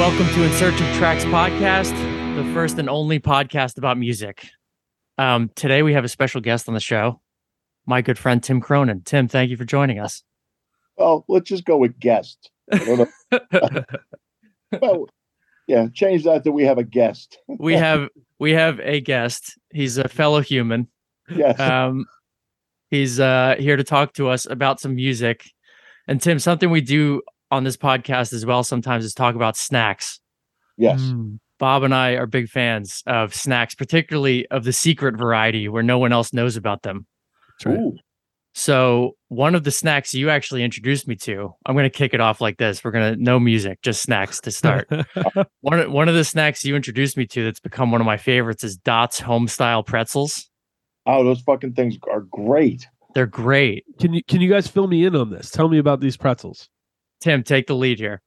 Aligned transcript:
Welcome 0.00 0.28
to 0.28 0.44
In 0.44 0.52
Search 0.54 0.80
of 0.80 0.86
Tracks 0.96 1.24
podcast, 1.26 1.94
the 2.34 2.54
first 2.54 2.78
and 2.78 2.88
only 2.88 3.20
podcast 3.20 3.76
about 3.76 3.98
music. 3.98 4.48
Um, 5.18 5.50
today 5.54 5.82
we 5.82 5.92
have 5.92 6.04
a 6.04 6.08
special 6.08 6.40
guest 6.40 6.68
on 6.68 6.74
the 6.74 6.80
show, 6.80 7.20
my 7.84 8.00
good 8.00 8.16
friend 8.18 8.42
Tim 8.42 8.62
Cronin. 8.62 9.02
Tim, 9.02 9.28
thank 9.28 9.50
you 9.50 9.58
for 9.58 9.66
joining 9.66 9.98
us. 9.98 10.22
Well, 10.96 11.26
let's 11.28 11.50
just 11.50 11.66
go 11.66 11.76
with 11.76 12.00
guest. 12.00 12.50
I 12.72 12.78
don't 12.78 13.10
know. 13.30 13.84
well, 14.80 15.06
yeah, 15.66 15.88
change 15.92 16.24
that 16.24 16.44
to 16.44 16.50
we 16.50 16.64
have 16.64 16.78
a 16.78 16.82
guest. 16.82 17.38
we 17.46 17.74
have 17.74 18.08
we 18.38 18.52
have 18.52 18.80
a 18.80 19.02
guest. 19.02 19.58
He's 19.70 19.98
a 19.98 20.08
fellow 20.08 20.40
human. 20.40 20.88
Yes. 21.28 21.60
Um, 21.60 22.06
he's 22.88 23.20
uh, 23.20 23.56
here 23.58 23.76
to 23.76 23.84
talk 23.84 24.14
to 24.14 24.30
us 24.30 24.46
about 24.46 24.80
some 24.80 24.94
music. 24.94 25.44
And 26.08 26.22
Tim, 26.22 26.38
something 26.38 26.70
we 26.70 26.80
do 26.80 27.20
on 27.50 27.64
this 27.64 27.76
podcast 27.76 28.32
as 28.32 28.46
well 28.46 28.62
sometimes 28.64 29.04
is 29.04 29.14
talk 29.14 29.34
about 29.34 29.56
snacks. 29.56 30.20
yes. 30.76 31.00
Mm. 31.00 31.38
Bob 31.58 31.82
and 31.82 31.94
I 31.94 32.12
are 32.12 32.26
big 32.26 32.48
fans 32.48 33.02
of 33.06 33.34
snacks, 33.34 33.74
particularly 33.74 34.46
of 34.46 34.64
the 34.64 34.72
secret 34.72 35.14
variety 35.16 35.68
where 35.68 35.82
no 35.82 35.98
one 35.98 36.10
else 36.10 36.32
knows 36.32 36.56
about 36.56 36.82
them. 36.84 37.06
right. 37.66 37.76
Ooh, 37.78 37.96
So, 38.54 39.12
one 39.28 39.54
of 39.54 39.64
the 39.64 39.70
snacks 39.70 40.14
you 40.14 40.30
actually 40.30 40.64
introduced 40.64 41.06
me 41.06 41.16
to, 41.16 41.54
I'm 41.66 41.74
going 41.74 41.84
to 41.84 41.90
kick 41.90 42.14
it 42.14 42.20
off 42.22 42.40
like 42.40 42.56
this. 42.56 42.82
We're 42.82 42.92
going 42.92 43.14
to 43.14 43.22
no 43.22 43.38
music, 43.38 43.82
just 43.82 44.00
snacks 44.00 44.40
to 44.40 44.50
start. 44.50 44.88
one 45.60 45.80
of, 45.80 45.92
one 45.92 46.08
of 46.08 46.14
the 46.14 46.24
snacks 46.24 46.64
you 46.64 46.74
introduced 46.74 47.18
me 47.18 47.26
to 47.26 47.44
that's 47.44 47.60
become 47.60 47.90
one 47.90 48.00
of 48.00 48.06
my 48.06 48.16
favorites 48.16 48.64
is 48.64 48.78
Dots 48.78 49.20
home 49.20 49.46
style 49.46 49.82
pretzels. 49.82 50.48
oh, 51.04 51.22
those 51.24 51.42
fucking 51.42 51.74
things 51.74 51.98
are 52.10 52.22
great. 52.22 52.86
They're 53.14 53.26
great. 53.26 53.84
can 53.98 54.14
you 54.14 54.22
can 54.24 54.40
you 54.40 54.48
guys 54.48 54.66
fill 54.66 54.86
me 54.86 55.04
in 55.04 55.14
on 55.14 55.28
this? 55.30 55.50
Tell 55.50 55.68
me 55.68 55.76
about 55.76 56.00
these 56.00 56.16
pretzels. 56.16 56.70
Tim, 57.20 57.42
take 57.42 57.66
the 57.66 57.74
lead 57.76 57.98
here. 57.98 58.22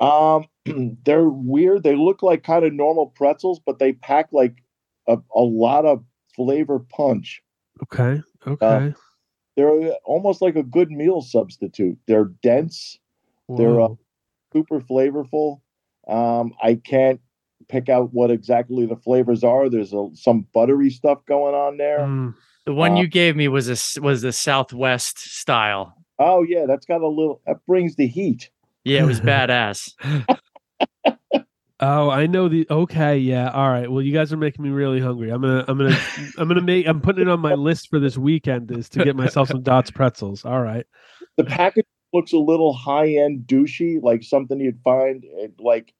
Um, 0.00 0.46
they're 1.04 1.28
weird. 1.28 1.82
They 1.82 1.96
look 1.96 2.22
like 2.22 2.42
kind 2.44 2.64
of 2.64 2.72
normal 2.72 3.08
pretzels, 3.08 3.60
but 3.64 3.78
they 3.78 3.92
pack 3.92 4.28
like 4.32 4.62
a, 5.08 5.18
a 5.34 5.40
lot 5.40 5.84
of 5.84 6.04
flavor 6.36 6.78
punch. 6.78 7.42
Okay. 7.82 8.22
Okay. 8.46 8.94
They're 9.56 9.92
almost 10.04 10.40
like 10.40 10.54
a 10.54 10.62
good 10.62 10.90
meal 10.90 11.20
substitute. 11.20 11.98
They're 12.06 12.26
dense, 12.44 12.98
they're, 13.48 13.80
uh, 13.80 13.88
super 14.52 14.80
flavorful. 14.80 15.60
Um, 16.06 16.54
I 16.62 16.76
can't 16.76 17.20
pick 17.68 17.88
out 17.88 18.14
what 18.14 18.30
exactly 18.30 18.86
the 18.86 18.96
flavors 18.96 19.42
are. 19.42 19.68
There's 19.68 19.92
a, 19.92 20.08
some 20.14 20.46
buttery 20.54 20.90
stuff 20.90 21.24
going 21.26 21.54
on 21.56 21.76
there. 21.76 21.98
Mm, 21.98 22.34
The 22.66 22.72
one 22.74 22.92
Uh, 22.92 23.00
you 23.00 23.08
gave 23.08 23.34
me 23.34 23.48
was 23.48 23.68
a 23.68 23.72
s- 23.72 23.98
was 23.98 24.22
the 24.22 24.32
Southwest 24.32 25.18
style. 25.18 25.94
Oh 26.18 26.42
yeah, 26.42 26.66
that's 26.66 26.86
got 26.86 27.00
a 27.00 27.08
little. 27.08 27.40
That 27.46 27.64
brings 27.66 27.96
the 27.96 28.06
heat. 28.06 28.50
Yeah, 28.84 29.02
it 29.02 29.06
was 29.06 29.20
badass. 29.22 29.92
oh, 31.80 32.10
I 32.10 32.26
know 32.26 32.48
the. 32.48 32.66
Okay. 32.70 33.18
Yeah. 33.18 33.50
All 33.50 33.68
right. 33.68 33.90
Well, 33.90 34.02
you 34.02 34.12
guys 34.12 34.32
are 34.32 34.36
making 34.36 34.64
me 34.64 34.70
really 34.70 35.00
hungry. 35.00 35.30
I'm 35.30 35.42
gonna. 35.42 35.64
I'm 35.68 35.78
gonna. 35.78 35.98
I'm 36.38 36.48
gonna 36.48 36.60
make. 36.60 36.86
I'm 36.86 37.00
putting 37.00 37.22
it 37.22 37.28
on 37.28 37.40
my 37.40 37.54
list 37.54 37.88
for 37.88 37.98
this 37.98 38.18
weekend 38.18 38.70
is 38.70 38.88
to 38.90 39.04
get 39.04 39.16
myself 39.16 39.48
some 39.48 39.62
Dots 39.62 39.90
pretzels. 39.90 40.44
All 40.44 40.62
right. 40.62 40.86
The 41.36 41.44
package 41.44 41.86
looks 42.12 42.32
a 42.32 42.38
little 42.38 42.72
high 42.72 43.08
end 43.08 43.44
douchey, 43.46 44.02
like 44.02 44.22
something 44.22 44.60
you'd 44.60 44.80
find 44.82 45.24
in 45.24 45.52
like 45.58 45.92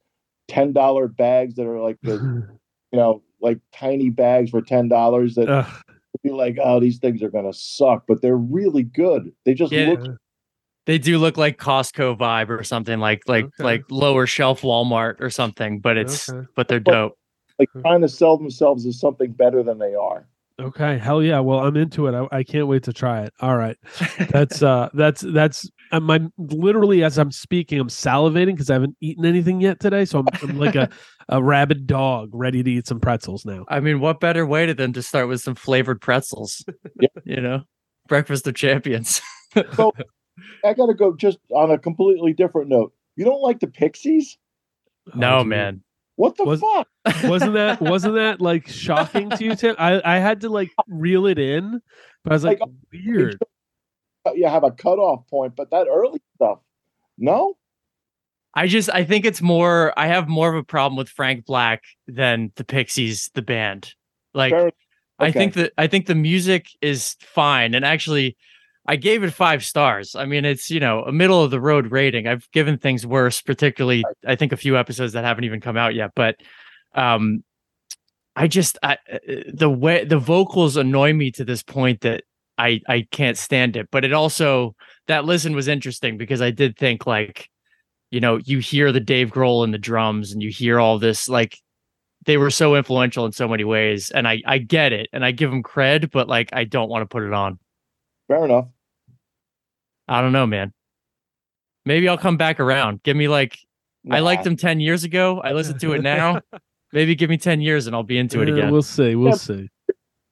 ten 0.49 0.73
dollar 0.73 1.09
bags 1.09 1.55
that 1.57 1.67
are 1.67 1.81
like 1.81 1.99
the 2.03 2.15
you 2.93 2.99
know 2.99 3.23
like 3.41 3.61
tiny 3.73 4.11
bags 4.11 4.51
for 4.51 4.63
ten 4.63 4.89
dollars 4.89 5.35
that 5.37 5.49
Ugh, 5.49 5.67
would 5.67 5.88
be 6.23 6.31
like, 6.31 6.57
oh, 6.63 6.81
these 6.81 6.99
things 6.99 7.23
are 7.23 7.31
gonna 7.31 7.53
suck, 7.53 8.05
but 8.09 8.23
they're 8.23 8.37
really 8.37 8.83
good. 8.83 9.33
They 9.45 9.55
just 9.55 9.73
Yeah. 9.73 9.91
look 9.91 10.19
They 10.87 10.97
do 10.99 11.19
look 11.19 11.37
like 11.37 11.59
Costco 11.59 12.17
vibe 12.19 12.49
or 12.49 12.65
something 12.65 12.99
like 12.99 13.23
like 13.29 13.45
Okay. 13.45 13.63
like 13.65 13.85
lower 13.91 14.27
shelf 14.27 14.63
Walmart 14.63 15.21
or 15.21 15.29
something, 15.31 15.81
but 15.81 15.99
it's 15.99 16.29
Okay. 16.31 16.47
but 16.55 16.69
they're 16.69 16.81
dope. 16.81 17.19
like 17.59 17.69
trying 17.83 18.01
to 18.01 18.09
sell 18.09 18.39
themselves 18.39 18.87
as 18.87 18.99
something 18.99 19.33
better 19.33 19.63
than 19.63 19.79
they 19.79 19.95
are. 19.95 20.27
okay. 20.59 20.97
Hell 20.99 21.23
yeah. 21.23 21.41
Well, 21.41 21.59
I'm 21.61 21.77
into 21.77 22.07
it. 22.07 22.15
I, 22.15 22.39
I 22.39 22.43
can't 22.43 22.67
wait 22.69 22.85
to 22.85 22.93
try 22.93 23.23
it. 23.23 23.33
All 23.41 23.57
right. 23.57 23.77
That's 24.31 24.63
uh. 24.63 24.89
That's 24.95 25.21
that's. 25.21 25.71
I'm, 25.93 26.11
I'm 26.11 26.33
literally 26.39 27.03
as 27.05 27.19
I'm 27.19 27.31
speaking, 27.33 27.79
I'm 27.81 27.89
salivating 27.89 28.49
because 28.55 28.71
I 28.71 28.75
haven't 28.75 28.97
eaten 29.01 29.25
anything 29.25 29.61
yet 29.61 29.81
today. 29.81 30.05
So 30.05 30.21
I'm, 30.21 30.27
I'm 30.43 30.59
like 30.59 30.75
a 30.75 30.89
a 31.29 31.43
rabid 31.43 31.87
dog 31.87 32.31
ready 32.33 32.63
to 32.63 32.71
eat 32.71 32.87
some 32.87 33.01
pretzels 33.01 33.45
now. 33.45 33.65
I 33.69 33.81
mean, 33.81 34.01
what 34.01 34.21
better 34.21 34.47
way 34.47 34.67
to 34.67 34.75
than 34.75 34.93
to 34.95 35.03
start 35.03 35.29
with 35.29 35.41
some 35.41 35.55
flavored 35.55 36.01
pretzels? 36.01 36.65
Yeah. 37.01 37.09
You 37.25 37.41
know, 37.41 37.63
breakfast 38.09 38.47
of 38.47 38.55
champions. 38.55 39.21
So 39.75 39.93
I 40.65 40.73
gotta 40.75 40.95
go 40.95 41.15
just 41.15 41.39
on 41.55 41.71
a 41.71 41.79
completely 41.79 42.33
different 42.33 42.69
note. 42.69 42.93
You 43.17 43.25
don't 43.25 43.41
like 43.43 43.61
the 43.61 43.67
Pixies? 43.69 44.37
Oh, 45.15 45.19
no, 45.19 45.39
Oh, 45.39 45.45
man. 45.45 45.83
What 46.17 46.37
the 46.37 46.45
Was- 46.45 46.61
fuck? 46.61 46.89
wasn't 47.25 47.55
that 47.55 47.81
wasn't 47.81 48.15
that 48.17 48.41
like 48.41 48.67
shocking 48.69 49.31
to 49.31 49.43
you 49.45 49.55
tim 49.55 49.75
i 49.79 50.01
i 50.05 50.19
had 50.19 50.43
to 50.43 50.49
like 50.51 50.71
reel 50.89 51.27
it 51.27 51.39
in 51.39 51.81
but 52.23 52.33
i 52.33 52.35
was 52.35 52.45
like 52.45 52.61
Like, 52.61 52.69
weird 52.93 53.39
You 54.35 54.49
have 54.49 54.65
a 54.65 54.71
cutoff 54.71 55.27
point, 55.29 55.57
but 55.57 55.71
that 55.71 55.87
early 55.89 56.21
stuff, 56.37 56.59
no. 57.17 57.57
I 58.55 58.67
just 58.67 58.91
I 58.93 59.05
think 59.05 59.25
it's 59.25 59.43
more 59.43 59.93
I 59.97 60.07
have 60.07 60.29
more 60.29 60.49
of 60.49 60.57
a 60.57 60.65
problem 60.65 60.97
with 60.97 61.09
Frank 61.09 61.45
Black 61.45 61.83
than 62.07 62.51
the 62.57 62.65
Pixies, 62.65 63.31
the 63.35 63.43
band. 63.43 63.95
Like 64.35 64.53
Fair- 64.53 64.73
I 65.19 65.33
think 65.33 65.55
that 65.55 65.73
I 65.79 65.87
think 65.87 66.07
the 66.07 66.15
music 66.15 66.67
is 66.81 67.17
fine. 67.21 67.75
And 67.75 67.85
actually, 67.85 68.37
I 68.87 68.97
gave 68.97 69.23
it 69.23 69.33
five 69.33 69.65
stars. 69.65 70.15
I 70.15 70.25
mean, 70.25 70.45
it's 70.45 70.71
you 70.71 70.81
know 70.81 71.03
a 71.03 71.13
middle 71.13 71.43
of 71.43 71.51
the 71.51 71.61
road 71.61 71.91
rating. 71.91 72.27
I've 72.27 72.51
given 72.53 72.79
things 72.79 73.07
worse, 73.07 73.43
particularly 73.43 74.05
I 74.27 74.37
think 74.37 74.53
a 74.53 74.57
few 74.57 74.77
episodes 74.77 75.13
that 75.13 75.25
haven't 75.25 75.45
even 75.45 75.61
come 75.61 75.77
out 75.77 75.95
yet. 75.95 76.13
But 76.15 76.37
um, 76.95 77.45
I 78.35 78.47
just 78.47 78.79
I, 78.83 78.95
uh, 79.13 79.19
the 79.53 79.71
way 79.71 80.05
the 80.05 80.19
vocals 80.19 80.77
annoy 80.77 81.13
me 81.13 81.31
to 81.33 81.45
this 81.45 81.63
point 81.63 82.01
that 82.03 82.25
I 82.59 82.81
I 82.89 83.07
can't 83.11 83.39
stand 83.39 83.77
it. 83.77 83.89
But 83.91 84.05
it 84.05 84.13
also 84.13 84.75
that 85.07 85.25
listen 85.25 85.55
was 85.55 85.69
interesting 85.69 86.19
because 86.19 86.43
I 86.43 86.51
did 86.51 86.77
think 86.77 87.07
like, 87.07 87.49
you 88.11 88.21
know, 88.21 88.39
you 88.45 88.59
hear 88.59 88.93
the 88.93 89.01
Dave 89.01 89.31
Grohl 89.31 89.65
and 89.65 89.73
the 89.73 89.79
drums, 89.79 90.33
and 90.33 90.43
you 90.43 90.51
hear 90.51 90.79
all 90.81 90.99
this 90.99 91.29
like 91.29 91.59
they 92.27 92.37
were 92.37 92.51
so 92.51 92.75
influential 92.75 93.25
in 93.27 93.33
so 93.33 93.49
many 93.49 93.65
ways. 93.65 94.11
And 94.11 94.27
i 94.29 94.43
i 94.45 94.59
get 94.59 94.93
it 94.93 95.09
and 95.13 95.25
i 95.25 95.31
give 95.31 95.51
them 95.51 95.63
cred 95.63 96.11
but 96.11 96.29
like 96.29 96.51
i 96.53 96.65
don't 96.65 96.89
want 96.91 97.03
to 97.03 97.07
put 97.07 97.23
it 97.23 97.33
on. 97.33 97.59
Fair 98.27 98.45
enough. 98.45 98.67
i 100.09 100.21
don't 100.21 100.33
know 100.33 100.47
man. 100.47 100.73
Maybe 101.87 102.09
i'll 102.09 102.19
come 102.19 102.37
back 102.37 102.61
around. 102.61 103.03
Give 103.03 103.17
me 103.17 103.29
like 103.29 103.57
i 104.11 104.19
liked 104.21 104.45
them 104.45 104.57
10 104.57 104.81
years 104.81 105.05
ago. 105.05 105.41
I 105.41 105.53
listen 105.53 105.79
to 105.79 105.93
it 105.93 106.03
now. 106.03 106.41
Maybe 106.93 107.15
give 107.15 107.29
me 107.31 107.37
10 107.39 107.61
years 107.61 107.87
and 107.87 107.95
i'll 107.97 108.03
be 108.03 108.19
into 108.19 108.43
it 108.43 108.49
Uh, 108.49 108.55
again. 108.55 108.73
we'll 108.73 108.83
see 108.83 109.15
we'll 109.15 109.29
Yeah. 109.31 109.35
see 109.37 109.69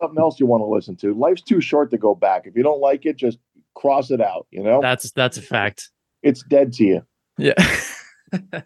something 0.01 0.19
else 0.19 0.39
you 0.41 0.47
want 0.47 0.61
to 0.61 0.67
listen 0.67 0.97
to. 0.97 1.15
Life's 1.15 1.43
too 1.43 1.61
short 1.61 1.91
to 1.91 1.99
go 1.99 2.15
back. 2.15 2.43
If 2.47 2.57
you 2.57 2.63
don't 2.63 2.81
like 2.81 3.07
it, 3.07 3.17
just 3.17 3.39
cross 3.75 4.11
it 4.11 4.21
out. 4.21 4.47
You 4.51 4.63
know, 4.63 4.81
that's 4.81 5.11
that's 5.13 5.37
a 5.37 5.43
fact 5.43 5.91
it's 6.23 6.43
dead 6.43 6.73
to 6.75 6.85
you. 6.85 7.07
yeah 7.39 7.55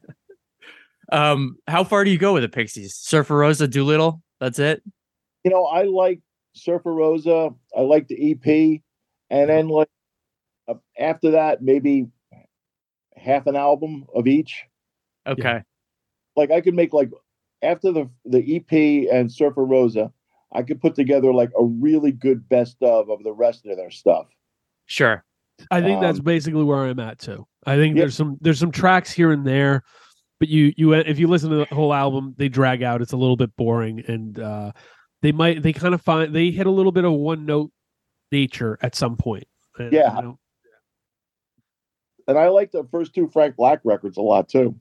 um 1.12 1.56
how 1.66 1.82
far 1.84 2.04
do 2.04 2.10
you 2.10 2.18
go 2.18 2.32
with 2.32 2.42
the 2.42 2.48
pixies 2.48 2.94
surfer 2.94 3.36
rosa 3.36 3.66
doolittle 3.66 4.22
that's 4.38 4.58
it 4.58 4.82
You 5.44 5.50
know, 5.50 5.64
I 5.64 5.82
like 5.84 6.20
Surfer 6.54 6.92
Rosa. 6.92 7.50
I 7.76 7.80
like 7.82 8.08
the 8.08 8.32
EP, 8.32 8.80
and 9.30 9.48
then 9.50 9.68
like 9.68 9.88
uh, 10.68 10.74
after 10.98 11.32
that, 11.32 11.62
maybe 11.62 12.08
half 13.16 13.46
an 13.46 13.56
album 13.56 14.06
of 14.14 14.26
each. 14.26 14.64
okay 15.26 15.62
Like 16.36 16.50
I 16.50 16.60
could 16.60 16.74
make 16.74 16.92
like 16.92 17.10
after 17.62 17.92
the 17.92 18.10
the 18.24 18.56
EP 18.56 19.12
and 19.12 19.30
Surfer 19.30 19.64
Rosa, 19.64 20.12
I 20.52 20.62
could 20.62 20.80
put 20.80 20.94
together 20.94 21.32
like 21.32 21.50
a 21.58 21.64
really 21.64 22.12
good 22.12 22.48
best 22.48 22.76
of 22.82 23.08
of 23.10 23.22
the 23.22 23.32
rest 23.32 23.66
of 23.66 23.76
their 23.76 23.90
stuff. 23.90 24.26
sure 24.86 25.24
i 25.70 25.80
think 25.80 26.00
that's 26.00 26.18
Um, 26.18 26.24
basically 26.24 26.64
where 26.64 26.84
i'm 26.86 26.98
at 27.00 27.18
too 27.18 27.46
i 27.66 27.76
think 27.76 27.94
Yeah. 27.96 28.02
there's 28.04 28.16
some 28.16 28.38
there's 28.40 28.58
some 28.58 28.72
tracks 28.72 29.12
here 29.12 29.30
and 29.30 29.46
there 29.46 29.82
but 30.38 30.48
you 30.48 30.72
you 30.76 30.94
if 30.94 31.18
you 31.18 31.28
listen 31.28 31.50
to 31.50 31.56
the 31.56 31.74
whole 31.74 31.92
album 31.92 32.34
they 32.38 32.48
drag 32.48 32.82
out 32.82 33.02
it's 33.02 33.12
a 33.12 33.16
little 33.16 33.36
bit 33.36 33.54
boring 33.56 34.02
and 34.08 34.38
uh 34.40 34.72
they 35.22 35.32
might 35.32 35.62
they 35.62 35.72
kind 35.74 35.92
of 35.94 36.00
find 36.00 36.34
they 36.34 36.50
hit 36.50 36.66
a 36.66 36.70
little 36.70 36.92
bit 36.92 37.04
of 37.04 37.12
one 37.12 37.44
note 37.44 37.70
nature 38.32 38.78
at 38.80 38.94
some 38.94 39.16
point 39.16 39.44
And, 39.78 39.92
Yeah. 39.92 40.16
you 40.16 40.22
know, 40.22 40.38
And 42.26 42.38
I 42.38 42.48
like 42.48 42.70
the 42.72 42.84
first 42.90 43.14
two 43.14 43.28
Frank 43.28 43.56
Black 43.56 43.80
records 43.84 44.16
a 44.16 44.22
lot 44.22 44.48
too. 44.48 44.74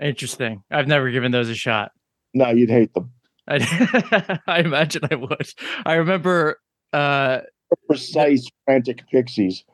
interesting 0.00 0.62
i've 0.70 0.88
never 0.88 1.10
given 1.10 1.30
those 1.32 1.50
a 1.50 1.54
shot 1.54 1.92
No, 2.34 2.48
you'd 2.50 2.70
hate 2.70 2.94
them. 2.94 3.12
I, 3.48 4.38
I 4.46 4.60
imagine 4.60 5.02
I 5.10 5.14
would. 5.16 5.48
I 5.84 5.94
remember 5.94 6.58
uh 6.92 7.40
Precise, 7.88 8.46
frantic 8.66 9.02
pixies. 9.10 9.64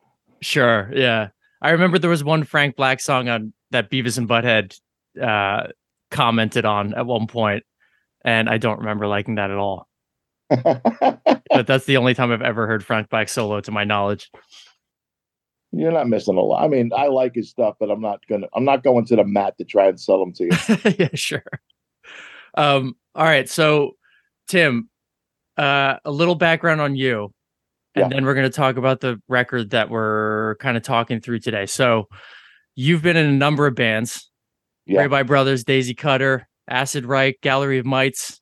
sure, 0.40 0.90
yeah. 0.94 1.28
I 1.60 1.70
remember 1.70 1.98
there 1.98 2.10
was 2.10 2.22
one 2.22 2.44
Frank 2.44 2.76
Black 2.76 3.00
song 3.00 3.28
on 3.28 3.52
that 3.72 3.90
Beavis 3.90 4.16
and 4.18 4.28
Butthead 4.28 4.78
uh 5.20 5.68
commented 6.10 6.64
on 6.64 6.94
at 6.94 7.06
one 7.06 7.26
point, 7.26 7.64
and 8.24 8.48
I 8.48 8.58
don't 8.58 8.78
remember 8.78 9.06
liking 9.06 9.34
that 9.36 9.50
at 9.50 9.56
all. 9.58 9.88
But 11.50 11.66
that's 11.66 11.86
the 11.86 11.96
only 11.96 12.14
time 12.14 12.30
I've 12.30 12.42
ever 12.42 12.66
heard 12.66 12.84
Frank 12.84 13.08
Black 13.08 13.28
solo 13.28 13.60
to 13.62 13.70
my 13.70 13.84
knowledge. 13.84 14.30
you're 15.72 15.92
not 15.92 16.08
missing 16.08 16.36
a 16.36 16.40
lot. 16.40 16.62
I 16.64 16.68
mean, 16.68 16.90
I 16.96 17.08
like 17.08 17.34
his 17.34 17.48
stuff, 17.50 17.76
but 17.80 17.90
I'm 17.90 18.00
not 18.00 18.20
gonna. 18.28 18.46
I'm 18.54 18.64
not 18.64 18.82
going 18.84 19.04
to 19.06 19.16
the 19.16 19.24
mat 19.24 19.56
to 19.58 19.64
try 19.64 19.88
and 19.88 19.98
sell 20.00 20.18
them 20.20 20.32
to 20.34 20.44
you. 20.44 20.50
yeah, 20.98 21.08
sure. 21.14 21.42
Um, 22.54 22.96
all 23.18 23.24
right, 23.24 23.48
so 23.48 23.92
Tim, 24.46 24.88
uh, 25.58 25.96
a 26.04 26.10
little 26.10 26.36
background 26.36 26.80
on 26.80 26.94
you, 26.96 27.32
and 27.94 28.04
Yeah. 28.04 28.08
then 28.16 28.24
we're 28.24 28.34
going 28.34 28.50
to 28.50 28.56
talk 28.56 28.76
about 28.76 29.00
the 29.00 29.20
record 29.28 29.70
that 29.70 29.90
we're 29.90 30.54
kind 30.60 30.76
of 30.76 30.82
talking 30.84 31.20
through 31.20 31.40
today. 31.40 31.66
So, 31.66 32.08
you've 32.76 33.02
been 33.02 33.16
in 33.16 33.26
a 33.26 33.32
number 33.32 33.66
of 33.66 33.74
bands: 33.74 34.30
Yeah. 34.86 35.00
Rabbi 35.00 35.24
Brothers, 35.24 35.64
Daisy 35.64 35.94
Cutter, 35.94 36.48
Acid 36.68 37.04
Reich, 37.04 37.40
Gallery 37.42 37.78
of 37.78 37.86
Mites, 37.86 38.40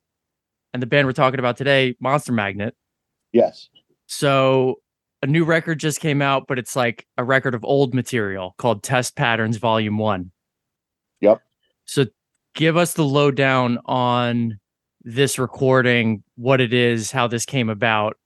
and 0.73 0.81
the 0.81 0.87
band 0.87 1.07
we're 1.07 1.13
talking 1.13 1.39
about 1.39 1.57
today, 1.57 1.95
Monster 1.99 2.31
Magnet. 2.33 2.75
Yes. 3.33 3.69
So, 4.05 4.75
a 5.23 5.27
new 5.27 5.43
record 5.43 5.79
just 5.79 5.99
came 5.99 6.21
out, 6.21 6.45
but 6.47 6.59
it's 6.59 6.75
like 6.75 7.07
a 7.17 7.23
record 7.23 7.55
of 7.55 7.65
old 7.65 7.95
material 7.95 8.53
called 8.59 8.83
Test 8.83 9.15
Patterns 9.15 9.57
Volume 9.57 9.97
One. 9.97 10.31
Yep. 11.21 11.41
So, 11.85 12.05
give 12.53 12.77
us 12.77 12.93
the 12.93 13.03
lowdown 13.03 13.79
on 13.85 14.59
this 15.09 15.39
recording, 15.39 16.21
what 16.35 16.59
it 16.59 16.73
is, 16.73 17.11
how 17.11 17.27
this 17.27 17.45
came 17.45 17.69
about, 17.69 18.17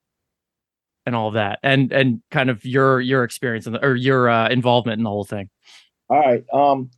and 1.05 1.15
all 1.15 1.29
that, 1.31 1.59
and 1.61 1.91
and 1.91 2.21
kind 2.31 2.49
of 2.49 2.65
your 2.65 2.99
your 2.99 3.23
experience 3.23 3.67
in 3.67 3.73
the, 3.73 3.85
or 3.85 3.95
your 3.95 4.27
uh, 4.27 4.49
involvement 4.49 4.97
in 4.97 5.03
the 5.03 5.09
whole 5.09 5.23
thing. 5.23 5.49
All 6.09 6.19
right. 6.19 6.43
Um. 6.51 6.89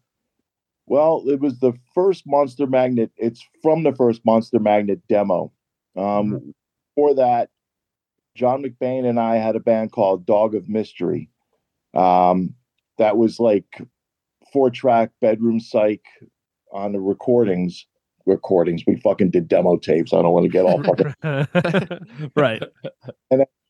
Well, 0.85 1.23
it 1.27 1.39
was 1.39 1.59
the 1.59 1.73
first 1.93 2.23
Monster 2.25 2.65
Magnet. 2.65 3.11
It's 3.17 3.45
from 3.61 3.83
the 3.83 3.93
first 3.93 4.21
Monster 4.25 4.59
Magnet 4.59 5.01
demo. 5.09 5.51
Um. 5.97 6.53
For 6.95 7.15
that, 7.15 7.49
John 8.35 8.63
McBain 8.63 9.05
and 9.05 9.19
I 9.19 9.35
had 9.35 9.55
a 9.55 9.59
band 9.59 9.91
called 9.91 10.25
Dog 10.25 10.55
of 10.55 10.69
Mystery. 10.69 11.29
Um. 11.93 12.55
That 12.99 13.17
was 13.17 13.37
like 13.37 13.81
four 14.53 14.69
track 14.69 15.09
bedroom 15.19 15.59
psych 15.59 16.05
on 16.71 16.93
the 16.93 17.01
recordings. 17.01 17.85
Recordings. 18.25 18.83
We 18.87 18.95
fucking 18.97 19.31
did 19.31 19.47
demo 19.47 19.77
tapes. 19.77 20.13
I 20.13 20.21
don't 20.21 20.31
want 20.31 20.45
to 20.45 20.49
get 20.49 20.65
all 20.65 20.83
fucking 20.83 22.31
right. 22.35 22.63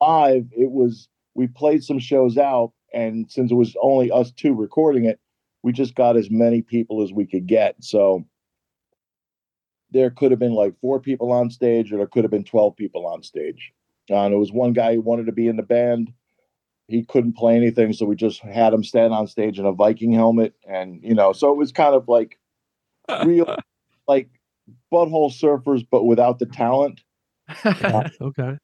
live, 0.01 0.45
it 0.51 0.71
was 0.71 1.07
we 1.35 1.47
played 1.47 1.83
some 1.83 2.00
shows 2.00 2.38
out, 2.38 2.73
and 2.94 3.31
since 3.31 3.51
it 3.51 3.55
was 3.55 3.75
only 3.81 4.11
us 4.11 4.31
two 4.31 4.53
recording 4.53 5.05
it, 5.05 5.19
we 5.63 5.71
just 5.71 5.95
got 5.95 6.17
as 6.17 6.29
many 6.29 6.61
people 6.61 7.01
as 7.01 7.11
we 7.11 7.25
could 7.25 7.47
get. 7.47 7.75
So 7.83 8.25
there 9.91 10.09
could 10.09 10.31
have 10.31 10.39
been 10.39 10.53
like 10.53 10.79
four 10.81 11.00
people 11.00 11.31
on 11.31 11.50
stage, 11.50 11.91
or 11.91 11.97
there 11.97 12.07
could 12.07 12.23
have 12.23 12.31
been 12.31 12.44
twelve 12.44 12.75
people 12.75 13.05
on 13.07 13.23
stage. 13.23 13.73
Uh, 14.09 14.25
and 14.25 14.33
it 14.33 14.38
was 14.38 14.51
one 14.51 14.73
guy 14.73 14.95
who 14.95 15.01
wanted 15.01 15.25
to 15.27 15.31
be 15.31 15.47
in 15.47 15.55
the 15.55 15.63
band. 15.63 16.11
He 16.88 17.05
couldn't 17.05 17.38
play 17.38 17.55
anything, 17.55 17.94
so 17.94 18.05
we 18.05 18.15
just 18.15 18.41
had 18.41 18.73
him 18.73 18.83
stand 18.83 19.13
on 19.13 19.27
stage 19.27 19.57
in 19.57 19.65
a 19.65 19.71
Viking 19.71 20.11
helmet, 20.11 20.53
and 20.67 21.01
you 21.03 21.15
know, 21.15 21.33
so 21.33 21.51
it 21.51 21.57
was 21.57 21.71
kind 21.71 21.95
of 21.95 22.07
like 22.07 22.38
real, 23.25 23.55
like 24.07 24.29
butthole 24.92 25.31
surfers, 25.31 25.86
but 25.89 26.06
without 26.06 26.39
the 26.39 26.45
talent. 26.45 27.01
okay. 27.65 28.57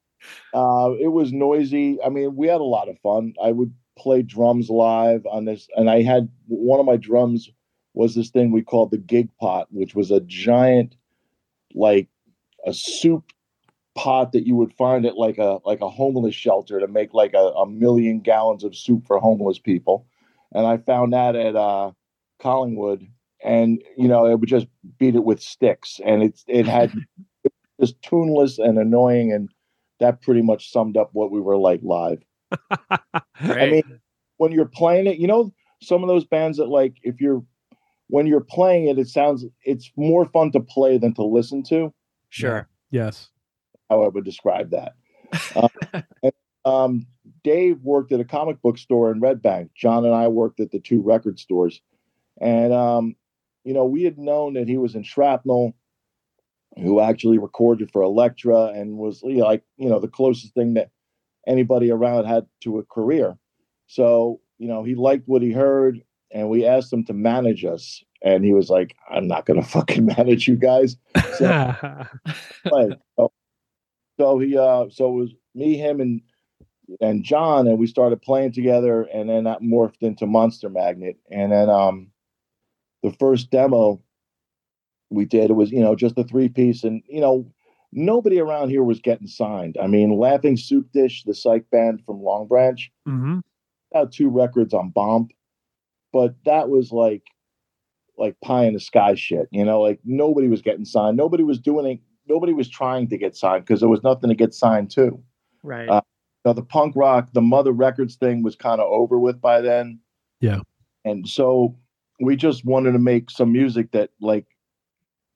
Uh, 0.52 0.90
it 1.00 1.08
was 1.12 1.32
noisy. 1.32 1.98
I 2.02 2.08
mean, 2.08 2.36
we 2.36 2.48
had 2.48 2.60
a 2.60 2.64
lot 2.64 2.88
of 2.88 2.98
fun. 2.98 3.34
I 3.42 3.52
would 3.52 3.72
play 3.98 4.22
drums 4.22 4.68
live 4.68 5.24
on 5.26 5.44
this, 5.44 5.68
and 5.76 5.90
I 5.90 6.02
had 6.02 6.28
one 6.46 6.80
of 6.80 6.86
my 6.86 6.96
drums 6.96 7.50
was 7.94 8.14
this 8.14 8.30
thing 8.30 8.52
we 8.52 8.62
called 8.62 8.90
the 8.90 8.98
gig 8.98 9.28
pot, 9.40 9.66
which 9.70 9.94
was 9.94 10.10
a 10.10 10.20
giant, 10.20 10.96
like 11.74 12.08
a 12.64 12.72
soup 12.72 13.32
pot 13.96 14.32
that 14.32 14.46
you 14.46 14.54
would 14.54 14.72
find 14.74 15.04
at 15.04 15.16
like 15.16 15.38
a 15.38 15.58
like 15.64 15.80
a 15.80 15.90
homeless 15.90 16.34
shelter 16.34 16.78
to 16.78 16.86
make 16.86 17.12
like 17.12 17.34
a, 17.34 17.38
a 17.38 17.68
million 17.68 18.20
gallons 18.20 18.64
of 18.64 18.76
soup 18.76 19.06
for 19.06 19.18
homeless 19.18 19.58
people. 19.58 20.06
And 20.52 20.66
I 20.66 20.78
found 20.78 21.12
that 21.12 21.36
at 21.36 21.56
uh, 21.56 21.92
Collingwood, 22.40 23.06
and 23.44 23.82
you 23.96 24.08
know, 24.08 24.26
it 24.26 24.38
would 24.40 24.48
just 24.48 24.66
beat 24.98 25.14
it 25.14 25.24
with 25.24 25.40
sticks, 25.40 26.00
and 26.04 26.22
it 26.22 26.40
it 26.46 26.66
had 26.66 26.92
just 27.80 28.00
tuneless 28.02 28.58
and 28.58 28.78
annoying 28.78 29.32
and 29.32 29.48
that 30.00 30.22
pretty 30.22 30.42
much 30.42 30.72
summed 30.72 30.96
up 30.96 31.10
what 31.12 31.30
we 31.30 31.40
were 31.40 31.56
like 31.56 31.80
live. 31.82 32.22
I 32.70 33.66
mean, 33.66 34.00
when 34.38 34.50
you're 34.52 34.66
playing 34.66 35.06
it, 35.06 35.18
you 35.18 35.26
know, 35.26 35.52
some 35.82 36.02
of 36.02 36.08
those 36.08 36.24
bands 36.24 36.58
that 36.58 36.68
like 36.68 36.94
if 37.02 37.20
you're 37.20 37.44
when 38.08 38.26
you're 38.26 38.40
playing 38.40 38.88
it, 38.88 38.98
it 38.98 39.08
sounds 39.08 39.44
it's 39.64 39.90
more 39.96 40.26
fun 40.26 40.50
to 40.52 40.60
play 40.60 40.98
than 40.98 41.14
to 41.14 41.24
listen 41.24 41.62
to. 41.64 41.92
sure. 42.28 42.68
Yes. 42.90 43.28
How 43.88 44.02
I 44.02 44.08
would 44.08 44.24
describe 44.24 44.70
that. 44.70 44.94
Uh, 45.54 45.68
and, 46.22 46.32
um, 46.64 47.06
Dave 47.44 47.80
worked 47.82 48.12
at 48.12 48.20
a 48.20 48.24
comic 48.24 48.60
book 48.62 48.78
store 48.78 49.12
in 49.12 49.20
Red 49.20 49.40
Bank. 49.40 49.70
John 49.76 50.04
and 50.04 50.14
I 50.14 50.28
worked 50.28 50.60
at 50.60 50.72
the 50.72 50.80
two 50.80 51.00
record 51.00 51.38
stores, 51.38 51.80
and 52.40 52.72
um, 52.72 53.16
you 53.64 53.74
know, 53.74 53.84
we 53.84 54.02
had 54.04 54.18
known 54.18 54.54
that 54.54 54.68
he 54.68 54.76
was 54.76 54.94
in 54.94 55.02
Shrapnel, 55.02 55.74
who 56.76 57.00
actually 57.00 57.38
recorded 57.38 57.90
for 57.90 58.02
Elektra 58.02 58.66
and 58.66 58.96
was 58.96 59.22
you 59.22 59.38
know, 59.38 59.44
like 59.44 59.62
you 59.76 59.88
know 59.88 59.98
the 59.98 60.08
closest 60.08 60.54
thing 60.54 60.74
that 60.74 60.90
anybody 61.46 61.90
around 61.90 62.26
had 62.26 62.46
to 62.62 62.78
a 62.78 62.84
career. 62.84 63.36
So 63.86 64.40
you 64.58 64.68
know, 64.68 64.84
he 64.84 64.94
liked 64.94 65.26
what 65.26 65.42
he 65.42 65.52
heard, 65.52 66.02
and 66.30 66.48
we 66.48 66.66
asked 66.66 66.92
him 66.92 67.04
to 67.06 67.12
manage 67.12 67.64
us, 67.64 68.02
and 68.22 68.44
he 68.44 68.52
was 68.52 68.70
like, 68.70 68.94
"I'm 69.10 69.26
not 69.26 69.46
gonna 69.46 69.62
fucking 69.76 70.06
manage 70.06 70.48
you 70.48 70.56
guys." 70.56 70.96
So. 71.34 71.46
So, 73.16 73.32
so 74.18 74.38
he 74.38 74.56
uh 74.56 74.86
so 74.90 75.08
it 75.08 75.20
was 75.20 75.30
me, 75.54 75.76
him 75.76 76.00
and 76.00 76.20
and 77.00 77.24
John 77.24 77.66
and 77.66 77.78
we 77.78 77.86
started 77.86 78.20
playing 78.22 78.52
together 78.52 79.02
and 79.02 79.28
then 79.28 79.44
that 79.44 79.62
morphed 79.62 80.02
into 80.02 80.26
Monster 80.26 80.68
Magnet. 80.68 81.16
And 81.30 81.52
then 81.52 81.70
um 81.70 82.10
the 83.02 83.12
first 83.18 83.50
demo 83.50 84.00
we 85.10 85.24
did 85.24 85.50
it 85.50 85.54
was, 85.54 85.70
you 85.72 85.80
know, 85.80 85.96
just 85.96 86.18
a 86.18 86.24
three 86.24 86.48
piece 86.48 86.84
and 86.84 87.02
you 87.08 87.20
know, 87.20 87.50
nobody 87.92 88.38
around 88.38 88.70
here 88.70 88.84
was 88.84 89.00
getting 89.00 89.26
signed. 89.26 89.76
I 89.82 89.86
mean, 89.86 90.18
Laughing 90.18 90.56
Soup 90.56 90.86
Dish, 90.92 91.24
the 91.24 91.34
psych 91.34 91.68
band 91.70 92.02
from 92.04 92.22
Long 92.22 92.46
Branch, 92.46 92.90
hmm 93.06 93.40
had 93.92 94.12
two 94.12 94.28
records 94.28 94.72
on 94.72 94.90
Bomp, 94.90 95.32
but 96.12 96.36
that 96.44 96.68
was 96.68 96.92
like 96.92 97.24
like 98.16 98.40
pie 98.40 98.66
in 98.66 98.74
the 98.74 98.80
sky 98.80 99.14
shit, 99.14 99.48
you 99.50 99.64
know, 99.64 99.80
like 99.80 99.98
nobody 100.04 100.46
was 100.46 100.62
getting 100.62 100.84
signed. 100.84 101.16
Nobody 101.16 101.42
was 101.42 101.58
doing 101.58 101.86
it, 101.86 102.00
nobody 102.28 102.52
was 102.52 102.68
trying 102.68 103.08
to 103.08 103.18
get 103.18 103.36
signed 103.36 103.64
because 103.64 103.80
there 103.80 103.88
was 103.88 104.02
nothing 104.02 104.28
to 104.28 104.36
get 104.36 104.54
signed 104.54 104.90
to. 104.92 105.20
Right. 105.62 105.88
Uh, 105.88 106.02
Now 106.44 106.52
the 106.52 106.62
punk 106.62 106.94
rock, 106.96 107.32
the 107.32 107.40
Mother 107.40 107.72
Records 107.72 108.16
thing 108.16 108.42
was 108.42 108.56
kind 108.56 108.80
of 108.80 108.90
over 108.90 109.18
with 109.18 109.40
by 109.40 109.60
then. 109.60 110.00
Yeah. 110.40 110.60
And 111.04 111.28
so 111.28 111.76
we 112.20 112.36
just 112.36 112.64
wanted 112.64 112.92
to 112.92 112.98
make 112.98 113.30
some 113.30 113.52
music 113.52 113.92
that 113.92 114.10
like 114.20 114.46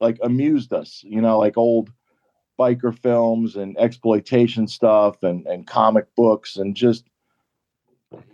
like 0.00 0.18
amused 0.22 0.72
us, 0.72 1.02
you 1.06 1.20
know, 1.20 1.38
like 1.38 1.56
old 1.56 1.90
biker 2.58 2.96
films 2.96 3.56
and 3.56 3.76
exploitation 3.78 4.68
stuff 4.68 5.22
and 5.22 5.46
and 5.46 5.66
comic 5.66 6.06
books 6.14 6.56
and 6.56 6.76
just 6.76 7.04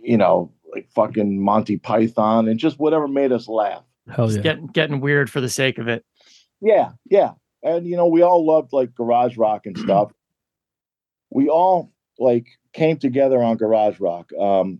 you 0.01 0.17
know, 0.17 0.51
like 0.73 0.89
fucking 0.91 1.41
Monty 1.41 1.77
Python 1.77 2.47
and 2.47 2.59
just 2.59 2.79
whatever 2.79 3.07
made 3.07 3.31
us 3.31 3.47
laugh. 3.47 3.83
Hell 4.09 4.27
Just 4.27 4.37
yeah. 4.37 4.43
getting 4.43 4.67
getting 4.67 5.01
weird 5.01 5.29
for 5.29 5.41
the 5.41 5.49
sake 5.49 5.77
of 5.77 5.87
it. 5.87 6.05
Yeah, 6.59 6.91
yeah. 7.09 7.31
And 7.63 7.87
you 7.87 7.95
know, 7.95 8.07
we 8.07 8.21
all 8.21 8.45
loved 8.45 8.73
like 8.73 8.93
garage 8.93 9.37
rock 9.37 9.65
and 9.65 9.77
stuff. 9.77 10.11
we 11.31 11.49
all 11.49 11.91
like 12.19 12.47
came 12.73 12.97
together 12.97 13.41
on 13.41 13.57
garage 13.57 13.99
rock. 13.99 14.31
Um 14.39 14.79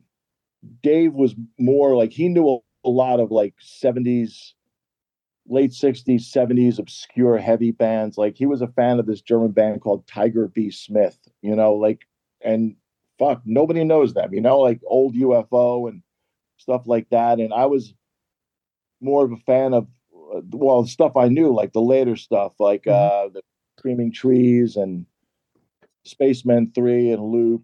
Dave 0.83 1.13
was 1.13 1.35
more 1.57 1.95
like 1.95 2.11
he 2.11 2.29
knew 2.29 2.59
a, 2.83 2.89
lot 2.89 3.19
of 3.19 3.31
like 3.31 3.55
70s 3.61 4.53
late 5.47 5.71
60s 5.71 6.21
70s 6.31 6.79
obscure 6.79 7.37
heavy 7.37 7.71
bands. 7.71 8.17
Like 8.17 8.37
he 8.37 8.45
was 8.45 8.61
a 8.61 8.67
fan 8.67 8.99
of 8.99 9.05
this 9.07 9.21
german 9.21 9.51
band 9.51 9.81
called 9.81 10.05
tiger 10.07 10.47
b. 10.47 10.69
Smith 10.71 11.17
you 11.41 11.55
know 11.55 11.73
like 11.73 12.07
and 12.41 12.75
fuck 13.19 13.41
nobody 13.45 13.83
knows 13.83 14.13
them 14.13 14.33
you 14.33 14.41
know 14.41 14.59
like 14.59 14.79
old 14.85 15.15
ufo 15.15 15.89
and 15.89 16.01
stuff 16.57 16.83
like 16.85 17.09
that. 17.09 17.39
And 17.39 17.53
i 17.53 17.65
was 17.65 17.93
more 19.01 19.25
of 19.25 19.31
a 19.31 19.37
fan 19.37 19.73
of 19.73 19.87
uh, 20.35 20.41
well 20.51 20.85
stuff 20.85 21.17
i 21.17 21.27
knew 21.27 21.53
like 21.53 21.73
the 21.73 21.81
later 21.81 22.15
stuff 22.15 22.53
like 22.59 22.83
Mhm. 22.83 22.91
uh 22.93 23.29
the 23.29 23.41
screaming 23.77 24.11
trees 24.11 24.75
and 24.75 25.05
spacemen 26.05 26.71
3 26.73 27.11
and 27.11 27.23
loop 27.23 27.63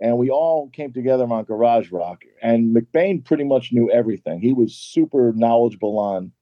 and 0.00 0.18
we 0.18 0.30
all 0.30 0.68
came 0.70 0.92
together 0.92 1.24
on 1.30 1.44
garage 1.44 1.90
rock 1.92 2.22
and 2.42 2.74
mcbain 2.74 3.24
pretty 3.24 3.44
much 3.44 3.72
knew 3.72 3.90
everything. 3.90 4.40
He 4.40 4.52
was 4.52 4.74
super 4.74 5.32
knowledgeable 5.34 5.98
on 5.98 6.32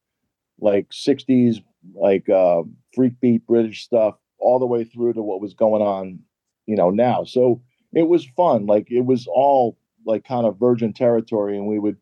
like 0.60 0.88
60s 0.90 1.62
like 1.94 2.28
uh 2.28 2.62
freak 2.94 3.18
beat 3.20 3.44
british 3.46 3.82
stuff 3.84 4.14
all 4.38 4.58
the 4.60 4.66
way 4.66 4.84
through 4.84 5.12
to 5.12 5.22
what 5.22 5.40
was 5.40 5.54
going 5.54 5.82
on 5.82 6.18
you 6.66 6.76
know 6.76 6.90
now. 6.90 7.24
So 7.24 7.60
it 7.92 8.08
was 8.08 8.24
fun. 8.36 8.66
Like 8.66 8.90
it 8.90 9.04
was 9.04 9.26
all 9.26 9.76
like 10.06 10.24
kind 10.24 10.46
of 10.46 10.58
virgin 10.58 10.92
territory 10.92 11.56
and 11.56 11.66
we 11.66 11.78
would 11.78 11.96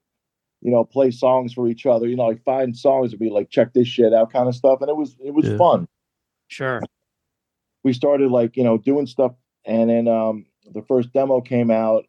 you 0.60 0.70
know 0.70 0.84
play 0.84 1.10
songs 1.10 1.52
for 1.54 1.68
each 1.68 1.86
other 1.86 2.06
you 2.06 2.16
know 2.16 2.26
like 2.26 2.44
find 2.44 2.76
songs 2.76 3.10
to 3.12 3.16
be 3.16 3.30
like 3.30 3.48
check 3.50 3.72
this 3.72 3.88
shit 3.88 4.12
out 4.14 4.32
kind 4.32 4.48
of 4.48 4.54
stuff. 4.54 4.80
And 4.82 4.90
it 4.90 4.96
was 4.96 5.16
it 5.24 5.32
was 5.34 5.46
Yeah. 5.46 5.56
fun. 5.56 5.88
Sure. 6.48 6.82
we 7.84 7.92
started 7.92 8.30
like 8.30 8.56
you 8.56 8.64
know 8.64 8.76
doing 8.76 9.06
stuff 9.06 9.32
and 9.64 9.88
then 9.88 10.06
um 10.08 10.44
the 10.72 10.82
first 10.82 11.12
demo 11.12 11.40
came 11.40 11.70
out 11.70 12.04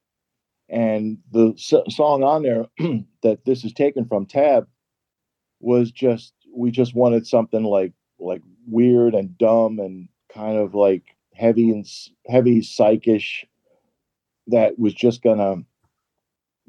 and 0.69 1.17
the 1.31 1.53
s- 1.57 1.93
song 1.95 2.23
on 2.23 2.43
there 2.43 2.65
that 3.23 3.45
this 3.45 3.63
is 3.63 3.73
taken 3.73 4.05
from 4.05 4.25
Tab 4.25 4.67
was 5.59 5.91
just 5.91 6.33
we 6.55 6.71
just 6.71 6.95
wanted 6.95 7.25
something 7.27 7.63
like 7.63 7.93
like 8.19 8.41
weird 8.67 9.13
and 9.15 9.37
dumb 9.37 9.79
and 9.79 10.07
kind 10.33 10.57
of 10.57 10.73
like 10.75 11.03
heavy 11.33 11.71
and 11.71 11.85
heavy 12.27 12.61
psychish 12.61 13.45
that 14.47 14.77
was 14.79 14.93
just 14.93 15.21
gonna 15.21 15.57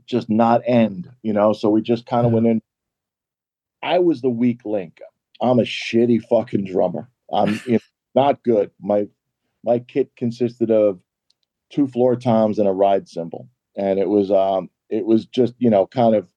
just 0.06 0.28
not 0.28 0.62
end, 0.66 1.10
you 1.22 1.32
know. 1.32 1.52
So 1.52 1.70
we 1.70 1.80
just 1.82 2.06
kind 2.06 2.26
of 2.26 2.32
Yeah. 2.32 2.34
went 2.36 2.46
in. 2.46 2.62
I 3.82 3.98
was 3.98 4.20
the 4.20 4.30
weak 4.30 4.64
link. 4.64 5.00
I'm 5.40 5.58
a 5.58 5.62
shitty 5.64 6.22
fucking 6.28 6.64
drummer. 6.66 7.10
I'm 7.32 7.60
you 7.66 7.72
know, 7.74 7.78
not 8.14 8.42
good. 8.42 8.70
My 8.80 9.08
my 9.64 9.78
kit 9.80 10.10
consisted 10.16 10.70
of 10.70 11.00
two 11.72 11.86
floor 11.88 12.14
toms 12.16 12.58
and 12.58 12.68
a 12.68 12.72
ride 12.72 13.08
cymbal, 13.08 13.48
and 13.76 13.98
it 13.98 14.08
was 14.08 14.30
um 14.30 14.68
it 14.90 15.04
was 15.06 15.26
just 15.26 15.54
you 15.58 15.70
know 15.70 15.86
kind 15.86 16.14
of 16.14 16.28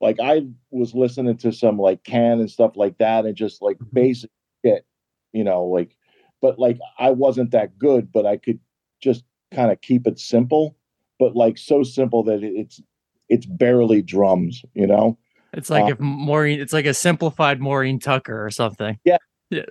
like 0.00 0.18
I 0.20 0.46
was 0.70 0.94
listening 0.94 1.36
to 1.38 1.52
some 1.52 1.78
like 1.78 2.04
can 2.04 2.38
and 2.40 2.50
stuff 2.50 2.72
like 2.76 2.98
that, 2.98 3.24
and 3.24 3.34
just 3.36 3.62
like 3.62 3.78
Mhm. 3.78 3.92
basic 3.92 4.30
shit, 4.64 4.84
you 5.32 5.44
know, 5.44 5.64
like 5.64 5.96
but 6.42 6.58
like 6.58 6.78
I 6.98 7.10
wasn't 7.10 7.52
that 7.52 7.78
good, 7.78 8.12
but 8.12 8.26
I 8.26 8.36
could 8.36 8.60
just 9.02 9.24
kind 9.52 9.70
of 9.70 9.80
keep 9.80 10.06
it 10.06 10.18
simple, 10.18 10.76
but 11.18 11.34
like 11.34 11.56
so 11.58 11.82
simple 11.82 12.22
that 12.24 12.42
it's 12.42 12.80
it's 13.28 13.46
barely 13.46 14.02
drums, 14.02 14.62
you 14.74 14.86
know. 14.86 15.18
It's 15.52 15.70
like 15.70 15.84
Uh, 15.84 15.92
if 15.92 16.00
Maureen, 16.00 16.60
it's 16.60 16.72
like 16.74 16.86
a 16.86 16.92
simplified 16.94 17.60
Maureen 17.60 17.98
Tucker 17.98 18.44
or 18.44 18.50
something. 18.50 18.98
Yeah. 19.04 19.16
Yeah. 19.50 19.64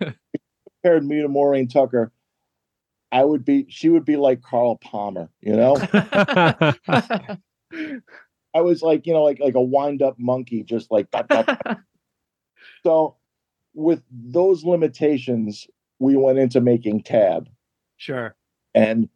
Compared 0.82 1.06
me 1.06 1.22
to 1.22 1.28
Maureen 1.28 1.66
Tucker, 1.68 2.12
I 3.14 3.24
would 3.24 3.44
be 3.44 3.66
she 3.68 3.88
would 3.88 4.04
be 4.04 4.16
like 4.16 4.42
Carl 4.42 4.76
Palmer, 4.76 5.30
you 5.40 5.54
know. 5.54 5.76
I 8.54 8.60
was 8.60 8.82
like, 8.82 9.06
you 9.06 9.12
know, 9.12 9.22
like 9.22 9.38
like 9.40 9.54
a 9.54 9.62
wind 9.62 10.02
up 10.02 10.16
monkey, 10.18 10.64
just 10.64 10.90
like 10.90 11.10
dot, 11.10 11.28
dot, 11.28 11.46
dot. 11.46 11.78
so. 12.84 13.16
With 13.76 14.04
those 14.08 14.62
limitations, 14.62 15.66
we 15.98 16.16
went 16.16 16.38
into 16.38 16.60
making 16.60 17.02
Tab, 17.02 17.48
sure. 17.96 18.36
and 18.72 19.08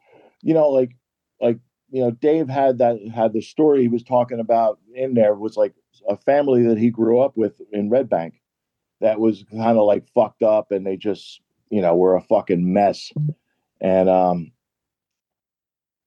you 0.42 0.52
know, 0.52 0.70
like 0.70 0.96
like 1.40 1.60
you 1.90 2.02
know, 2.02 2.10
Dave 2.10 2.48
had 2.48 2.78
that 2.78 2.98
had 3.14 3.32
the 3.32 3.40
story 3.40 3.82
he 3.82 3.88
was 3.88 4.02
talking 4.02 4.40
about 4.40 4.80
in 4.94 5.14
there 5.14 5.34
was 5.34 5.56
like 5.56 5.74
a 6.08 6.16
family 6.16 6.66
that 6.66 6.76
he 6.76 6.90
grew 6.90 7.20
up 7.20 7.36
with 7.36 7.60
in 7.72 7.88
Red 7.88 8.08
Bank 8.08 8.34
that 9.00 9.20
was 9.20 9.44
kind 9.52 9.78
of 9.78 9.84
like 9.84 10.08
fucked 10.12 10.42
up, 10.42 10.72
and 10.72 10.84
they 10.84 10.96
just 10.96 11.40
you 11.70 11.80
know 11.80 11.94
were 11.94 12.16
a 12.16 12.22
fucking 12.22 12.72
mess, 12.72 13.12
and 13.80 14.08
um, 14.08 14.52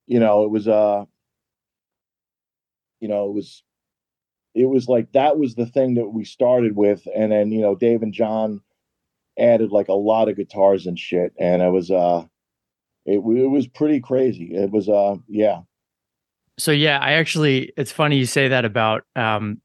you 0.08 0.20
know, 0.20 0.44
it 0.44 0.52
was 0.52 0.68
uh 0.68 1.06
you 3.00 3.08
know, 3.08 3.28
it 3.28 3.34
was 3.34 3.64
it 4.54 4.66
was 4.66 4.88
like 4.88 5.12
that 5.14 5.38
was 5.38 5.56
the 5.56 5.66
thing 5.66 5.96
that 5.96 6.10
we 6.10 6.24
started 6.26 6.76
with, 6.76 7.08
and 7.16 7.32
then 7.32 7.52
you 7.52 7.62
know, 7.62 7.76
Dave 7.76 8.02
and 8.02 8.14
John 8.14 8.62
added 9.40 9.72
like 9.72 9.88
a 9.88 9.94
lot 9.94 10.30
of 10.30 10.36
guitars 10.36 10.86
and 10.86 11.00
shit, 11.00 11.34
and 11.40 11.62
it 11.62 11.70
was 11.70 11.90
uh, 11.90 12.26
it, 13.06 13.18
it 13.18 13.50
was 13.50 13.68
pretty 13.68 14.00
crazy. 14.00 14.54
It 14.54 14.72
was 14.72 14.90
uh, 14.90 15.16
yeah, 15.28 15.62
So 16.58 16.72
yeah, 16.72 17.00
I 17.00 17.14
actually 17.14 17.72
it's 17.78 17.92
funny 17.92 18.18
you 18.18 18.26
say 18.26 18.50
that 18.50 18.66
about 18.66 19.04
um 19.16 19.62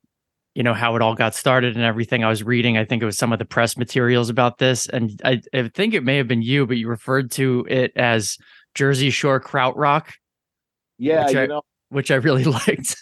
you 0.57 0.63
know 0.63 0.73
how 0.75 0.97
it 0.97 1.03
all 1.03 1.15
got 1.15 1.35
started 1.35 1.77
and 1.77 1.85
everything. 1.85 2.25
I 2.25 2.29
was 2.29 2.43
reading, 2.43 2.79
I 2.79 2.85
think 2.85 3.03
it 3.03 3.07
was 3.07 3.19
some 3.19 3.33
of 3.33 3.39
the 3.39 3.45
press 3.45 3.77
materials 3.77 4.31
about 4.31 4.57
this 4.59 4.89
and 4.89 5.21
I, 5.25 5.43
I 5.53 5.69
think 5.69 5.93
it 5.93 6.03
may 6.03 6.17
have 6.17 6.27
been 6.29 6.41
you, 6.43 6.67
but 6.67 6.79
you 6.79 6.89
referred 6.89 7.31
to 7.33 7.67
it 7.69 7.93
as 7.95 8.39
Jersey 8.75 9.11
Shore 9.11 9.39
Krautrock, 9.41 10.13
yeah, 10.99 11.25
Which 11.27 11.35
you 11.35 11.41
I- 11.41 11.47
know, 11.47 11.63
which 11.91 12.11
I 12.11 12.15
really 12.17 12.45
liked. 12.67 12.97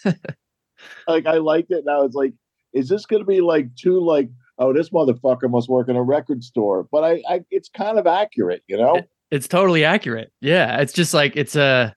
like 1.07 1.25
I 1.25 1.37
liked 1.37 1.71
it, 1.71 1.79
and 1.79 1.89
I 1.89 1.97
was 1.99 2.13
like, 2.13 2.33
is 2.73 2.89
this 2.89 3.05
gonna 3.05 3.23
be 3.25 3.39
like 3.41 3.73
too 3.75 3.99
like, 3.99 4.29
oh, 4.59 4.73
this 4.73 4.89
motherfucker 4.89 5.49
must 5.49 5.69
work 5.69 5.87
in 5.89 5.95
a 5.95 6.03
record 6.03 6.43
store? 6.43 6.87
But 6.91 7.03
I, 7.05 7.23
I 7.29 7.41
it's 7.51 7.69
kind 7.69 7.97
of 7.97 8.05
accurate, 8.05 8.63
you 8.67 8.77
know. 8.77 8.99
it's 9.31 9.47
totally 9.47 9.85
accurate. 9.85 10.31
Yeah, 10.41 10.81
it's 10.81 10.93
just 10.93 11.13
like 11.13 11.35
it's 11.37 11.55
a 11.55 11.95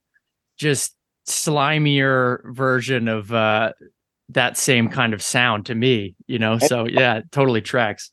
just 0.56 0.94
slimier 1.26 2.38
version 2.54 3.08
of 3.08 3.32
uh 3.32 3.72
that 4.30 4.56
same 4.56 4.88
kind 4.88 5.14
of 5.14 5.22
sound 5.22 5.66
to 5.66 5.74
me, 5.74 6.14
you 6.26 6.38
know. 6.38 6.58
So 6.58 6.86
yeah, 6.86 7.18
it 7.18 7.32
totally 7.32 7.60
tracks. 7.60 8.10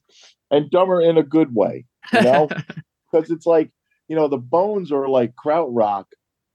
and 0.51 0.69
dumber 0.69 1.01
in 1.01 1.17
a 1.17 1.23
good 1.23 1.53
way, 1.53 1.85
you 2.13 2.21
know, 2.21 2.47
because 3.11 3.29
it's 3.29 3.45
like 3.45 3.71
you 4.07 4.15
know 4.15 4.27
the 4.27 4.37
bones 4.37 4.91
are 4.91 5.07
like 5.07 5.33
krautrock, 5.35 6.05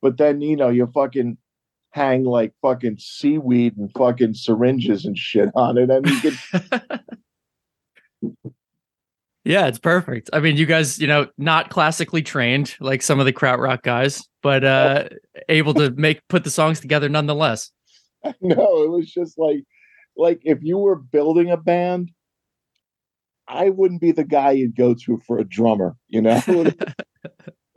but 0.01 0.19
then 0.19 0.41
you 0.41 0.57
know 0.57 0.69
you 0.69 0.87
fucking 0.87 1.37
hang 1.93 2.25
like 2.25 2.53
fucking 2.63 2.97
seaweed 2.99 3.77
and 3.77 3.91
fucking 3.97 4.35
syringes 4.35 5.05
and 5.05 5.19
shit 5.19 5.51
on 5.55 5.77
it, 5.77 5.91
and 5.91 6.07
you 6.07 6.33
Yeah, 9.43 9.69
it's 9.69 9.79
perfect. 9.79 10.29
I 10.35 10.41
mean, 10.41 10.59
you 10.59 10.67
guys, 10.67 10.99
you 10.99 11.07
know, 11.07 11.27
not 11.39 11.71
classically 11.71 12.23
trained 12.23 12.77
like 12.79 13.01
some 13.01 13.19
of 13.19 13.25
the 13.25 13.33
krautrock 13.33 13.83
guys, 13.83 14.23
but 14.43 14.65
uh 14.77 15.09
able 15.49 15.75
to 15.75 15.91
make 15.93 16.21
put 16.29 16.45
the 16.45 16.51
songs 16.51 16.81
together 16.81 17.09
nonetheless. 17.09 17.71
no, 18.41 18.83
it 18.83 18.91
was 18.91 19.11
just 19.11 19.39
like 19.39 19.65
like 20.17 20.41
if 20.45 20.59
you 20.63 20.79
were 20.79 20.97
building 20.97 21.51
a 21.51 21.57
band. 21.57 22.11
I 23.49 23.71
wouldn't 23.71 24.01
be 24.01 24.13
the 24.13 24.23
guy 24.23 24.53
you'd 24.53 24.77
go 24.77 24.95
to 24.95 25.19
for 25.27 25.39
a 25.39 25.45
drummer, 25.45 25.97
you 26.07 26.23
know. 26.23 26.41
you 26.47 26.73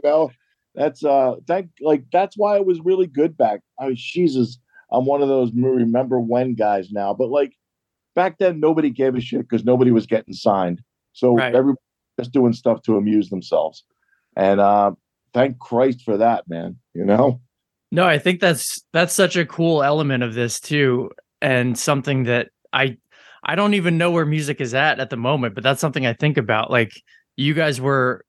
know, 0.04 0.30
that's 0.76 1.04
uh, 1.04 1.36
that 1.48 1.66
like 1.82 2.06
that's 2.12 2.38
why 2.38 2.58
I 2.58 2.60
was 2.60 2.80
really 2.82 3.08
good 3.08 3.36
back. 3.36 3.62
I 3.80 3.88
was 3.88 4.00
Jesus. 4.00 4.60
I'm 4.92 5.06
one 5.06 5.24
of 5.24 5.30
those 5.30 5.52
remember 5.52 6.20
when 6.20 6.54
guys 6.54 6.92
now, 6.92 7.16
but 7.16 7.30
like 7.30 7.54
back 8.16 8.38
then, 8.38 8.60
nobody 8.60 8.92
gave 8.92 9.16
a 9.16 9.22
shit 9.22 9.42
because 9.42 9.66
nobody 9.66 9.90
was 9.90 10.06
getting 10.06 10.34
signed. 10.34 10.82
So 11.14 11.36
Right. 11.36 11.56
everybody 11.56 11.82
was 12.18 12.26
just 12.26 12.34
doing 12.34 12.54
stuff 12.54 12.84
to 12.84 12.98
amuse 12.98 13.30
themselves, 13.30 13.84
and 14.36 14.60
uh, 14.60 14.92
thank 15.34 15.58
Christ 15.58 16.04
for 16.04 16.18
that, 16.18 16.48
man. 16.48 16.78
You 16.94 17.06
know, 17.06 17.42
No, 17.94 18.08
I 18.08 18.18
think 18.18 18.40
that's 18.40 18.84
that's 18.92 19.14
such 19.14 19.36
a 19.36 19.46
cool 19.46 19.84
element 19.84 20.24
of 20.24 20.34
this 20.34 20.60
too 20.60 21.12
and 21.42 21.78
something 21.78 22.24
that 22.24 22.50
I 22.74 22.98
I 23.44 23.54
don't 23.54 23.76
even 23.76 24.00
know 24.00 24.10
where 24.10 24.26
music 24.26 24.60
is 24.62 24.74
at 24.74 25.00
at 25.00 25.12
the 25.12 25.16
moment, 25.16 25.54
but 25.54 25.64
that's 25.64 25.80
something 25.80 26.04
I 26.04 26.14
think 26.14 26.38
about. 26.40 26.72
Like 26.72 26.92
you 27.38 27.54
guys 27.54 27.80
were 27.80 28.26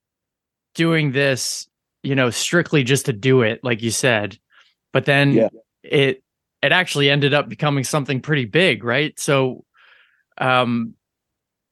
doing 0.75 1.12
this, 1.12 1.66
you 2.02 2.14
know, 2.14 2.28
strictly 2.28 2.85
just 2.85 3.06
to 3.06 3.14
do 3.14 3.40
it, 3.40 3.61
like 3.64 3.80
you 3.80 3.90
said. 3.90 4.37
But 4.92 5.06
then 5.06 5.33
Yeah. 5.33 5.49
it 5.83 6.23
it 6.61 6.71
actually 6.73 7.09
ended 7.09 7.33
up 7.33 7.49
becoming 7.49 7.85
something 7.85 8.21
pretty 8.21 8.44
big, 8.44 8.85
right? 8.85 9.18
So 9.18 9.64
um 10.37 10.92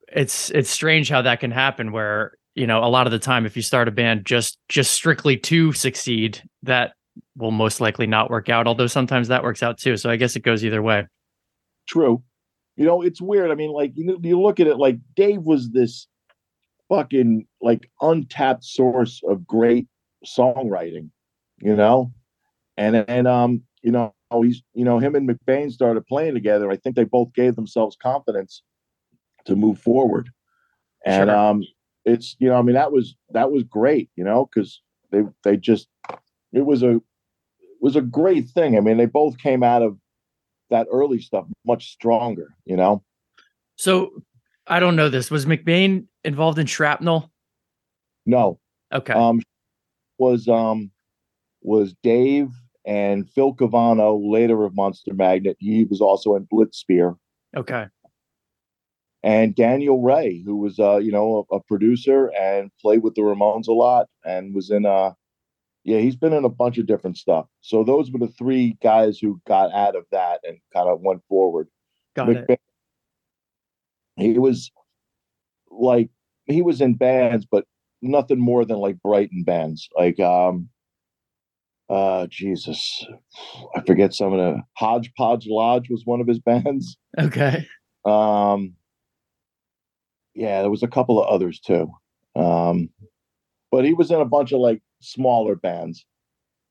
it's 0.08 0.48
it's 0.50 0.70
strange 0.70 1.10
how 1.10 1.20
that 1.22 1.40
can 1.40 1.50
happen 1.50 1.92
where, 1.92 2.32
you 2.54 2.66
know, 2.66 2.82
a 2.82 2.88
lot 2.88 3.06
of 3.06 3.10
the 3.12 3.18
time 3.18 3.44
if 3.44 3.54
you 3.54 3.62
start 3.62 3.86
a 3.86 3.90
band 3.90 4.24
just 4.24 4.56
just 4.70 4.92
strictly 4.92 5.36
to 5.36 5.74
succeed, 5.74 6.42
that 6.62 6.94
will 7.36 7.50
most 7.50 7.80
likely 7.80 8.06
not 8.06 8.30
work 8.30 8.48
out, 8.48 8.66
although 8.66 8.86
sometimes 8.86 9.28
that 9.28 9.42
works 9.42 9.62
out 9.62 9.78
too. 9.78 9.96
So 9.96 10.10
I 10.10 10.16
guess 10.16 10.36
it 10.36 10.40
goes 10.40 10.64
either 10.64 10.82
way. 10.82 11.06
true. 11.88 12.22
You 12.76 12.86
know, 12.86 13.02
it's 13.02 13.20
weird. 13.20 13.50
I 13.50 13.54
mean, 13.54 13.70
like 13.70 13.92
you 13.94 14.18
you 14.22 14.40
look 14.40 14.58
at 14.58 14.66
it 14.66 14.78
like 14.78 14.98
Dave 15.14 15.42
was 15.42 15.70
this 15.70 16.06
fucking 16.88 17.46
like 17.60 17.90
untapped 18.00 18.64
source 18.64 19.20
of 19.28 19.46
great 19.46 19.88
songwriting, 20.26 21.10
you 21.60 21.76
know, 21.76 22.12
and 22.76 22.96
and 23.08 23.28
um, 23.28 23.62
you 23.82 23.92
know, 23.92 24.14
he's 24.42 24.62
you 24.74 24.84
know 24.84 24.98
him 24.98 25.14
and 25.14 25.28
McBain 25.28 25.70
started 25.70 26.06
playing 26.06 26.34
together. 26.34 26.70
I 26.70 26.76
think 26.76 26.96
they 26.96 27.04
both 27.04 27.34
gave 27.34 27.56
themselves 27.56 27.96
confidence 28.00 28.62
to 29.46 29.56
move 29.56 29.78
forward, 29.78 30.30
and 31.04 31.30
Sure. 31.30 31.30
um, 31.30 31.62
it's 32.04 32.36
you 32.38 32.48
know, 32.48 32.56
I 32.56 32.62
mean, 32.62 32.74
that 32.74 32.92
was 32.92 33.16
that 33.30 33.52
was 33.52 33.64
great, 33.64 34.10
you 34.16 34.24
know, 34.24 34.48
because 34.52 34.80
they 35.10 35.22
they 35.44 35.56
just 35.58 35.88
it 36.52 36.64
was 36.64 36.82
a 36.82 36.96
it 36.96 37.02
was 37.80 37.96
a 37.96 38.00
great 38.02 38.48
thing. 38.48 38.76
I 38.76 38.80
mean, 38.80 38.96
they 38.96 39.06
both 39.06 39.38
came 39.38 39.62
out 39.62 39.82
of 39.82 39.96
that 40.70 40.86
early 40.90 41.20
stuff 41.20 41.46
much 41.66 41.90
stronger, 41.92 42.54
you 42.64 42.76
know. 42.76 43.02
So 43.76 44.22
I 44.66 44.80
don't 44.80 44.96
know 44.96 45.08
this. 45.08 45.30
Was 45.30 45.46
McBain 45.46 46.06
involved 46.24 46.58
in 46.58 46.66
shrapnel? 46.66 47.30
No, 48.26 48.60
Okay. 48.92 49.12
um, 49.12 49.40
was 50.18 50.46
um 50.48 50.90
was 51.62 51.94
Dave 52.02 52.50
and 52.84 53.28
Phil 53.30 53.54
Caivano, 53.54 54.18
later 54.30 54.64
of 54.64 54.74
Monster 54.74 55.14
Magnet. 55.14 55.56
He 55.60 55.84
was 55.84 56.00
also 56.00 56.34
in 56.36 56.46
Blitzspeer, 56.46 57.16
okay. 57.56 57.86
and 59.22 59.54
Daniel 59.54 60.00
Rey, 60.02 60.42
who 60.44 60.56
was 60.56 60.78
uh 60.78 60.98
you 60.98 61.10
know 61.12 61.46
a, 61.50 61.56
a 61.56 61.60
producer 61.64 62.30
and 62.38 62.70
played 62.80 63.02
with 63.02 63.14
the 63.14 63.22
Ramones 63.22 63.66
a 63.68 63.72
lot, 63.72 64.06
and 64.24 64.54
was 64.54 64.70
in 64.70 64.86
uh 64.86 65.12
yeah 65.84 65.98
he's 65.98 66.16
been 66.16 66.32
in 66.32 66.44
a 66.44 66.48
bunch 66.48 66.78
of 66.78 66.86
different 66.86 67.16
stuff. 67.16 67.46
So 67.60 67.84
those 67.84 68.10
were 68.10 68.18
the 68.18 68.32
three 68.32 68.76
guys 68.82 69.18
who 69.18 69.40
got 69.46 69.72
out 69.72 69.96
of 69.96 70.04
that 70.12 70.40
and 70.44 70.58
kind 70.72 70.88
of 70.88 71.00
went 71.00 71.22
forward. 71.28 71.68
Got 72.14 72.30
it. 72.30 72.60
He 74.16 74.38
was 74.38 74.70
like 75.70 76.10
he 76.46 76.62
was 76.62 76.80
in 76.80 76.94
bands, 76.94 77.46
but 77.50 77.64
nothing 78.02 78.40
more 78.40 78.64
than 78.64 78.78
like 78.78 79.00
Brighton 79.02 79.44
bands. 79.44 79.88
Like 79.96 80.20
um 80.20 80.68
uh 81.88 82.26
Jesus, 82.28 83.06
I 83.76 83.80
forget 83.80 84.14
some 84.14 84.32
of 84.32 84.38
the 84.38 84.62
Hodgepodge 84.76 85.46
Lodge 85.48 85.88
was 85.90 86.02
one 86.04 86.20
of 86.20 86.26
his 86.26 86.38
bands. 86.38 86.96
Okay. 87.18 87.66
Um, 88.04 88.74
yeah, 90.34 90.62
there 90.62 90.70
was 90.70 90.82
a 90.82 90.88
couple 90.88 91.20
of 91.20 91.28
others 91.28 91.60
too. 91.60 91.90
Um, 92.34 92.88
but 93.70 93.84
he 93.84 93.94
was 93.94 94.10
in 94.10 94.20
a 94.20 94.24
bunch 94.24 94.52
of 94.52 94.60
like 94.60 94.82
smaller 95.02 95.56
bands, 95.56 96.04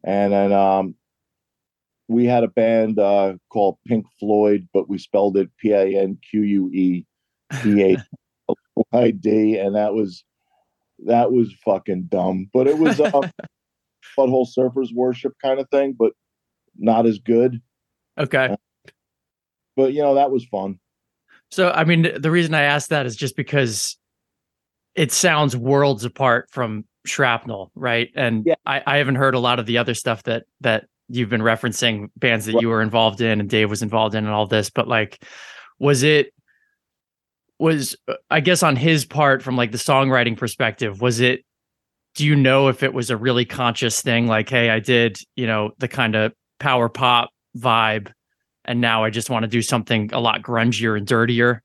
and 0.03 0.33
then 0.33 0.51
um, 0.51 0.95
we 2.07 2.25
had 2.25 2.43
a 2.43 2.47
band 2.47 2.99
uh, 2.99 3.33
called 3.49 3.77
Pink 3.87 4.05
Floyd, 4.19 4.67
but 4.73 4.89
we 4.89 4.97
spelled 4.97 5.37
it 5.37 5.49
P 5.57 5.71
A 5.71 6.01
N 6.01 6.17
Q 6.29 6.41
U 6.41 6.69
E 6.71 7.05
P 7.61 7.83
A 7.83 7.97
Y 8.93 9.11
D, 9.11 9.57
and 9.57 9.75
that 9.75 9.93
was 9.93 10.23
that 11.05 11.31
was 11.31 11.53
fucking 11.65 12.03
dumb. 12.03 12.49
But 12.53 12.67
it 12.67 12.77
was 12.77 12.99
uh, 12.99 13.11
butthole 14.17 14.47
surfers 14.57 14.93
worship 14.93 15.33
kind 15.41 15.59
of 15.59 15.69
thing, 15.69 15.95
but 15.97 16.13
not 16.77 17.05
as 17.05 17.19
good. 17.19 17.61
Okay. 18.17 18.55
But 19.75 19.93
you 19.93 20.01
know 20.01 20.15
that 20.15 20.31
was 20.31 20.45
fun. 20.45 20.79
So, 21.51 21.69
I 21.69 21.83
mean, 21.83 22.07
the 22.17 22.31
reason 22.31 22.53
I 22.53 22.63
asked 22.63 22.89
that 22.89 23.05
is 23.05 23.15
just 23.15 23.35
because 23.35 23.97
it 24.95 25.11
sounds 25.11 25.55
worlds 25.55 26.05
apart 26.05 26.49
from 26.49 26.85
Shrapnel, 27.05 27.71
right? 27.75 28.09
And 28.15 28.45
Yeah. 28.45 28.55
I, 28.65 28.81
I 28.85 28.97
haven't 28.97 29.15
heard 29.15 29.35
a 29.35 29.39
lot 29.39 29.59
of 29.59 29.65
the 29.65 29.77
other 29.77 29.93
stuff 29.93 30.23
that 30.23 30.43
that 30.61 30.85
you've 31.07 31.29
been 31.29 31.41
referencing, 31.41 32.09
bands 32.15 32.45
that 32.45 32.61
you 32.61 32.69
were 32.69 32.81
involved 32.81 33.21
in 33.21 33.39
and 33.39 33.49
Dave 33.49 33.69
was 33.69 33.81
involved 33.81 34.15
in, 34.15 34.23
and 34.23 34.33
all 34.33 34.47
this. 34.47 34.69
But 34.69 34.87
like, 34.87 35.23
was 35.79 36.03
it? 36.03 36.33
Was 37.59 37.95
uh, 38.07 38.15
I 38.29 38.39
guess 38.39 38.63
on 38.63 38.75
his 38.75 39.05
part, 39.05 39.43
from 39.43 39.55
like 39.55 39.71
the 39.71 39.77
songwriting 39.77 40.37
perspective, 40.37 41.01
was 41.01 41.19
it? 41.19 41.43
Do 42.15 42.25
you 42.25 42.35
know 42.35 42.67
if 42.67 42.83
it 42.83 42.93
was 42.93 43.09
a 43.09 43.17
really 43.17 43.45
conscious 43.45 44.01
thing? 44.01 44.27
Like, 44.27 44.49
hey, 44.49 44.69
I 44.69 44.79
did, 44.79 45.17
you 45.35 45.47
know, 45.47 45.71
the 45.77 45.87
kind 45.87 46.15
of 46.15 46.33
power 46.59 46.89
pop 46.89 47.29
vibe, 47.57 48.11
and 48.65 48.81
now 48.81 49.03
I 49.03 49.09
just 49.09 49.29
want 49.29 49.43
to 49.43 49.47
do 49.47 49.61
something 49.61 50.09
a 50.11 50.19
lot 50.19 50.41
grungier 50.41 50.97
and 50.97 51.05
dirtier. 51.07 51.61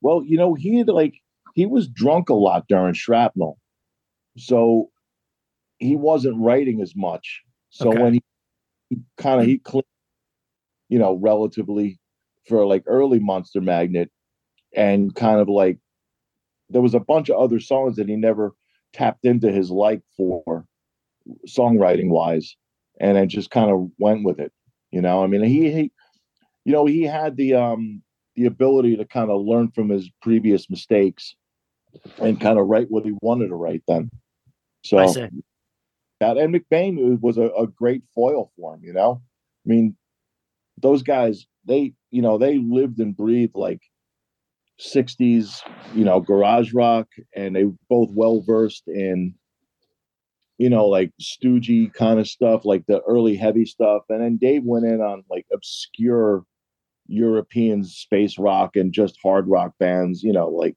Well, 0.00 0.22
you 0.24 0.36
know, 0.36 0.54
he 0.54 0.78
had 0.78 0.88
like 0.88 1.14
he 1.54 1.66
was 1.66 1.88
drunk 1.88 2.28
a 2.28 2.34
lot 2.34 2.66
during 2.68 2.94
shrapnel. 2.94 3.58
So 4.36 4.90
he 5.78 5.96
wasn't 5.96 6.40
writing 6.40 6.80
as 6.80 6.94
much. 6.94 7.42
So 7.70 7.90
Okay. 7.90 8.00
when 8.00 8.14
he, 8.14 8.22
he 8.90 8.98
kind 9.16 9.40
of 9.40 9.46
he 9.46 9.58
cleaned, 9.58 9.84
you 10.88 10.98
know, 10.98 11.14
relatively 11.14 11.98
for 12.46 12.66
like 12.66 12.84
early 12.86 13.18
Monster 13.18 13.60
Magnet 13.60 14.10
and 14.74 15.14
kind 15.14 15.40
of 15.40 15.48
like 15.48 15.78
there 16.68 16.82
was 16.82 16.94
a 16.94 17.00
bunch 17.00 17.28
of 17.28 17.40
other 17.40 17.60
songs 17.60 17.96
that 17.96 18.08
he 18.08 18.16
never 18.16 18.52
tapped 18.92 19.24
into 19.24 19.50
his 19.50 19.70
like 19.70 20.02
for 20.16 20.66
songwriting 21.46 22.08
wise 22.08 22.56
and 23.00 23.16
then 23.16 23.28
just 23.28 23.50
kind 23.50 23.70
of 23.70 23.90
went 23.98 24.24
with 24.24 24.38
it. 24.38 24.52
You 24.90 25.00
know, 25.00 25.22
I 25.22 25.26
mean 25.26 25.42
he, 25.42 25.70
he 25.70 25.92
you 26.64 26.72
know, 26.72 26.86
he 26.86 27.02
had 27.02 27.36
the 27.36 27.54
um 27.54 28.02
the 28.36 28.46
ability 28.46 28.96
to 28.96 29.04
kind 29.04 29.30
of 29.30 29.42
learn 29.42 29.70
from 29.70 29.88
his 29.88 30.10
previous 30.22 30.70
mistakes 30.70 31.34
and 32.18 32.40
kind 32.40 32.58
of 32.58 32.66
write 32.66 32.90
what 32.90 33.04
he 33.04 33.12
wanted 33.20 33.48
to 33.48 33.56
write 33.56 33.82
then. 33.88 34.10
So 34.84 34.96
that 36.20 36.36
and 36.36 36.54
McBain 36.54 37.20
was 37.20 37.38
a, 37.38 37.48
a 37.50 37.66
great 37.66 38.02
foil 38.14 38.52
for 38.56 38.74
him, 38.74 38.80
you 38.84 38.92
know. 38.92 39.22
I 39.66 39.68
mean, 39.68 39.96
those 40.78 41.02
guys, 41.02 41.46
they, 41.64 41.94
you 42.10 42.22
know, 42.22 42.38
they 42.38 42.58
lived 42.58 42.98
and 42.98 43.16
breathed 43.16 43.54
like 43.54 43.80
60s, 44.80 45.62
you 45.94 46.04
know, 46.04 46.20
garage 46.20 46.72
rock, 46.72 47.08
and 47.34 47.54
they 47.54 47.64
both 47.88 48.10
well 48.12 48.42
versed 48.46 48.84
in, 48.86 49.34
you 50.58 50.70
know, 50.70 50.86
like 50.86 51.10
stoogey 51.20 51.92
kind 51.92 52.20
of 52.20 52.28
stuff, 52.28 52.64
like 52.64 52.84
the 52.86 53.00
early 53.02 53.36
heavy 53.36 53.64
stuff. 53.64 54.02
And 54.08 54.22
then 54.22 54.36
Dave 54.36 54.62
went 54.64 54.86
in 54.86 55.00
on 55.00 55.24
like 55.30 55.46
obscure 55.52 56.44
European 57.06 57.84
space 57.84 58.38
rock 58.38 58.76
and 58.76 58.92
just 58.92 59.18
hard 59.22 59.48
rock 59.48 59.72
bands, 59.78 60.22
you 60.22 60.32
know, 60.32 60.48
like 60.48 60.76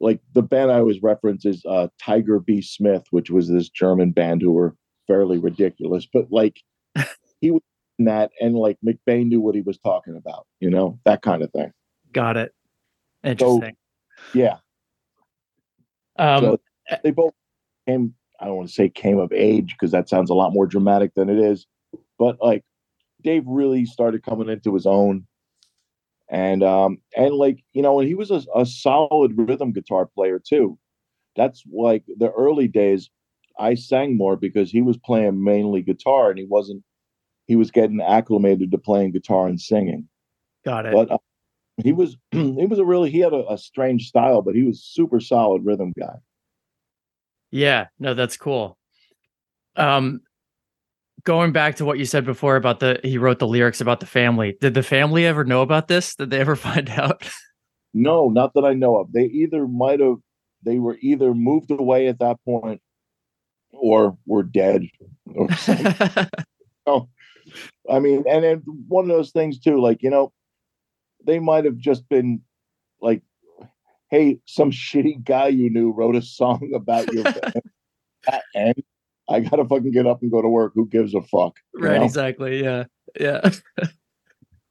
like 0.00 0.20
the 0.34 0.42
band 0.42 0.70
I 0.70 0.78
always 0.78 1.02
reference 1.02 1.44
is 1.44 1.64
uh, 1.68 1.88
Tiger 2.00 2.40
B. 2.40 2.62
Smith, 2.62 3.04
which 3.10 3.30
was 3.30 3.48
this 3.48 3.68
German 3.68 4.10
band 4.12 4.42
who 4.42 4.52
were 4.52 4.74
fairly 5.06 5.38
ridiculous, 5.38 6.06
but 6.12 6.26
like 6.30 6.60
he 7.40 7.50
was 7.50 7.62
in 7.98 8.06
that, 8.06 8.30
and 8.40 8.54
like 8.54 8.78
McBain 8.84 9.28
knew 9.28 9.40
what 9.40 9.54
he 9.54 9.60
was 9.60 9.78
talking 9.78 10.16
about, 10.16 10.46
you 10.60 10.70
know, 10.70 10.98
that 11.04 11.22
kind 11.22 11.42
of 11.42 11.52
thing. 11.52 11.72
Got 12.12 12.36
it. 12.36 12.52
Interesting. 13.22 13.76
Yeah, 14.32 14.58
um, 16.16 16.40
so 16.40 16.60
they 17.02 17.10
both 17.10 17.32
came. 17.86 18.14
I 18.40 18.46
don't 18.46 18.56
want 18.56 18.68
to 18.68 18.74
say 18.74 18.88
came 18.88 19.18
of 19.18 19.32
age 19.32 19.74
because 19.74 19.92
that 19.92 20.08
sounds 20.08 20.30
a 20.30 20.34
lot 20.34 20.52
more 20.52 20.66
dramatic 20.66 21.14
than 21.14 21.28
it 21.28 21.38
is, 21.38 21.66
but 22.18 22.36
like 22.40 22.62
Dave 23.22 23.44
really 23.46 23.86
started 23.86 24.22
coming 24.22 24.48
into 24.48 24.74
his 24.74 24.86
own, 24.86 25.26
and 26.30 26.62
um 26.62 26.98
and 27.16 27.34
like 27.34 27.62
you 27.72 27.82
know, 27.82 28.00
and 28.00 28.08
he 28.08 28.14
was 28.14 28.30
a, 28.30 28.42
a 28.54 28.66
solid 28.66 29.32
rhythm 29.36 29.72
guitar 29.72 30.06
player 30.06 30.38
too. 30.38 30.78
That's 31.36 31.64
like 31.70 32.04
the 32.06 32.30
early 32.30 32.68
days. 32.68 33.10
I 33.58 33.74
sang 33.74 34.16
more 34.16 34.36
because 34.36 34.70
he 34.70 34.82
was 34.82 34.96
playing 34.96 35.42
mainly 35.42 35.82
guitar 35.82 36.30
and 36.30 36.38
he 36.38 36.46
wasn't. 36.46 36.82
He 37.46 37.56
was 37.56 37.70
getting 37.70 38.00
acclimated 38.00 38.70
to 38.70 38.78
playing 38.78 39.12
guitar 39.12 39.46
and 39.46 39.60
singing, 39.60 40.08
got 40.64 40.86
it. 40.86 40.94
but 40.94 41.10
uh, 41.10 41.18
he 41.82 41.92
was 41.92 42.16
he 42.30 42.66
was 42.66 42.78
a 42.78 42.84
really 42.84 43.10
he 43.10 43.18
had 43.18 43.32
a, 43.32 43.44
a 43.52 43.58
strange 43.58 44.08
style, 44.08 44.42
but 44.42 44.54
he 44.54 44.62
was 44.62 44.82
super 44.82 45.20
solid 45.20 45.64
rhythm 45.64 45.92
guy. 45.98 46.16
Yeah, 47.50 47.86
no, 47.98 48.14
that's 48.14 48.36
cool. 48.36 48.78
Um, 49.76 50.22
going 51.24 51.52
back 51.52 51.76
to 51.76 51.84
what 51.84 51.98
you 51.98 52.04
said 52.04 52.24
before 52.24 52.56
about 52.56 52.80
the 52.80 53.00
he 53.02 53.18
wrote 53.18 53.38
the 53.38 53.46
lyrics 53.46 53.80
about 53.80 54.00
the 54.00 54.06
family. 54.06 54.56
Did 54.60 54.74
the 54.74 54.82
family 54.82 55.26
ever 55.26 55.44
know 55.44 55.62
about 55.62 55.88
this? 55.88 56.14
Did 56.14 56.30
they 56.30 56.40
ever 56.40 56.56
find 56.56 56.88
out? 56.90 57.28
No, 57.92 58.28
not 58.28 58.54
that 58.54 58.64
I 58.64 58.74
know 58.74 58.96
of. 58.98 59.12
They 59.12 59.24
either 59.24 59.66
might 59.66 60.00
have 60.00 60.16
they 60.62 60.78
were 60.78 60.98
either 61.00 61.34
moved 61.34 61.70
away 61.70 62.08
at 62.08 62.18
that 62.20 62.38
point 62.44 62.80
or 63.72 64.16
were 64.26 64.42
dead 64.42 64.86
or 65.34 65.52
something. 65.56 66.28
I 67.90 67.98
mean, 67.98 68.24
and 68.28 68.44
then 68.44 68.62
one 68.88 69.04
of 69.04 69.08
those 69.08 69.30
things 69.30 69.58
too, 69.58 69.80
like, 69.80 70.02
you 70.02 70.10
know, 70.10 70.32
they 71.26 71.38
might 71.38 71.64
have 71.64 71.76
just 71.76 72.08
been 72.08 72.40
like, 73.00 73.22
hey, 74.10 74.38
some 74.46 74.70
shitty 74.70 75.22
guy 75.24 75.48
you 75.48 75.70
knew 75.70 75.92
wrote 75.92 76.16
a 76.16 76.22
song 76.22 76.72
about 76.74 77.12
your 77.12 77.24
and 78.54 78.74
I 79.28 79.40
gotta 79.40 79.64
fucking 79.64 79.92
get 79.92 80.06
up 80.06 80.22
and 80.22 80.30
go 80.30 80.42
to 80.42 80.48
work. 80.48 80.72
Who 80.74 80.86
gives 80.86 81.14
a 81.14 81.22
fuck? 81.22 81.56
right, 81.74 81.98
know? 81.98 82.04
exactly. 82.04 82.62
Yeah, 82.62 82.84
yeah. 83.18 83.40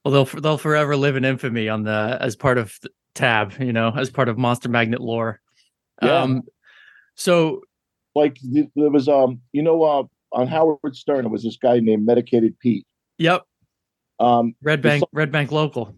well, 0.05 0.25
they'll 0.25 0.41
they'll 0.41 0.57
forever 0.57 0.95
live 0.95 1.15
in 1.15 1.25
infamy 1.25 1.69
on 1.69 1.83
the 1.83 2.17
as 2.19 2.35
part 2.35 2.57
of 2.57 2.77
the 2.81 2.89
Tab, 3.15 3.53
you 3.59 3.73
know, 3.73 3.91
as 3.95 4.09
part 4.09 4.29
of 4.29 4.37
Monster 4.37 4.69
Magnet 4.69 5.01
lore. 5.01 5.39
Yeah. 6.01 6.21
Um, 6.21 6.43
so 7.15 7.61
Like 8.15 8.37
there 8.43 8.89
was 8.89 9.07
um, 9.07 9.41
you 9.51 9.61
know, 9.61 9.83
uh 9.83 10.03
on 10.31 10.47
Howard 10.47 10.95
Stern, 10.95 11.25
it 11.25 11.29
was 11.29 11.43
this 11.43 11.57
guy 11.57 11.79
named 11.79 12.05
Medicated 12.05 12.57
Pete. 12.59 12.87
yep, 13.19 13.43
Um, 14.19 14.55
Red 14.63 14.81
Bank, 14.81 15.03
Red 15.11 15.31
Bank 15.31 15.51
local. 15.51 15.95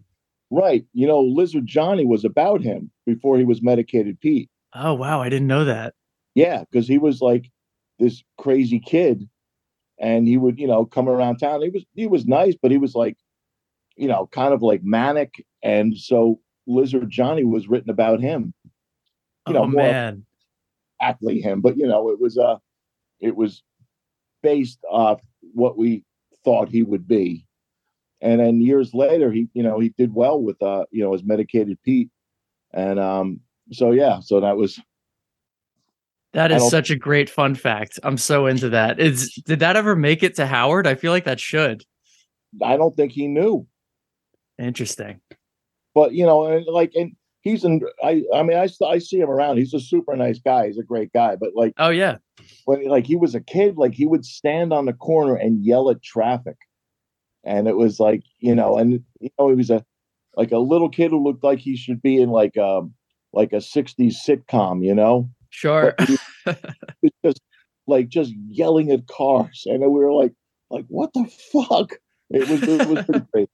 Right. 0.50 0.84
You 0.92 1.06
know, 1.06 1.20
Lizard 1.20 1.66
Johnny 1.66 2.04
was 2.04 2.24
about 2.24 2.60
him 2.60 2.90
before 3.06 3.38
he 3.38 3.44
was 3.44 3.62
medicated 3.62 4.20
Pete. 4.20 4.50
Oh 4.74 4.94
wow, 4.94 5.22
I 5.22 5.28
didn't 5.30 5.48
know 5.48 5.64
that. 5.64 5.94
Yeah, 6.34 6.64
because 6.70 6.86
he 6.86 6.98
was 6.98 7.22
like 7.22 7.50
this 7.98 8.22
crazy 8.38 8.78
kid 8.78 9.28
and 9.98 10.26
he 10.26 10.36
would, 10.36 10.58
you 10.58 10.66
know, 10.66 10.84
come 10.84 11.08
around 11.08 11.38
town. 11.38 11.62
He 11.62 11.70
was 11.70 11.84
he 11.94 12.06
was 12.06 12.26
nice, 12.26 12.54
but 12.60 12.70
he 12.70 12.78
was 12.78 12.94
like, 12.94 13.16
you 13.96 14.08
know, 14.08 14.28
kind 14.32 14.52
of 14.52 14.62
like 14.62 14.82
manic. 14.82 15.44
And 15.62 15.96
so 15.96 16.40
Lizard 16.66 17.10
Johnny 17.10 17.44
was 17.44 17.68
written 17.68 17.90
about 17.90 18.20
him. 18.20 18.52
You 19.46 19.54
know, 19.54 19.62
oh 19.62 19.68
more 19.68 19.82
man, 19.82 20.26
exactly 21.00 21.40
him, 21.40 21.60
but 21.60 21.76
you 21.76 21.86
know, 21.86 22.10
it 22.10 22.20
was 22.20 22.36
uh 22.36 22.56
it 23.20 23.36
was 23.36 23.62
based 24.42 24.80
off 24.90 25.20
what 25.54 25.78
we 25.78 26.04
thought 26.44 26.68
he 26.68 26.82
would 26.82 27.06
be. 27.06 27.46
And 28.20 28.40
then 28.40 28.60
years 28.60 28.94
later, 28.94 29.30
he, 29.30 29.48
you 29.52 29.62
know, 29.62 29.78
he 29.78 29.90
did 29.90 30.14
well 30.14 30.40
with 30.40 30.60
uh, 30.62 30.84
you 30.90 31.02
know, 31.02 31.12
his 31.12 31.22
medicated 31.22 31.78
Pete. 31.82 32.10
And 32.72 32.98
um, 32.98 33.40
so 33.72 33.92
yeah, 33.92 34.20
so 34.20 34.40
that 34.40 34.56
was 34.56 34.80
that 36.36 36.52
is 36.52 36.68
such 36.68 36.90
a 36.90 36.96
great 36.96 37.30
fun 37.30 37.54
fact. 37.54 37.98
I'm 38.02 38.18
so 38.18 38.44
into 38.44 38.68
that. 38.68 39.00
Is 39.00 39.32
did 39.46 39.60
that 39.60 39.74
ever 39.74 39.96
make 39.96 40.22
it 40.22 40.34
to 40.36 40.44
Howard? 40.44 40.86
I 40.86 40.94
feel 40.94 41.10
like 41.10 41.24
that 41.24 41.40
should. 41.40 41.82
I 42.62 42.76
don't 42.76 42.94
think 42.94 43.12
he 43.12 43.26
knew. 43.26 43.66
Interesting. 44.58 45.22
But 45.94 46.12
you 46.12 46.26
know, 46.26 46.44
and 46.44 46.66
like 46.66 46.92
and 46.94 47.16
he's 47.40 47.64
in 47.64 47.80
I 48.04 48.22
I 48.34 48.42
mean 48.42 48.58
I 48.58 48.68
I 48.84 48.98
see 48.98 49.18
him 49.18 49.30
around. 49.30 49.56
He's 49.56 49.72
a 49.72 49.80
super 49.80 50.14
nice 50.14 50.38
guy. 50.38 50.66
He's 50.66 50.78
a 50.78 50.82
great 50.82 51.10
guy. 51.14 51.36
But 51.36 51.52
like 51.54 51.72
Oh 51.78 51.88
yeah. 51.88 52.18
when 52.66 52.86
like 52.86 53.06
he 53.06 53.16
was 53.16 53.34
a 53.34 53.40
kid, 53.40 53.78
like 53.78 53.94
he 53.94 54.04
would 54.04 54.26
stand 54.26 54.74
on 54.74 54.84
the 54.84 54.92
corner 54.92 55.36
and 55.36 55.64
yell 55.64 55.88
at 55.88 56.02
traffic. 56.02 56.58
And 57.44 57.66
it 57.66 57.76
was 57.76 57.98
like, 57.98 58.24
you 58.40 58.54
know, 58.54 58.76
and 58.76 59.02
you 59.20 59.30
know, 59.38 59.48
he 59.48 59.54
was 59.54 59.70
a 59.70 59.82
like 60.34 60.52
a 60.52 60.58
little 60.58 60.90
kid 60.90 61.12
who 61.12 61.24
looked 61.24 61.44
like 61.44 61.60
he 61.60 61.76
should 61.78 62.02
be 62.02 62.20
in 62.20 62.28
like 62.28 62.58
um 62.58 62.92
like 63.32 63.54
a 63.54 63.56
60s 63.56 64.16
sitcom, 64.26 64.84
you 64.84 64.94
know? 64.94 65.30
Sure. 65.56 65.94
Just 67.24 67.40
like 67.86 68.08
just 68.08 68.34
yelling 68.48 68.90
at 68.92 69.06
cars, 69.06 69.62
and 69.64 69.80
we 69.80 69.88
were 69.88 70.12
like, 70.12 70.34
like 70.68 70.84
what 70.88 71.14
the 71.14 71.24
fuck? 71.50 71.94
It 72.28 72.46
was 72.46 72.62
it 72.62 72.86
was 72.86 73.06
pretty 73.06 73.26
crazy. 73.32 73.50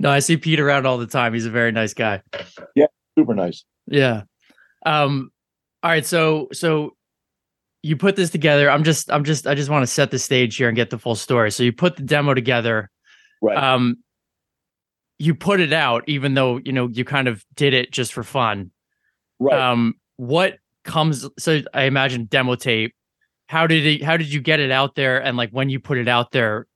No, 0.00 0.10
I 0.10 0.18
see 0.18 0.36
Pete 0.36 0.58
around 0.58 0.86
all 0.86 0.98
the 0.98 1.06
time. 1.06 1.32
He's 1.32 1.46
a 1.46 1.50
very 1.50 1.70
nice 1.70 1.94
guy. 1.94 2.20
Yeah, 2.74 2.86
super 3.16 3.32
nice. 3.32 3.64
Yeah. 3.86 4.22
Um. 4.84 5.30
All 5.84 5.90
right. 5.92 6.04
So 6.04 6.48
so 6.52 6.96
you 7.84 7.96
put 7.96 8.16
this 8.16 8.30
together. 8.30 8.68
I'm 8.68 8.82
just 8.82 9.08
I'm 9.08 9.22
just 9.22 9.46
I 9.46 9.54
just 9.54 9.70
want 9.70 9.84
to 9.84 9.86
set 9.86 10.10
the 10.10 10.18
stage 10.18 10.56
here 10.56 10.66
and 10.66 10.74
get 10.74 10.90
the 10.90 10.98
full 10.98 11.14
story. 11.14 11.52
So 11.52 11.62
you 11.62 11.72
put 11.72 11.94
the 11.96 12.02
demo 12.02 12.34
together. 12.34 12.90
Right. 13.40 13.56
Um. 13.56 13.98
You 15.20 15.36
put 15.36 15.60
it 15.60 15.72
out, 15.72 16.02
even 16.08 16.34
though 16.34 16.58
you 16.64 16.72
know 16.72 16.88
you 16.88 17.04
kind 17.04 17.28
of 17.28 17.44
did 17.54 17.72
it 17.72 17.92
just 17.92 18.12
for 18.12 18.24
fun. 18.24 18.72
right. 19.38 19.60
Um. 19.60 19.94
What 20.16 20.58
comes? 20.84 21.28
So 21.38 21.62
I 21.72 21.84
imagine 21.84 22.26
demo 22.26 22.54
tape. 22.54 22.94
How 23.48 23.66
did 23.66 23.86
it? 23.86 24.02
How 24.02 24.16
did 24.16 24.32
you 24.32 24.40
get 24.40 24.60
it 24.60 24.70
out 24.70 24.94
there? 24.94 25.22
And 25.22 25.36
like 25.36 25.50
when 25.50 25.68
you 25.68 25.80
put 25.80 25.98
it 25.98 26.08
out 26.08 26.32
there, 26.32 26.66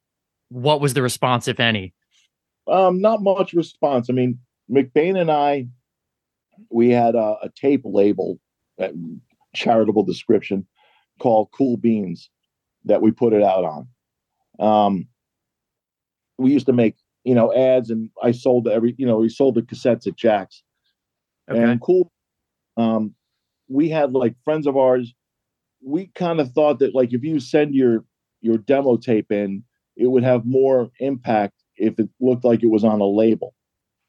what 0.49 0.81
was 0.81 0.95
the 0.95 1.03
response, 1.03 1.49
if 1.49 1.61
any? 1.61 1.95
Um, 2.67 3.01
not 3.01 3.23
much 3.23 3.53
response. 3.53 4.11
I 4.11 4.13
mean, 4.13 4.39
McBain 4.71 5.19
and 5.19 5.31
I, 5.31 5.69
we 6.71 6.91
had 6.91 7.15
a, 7.15 7.37
a 7.43 7.51
tape 7.55 7.83
label, 7.85 8.39
uh, 8.81 8.89
charitable 9.55 10.03
description, 10.03 10.67
called 11.19 11.49
Cool 11.53 11.77
Beans, 11.79 12.31
that 12.85 13.01
we 13.01 13.11
put 13.11 13.33
it 13.33 13.43
out 13.43 13.65
on. 13.65 13.89
Um, 14.59 15.09
we 16.37 16.53
used 16.53 16.67
to 16.67 16.73
make, 16.73 16.97
you 17.25 17.35
know, 17.35 17.55
ads, 17.55 17.91
and 17.91 18.11
I 18.23 18.33
sold 18.33 18.69
every, 18.69 18.95
you 18.99 19.07
know, 19.07 19.19
we 19.19 19.29
sold 19.29 19.55
the 19.55 19.63
cassettes 19.63 20.07
at 20.07 20.17
Jack's. 20.17 20.63
Okay. 21.51 21.63
And 21.63 21.81
cool, 21.81 22.13
um, 22.77 23.15
we 23.69 23.89
had 23.89 24.13
like 24.13 24.35
friends 24.45 24.67
of 24.67 24.77
ours. 24.77 25.15
We 25.81 26.11
kind 26.15 26.41
of 26.41 26.53
thought 26.53 26.81
that 26.81 26.95
like 26.95 27.13
if 27.13 27.23
you 27.23 27.41
send 27.41 27.75
your 27.75 28.05
your 28.41 28.59
demo 28.59 28.97
tape 28.97 29.31
in, 29.31 29.65
it 29.97 30.07
would 30.07 30.25
have 30.25 30.45
more 30.45 30.91
impact 31.01 31.55
if 31.77 31.99
it 31.99 32.09
looked 32.21 32.45
like 32.45 32.63
it 32.63 32.71
was 32.71 32.85
on 32.85 33.01
a 33.01 33.07
label. 33.07 33.55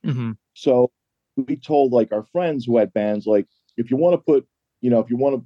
hmm 0.03 0.31
So 0.53 0.91
we 1.35 1.55
told 1.55 1.91
like 1.91 2.11
our 2.11 2.23
friends 2.23 2.65
who 2.65 2.77
had 2.77 2.93
bands, 2.93 3.25
like 3.25 3.47
if 3.77 3.91
you 3.91 3.97
want 3.97 4.13
to 4.13 4.17
put, 4.17 4.47
you 4.81 4.89
know, 4.89 4.99
if 4.99 5.09
you 5.09 5.17
want 5.17 5.35
to 5.35 5.45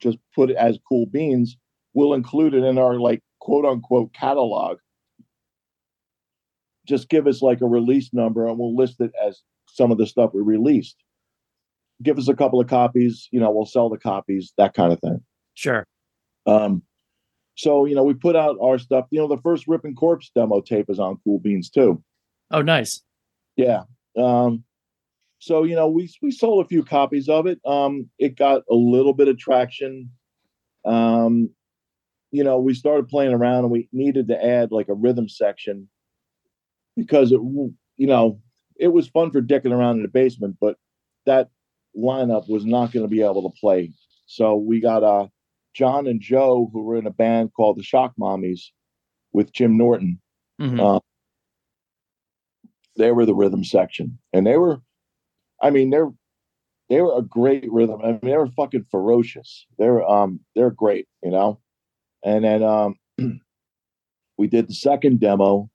just 0.00 0.18
put 0.34 0.50
it 0.50 0.56
as 0.56 0.78
cool 0.88 1.06
beans, 1.06 1.56
we'll 1.94 2.14
include 2.14 2.54
it 2.54 2.64
in 2.64 2.78
our 2.78 2.98
like 2.98 3.22
quote 3.40 3.64
unquote 3.64 4.12
catalog. 4.12 4.78
Just 6.86 7.08
give 7.08 7.26
us 7.26 7.42
like 7.42 7.60
a 7.60 7.66
release 7.66 8.12
number 8.14 8.46
and 8.46 8.58
we'll 8.58 8.74
list 8.74 9.00
it 9.00 9.12
as 9.22 9.42
some 9.66 9.90
of 9.92 9.98
the 9.98 10.06
stuff 10.06 10.30
we 10.32 10.40
released. 10.40 10.96
Give 12.02 12.18
us 12.18 12.28
a 12.28 12.34
couple 12.34 12.60
of 12.60 12.68
copies, 12.68 13.28
you 13.32 13.40
know, 13.40 13.50
we'll 13.50 13.66
sell 13.66 13.88
the 13.88 13.98
copies, 13.98 14.52
that 14.56 14.74
kind 14.74 14.92
of 14.92 15.00
thing. 15.00 15.20
Sure. 15.54 15.84
Um, 16.46 16.82
so 17.56 17.86
you 17.86 17.96
know, 17.96 18.04
we 18.04 18.14
put 18.14 18.36
out 18.36 18.56
our 18.62 18.78
stuff. 18.78 19.06
You 19.10 19.18
know, 19.18 19.26
the 19.26 19.42
first 19.42 19.66
Ripping 19.66 19.96
Corpse 19.96 20.30
demo 20.34 20.60
tape 20.60 20.86
is 20.88 21.00
on 21.00 21.18
Cool 21.24 21.40
Beans 21.40 21.70
too. 21.70 22.02
Oh, 22.52 22.62
nice. 22.62 23.02
Yeah. 23.56 23.82
Um, 24.16 24.62
so 25.40 25.64
you 25.64 25.74
know, 25.74 25.88
we 25.88 26.08
we 26.22 26.30
sold 26.30 26.64
a 26.64 26.68
few 26.68 26.84
copies 26.84 27.28
of 27.28 27.46
it. 27.46 27.60
Um, 27.66 28.08
it 28.18 28.36
got 28.36 28.62
a 28.70 28.74
little 28.74 29.12
bit 29.12 29.26
of 29.26 29.38
traction. 29.38 30.10
Um, 30.84 31.50
you 32.30 32.44
know, 32.44 32.60
we 32.60 32.74
started 32.74 33.08
playing 33.08 33.32
around, 33.32 33.64
and 33.64 33.70
we 33.70 33.88
needed 33.92 34.28
to 34.28 34.44
add 34.44 34.70
like 34.70 34.88
a 34.88 34.94
rhythm 34.94 35.28
section 35.28 35.88
because 36.96 37.32
it, 37.32 37.40
you 37.40 38.06
know, 38.06 38.40
it 38.76 38.88
was 38.88 39.08
fun 39.08 39.30
for 39.30 39.42
dicking 39.42 39.72
around 39.72 39.96
in 39.96 40.02
the 40.02 40.08
basement, 40.08 40.56
but 40.60 40.76
that 41.26 41.50
lineup 41.96 42.48
was 42.48 42.64
not 42.64 42.92
going 42.92 43.04
to 43.04 43.10
be 43.10 43.22
able 43.22 43.50
to 43.50 43.60
play. 43.60 43.92
So 44.26 44.56
we 44.56 44.80
got 44.80 45.02
uh 45.02 45.28
John 45.74 46.06
and 46.06 46.20
Joe, 46.20 46.70
who 46.72 46.82
were 46.82 46.96
in 46.96 47.06
a 47.06 47.10
band 47.10 47.52
called 47.54 47.78
the 47.78 47.82
Shock 47.82 48.14
Mommies 48.18 48.60
with 49.32 49.52
Jim 49.52 49.76
Norton. 49.76 50.20
Mhm. 50.60 50.80
Uh, 50.80 51.00
they 52.96 53.12
were 53.12 53.24
the 53.26 53.34
rhythm 53.34 53.62
section, 53.62 54.18
and 54.32 54.44
they 54.46 54.56
were, 54.56 54.82
I 55.62 55.70
mean, 55.70 55.90
they're 55.90 56.10
they 56.88 57.00
were 57.00 57.16
a 57.16 57.22
great 57.22 57.70
rhythm. 57.70 58.00
I 58.02 58.12
mean, 58.12 58.20
they 58.22 58.36
were 58.36 58.48
fucking 58.48 58.86
ferocious. 58.90 59.66
They're 59.78 60.04
um 60.08 60.40
they're 60.54 60.70
great, 60.70 61.06
you 61.22 61.30
know. 61.30 61.60
And 62.24 62.44
then 62.44 62.62
um 62.62 62.96
we 64.38 64.46
did 64.46 64.68
the 64.68 64.74
second 64.74 65.20
demo. 65.20 65.70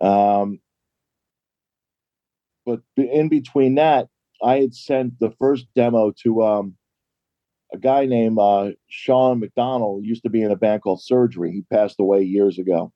Um, 0.00 0.58
but 2.66 2.80
in 2.96 3.28
between 3.28 3.76
that, 3.76 4.08
I 4.42 4.60
had 4.60 4.74
sent 4.74 5.18
the 5.20 5.30
first 5.38 5.66
demo 5.74 6.12
to 6.22 6.42
um 6.42 6.76
a 7.72 7.78
guy 7.78 8.04
named 8.04 8.38
uh, 8.38 8.70
Sean 8.88 9.40
McDonald. 9.40 10.04
Used 10.04 10.22
to 10.24 10.30
be 10.30 10.42
in 10.42 10.50
a 10.50 10.56
band 10.56 10.82
called 10.82 11.02
Surgery. 11.02 11.52
He 11.52 11.62
passed 11.72 11.98
away 11.98 12.22
years 12.22 12.58
ago. 12.58 12.92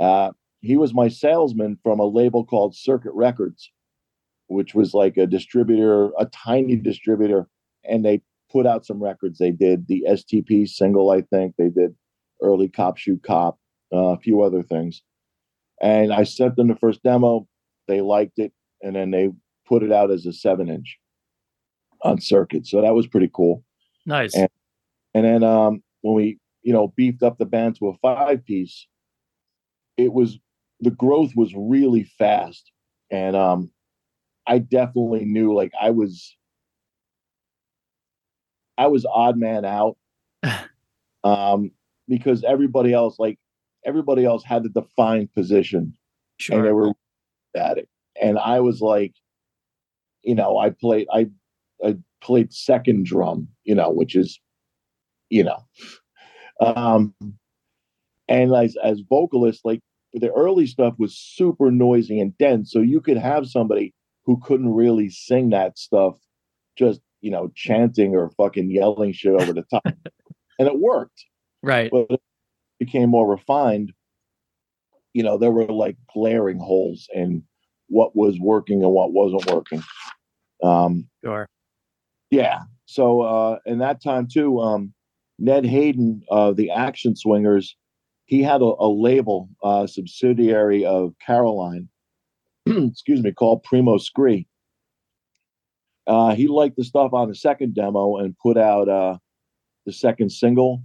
Uh, 0.00 0.32
he 0.60 0.76
was 0.76 0.94
my 0.94 1.08
salesman 1.08 1.78
from 1.82 2.00
a 2.00 2.06
label 2.06 2.44
called 2.44 2.74
Circuit 2.74 3.12
Records, 3.14 3.70
which 4.48 4.74
was 4.74 4.94
like 4.94 5.16
a 5.16 5.26
distributor, 5.26 6.10
a 6.18 6.26
tiny 6.26 6.76
distributor, 6.76 7.46
and 7.84 8.04
they 8.04 8.22
put 8.50 8.66
out 8.66 8.86
some 8.86 9.02
records. 9.02 9.38
They 9.38 9.50
did 9.50 9.86
the 9.86 10.04
STP 10.08 10.68
single, 10.68 11.10
I 11.10 11.22
think. 11.22 11.54
They 11.56 11.68
did 11.68 11.94
early 12.42 12.68
Cop 12.68 12.96
Shoot 12.96 13.22
Cop, 13.22 13.58
uh, 13.92 14.14
a 14.14 14.18
few 14.18 14.42
other 14.42 14.62
things. 14.62 15.02
And 15.80 16.12
I 16.12 16.24
sent 16.24 16.56
them 16.56 16.68
the 16.68 16.76
first 16.76 17.02
demo. 17.02 17.46
They 17.86 18.00
liked 18.00 18.38
it, 18.38 18.52
and 18.82 18.96
then 18.96 19.10
they 19.10 19.28
put 19.66 19.82
it 19.82 19.92
out 19.92 20.10
as 20.10 20.26
a 20.26 20.32
seven 20.32 20.68
inch 20.68 20.98
on 22.02 22.20
Circuit. 22.20 22.66
So 22.66 22.80
that 22.82 22.94
was 22.94 23.06
pretty 23.06 23.30
cool. 23.32 23.64
Nice. 24.06 24.34
And- 24.34 24.48
And 25.14 25.24
then 25.24 25.42
um, 25.44 25.82
when 26.02 26.14
we, 26.14 26.38
you 26.62 26.72
know, 26.74 26.88
beefed 26.96 27.22
up 27.22 27.38
the 27.38 27.46
band 27.46 27.76
to 27.76 27.88
a 27.88 27.96
five 28.02 28.44
piece, 28.44 28.86
it 29.96 30.12
was 30.12 30.38
the 30.80 30.90
growth 30.90 31.32
was 31.34 31.54
really 31.56 32.04
fast, 32.18 32.70
and 33.10 33.34
um, 33.34 33.70
I 34.46 34.58
definitely 34.58 35.24
knew 35.24 35.54
like 35.54 35.72
I 35.80 35.88
was, 35.90 36.36
I 38.78 38.88
was 38.88 39.06
odd 39.06 39.38
man 39.38 39.64
out, 39.64 39.96
um, 41.24 41.70
because 42.08 42.44
everybody 42.44 42.92
else 42.92 43.18
like 43.18 43.38
everybody 43.84 44.24
else 44.24 44.44
had 44.44 44.64
a 44.64 44.68
defined 44.68 45.32
position 45.32 45.94
Sure. 46.38 46.58
and 46.58 46.66
they 46.66 46.72
were 46.72 46.92
at 47.56 47.78
it. 47.78 47.88
And 48.20 48.38
I 48.38 48.60
was 48.60 48.80
like, 48.82 49.14
you 50.26 50.34
know, 50.34 50.58
I 50.58 50.70
played 50.70 51.06
I 51.12 51.28
I 51.82 51.96
played 52.20 52.52
second 52.52 53.06
drum, 53.06 53.48
you 53.64 53.74
know, 53.74 53.90
which 53.90 54.14
is, 54.14 54.38
you 55.30 55.44
know, 55.44 55.64
um, 56.60 57.14
and 58.28 58.54
as 58.54 58.76
as 58.82 59.00
vocalist, 59.08 59.62
like 59.64 59.80
the 60.12 60.32
early 60.32 60.66
stuff 60.66 60.94
was 60.98 61.16
super 61.16 61.70
noisy 61.70 62.20
and 62.20 62.36
dense, 62.36 62.70
so 62.72 62.80
you 62.80 63.00
could 63.00 63.16
have 63.16 63.46
somebody 63.46 63.94
who 64.24 64.38
couldn't 64.42 64.74
really 64.74 65.08
sing 65.08 65.50
that 65.50 65.78
stuff, 65.78 66.16
just 66.76 67.00
you 67.22 67.30
know, 67.30 67.50
chanting 67.54 68.14
or 68.14 68.30
fucking 68.36 68.70
yelling 68.70 69.12
shit 69.12 69.32
over 69.40 69.52
the 69.54 69.64
top, 69.70 69.82
and 70.58 70.68
it 70.68 70.78
worked 70.78 71.24
Right. 71.62 71.90
but 71.90 72.06
it 72.10 72.20
became 72.78 73.10
more 73.10 73.28
refined, 73.28 73.92
you 75.12 75.22
know, 75.22 75.38
there 75.38 75.50
were 75.50 75.66
like 75.66 75.96
glaring 76.14 76.58
holes 76.58 77.08
in 77.12 77.42
what 77.88 78.14
was 78.14 78.38
working 78.38 78.82
and 78.82 78.92
what 78.92 79.12
wasn't 79.12 79.50
working. 79.52 79.82
Um, 80.66 81.08
Sure. 81.24 81.48
yeah. 82.30 82.60
So, 82.86 83.22
uh, 83.22 83.58
in 83.66 83.78
that 83.78 84.02
time 84.02 84.28
too, 84.30 84.60
um, 84.60 84.92
Ned 85.38 85.66
Hayden 85.66 86.22
of 86.30 86.56
the 86.56 86.70
Action 86.70 87.14
Swingers, 87.16 87.76
he 88.24 88.42
had 88.42 88.60
a, 88.60 88.72
a 88.78 88.88
label, 88.88 89.48
uh, 89.62 89.86
subsidiary 89.86 90.84
of 90.84 91.14
Caroline, 91.24 91.88
excuse 92.66 93.22
me, 93.22 93.32
called 93.32 93.62
Primo 93.62 93.98
Scree. 93.98 94.46
Uh, 96.06 96.34
he 96.34 96.46
liked 96.46 96.76
the 96.76 96.84
stuff 96.84 97.12
on 97.12 97.28
the 97.28 97.34
second 97.34 97.74
demo 97.74 98.16
and 98.16 98.36
put 98.38 98.56
out 98.56 98.88
uh, 98.88 99.18
the 99.86 99.92
second 99.92 100.30
single, 100.30 100.82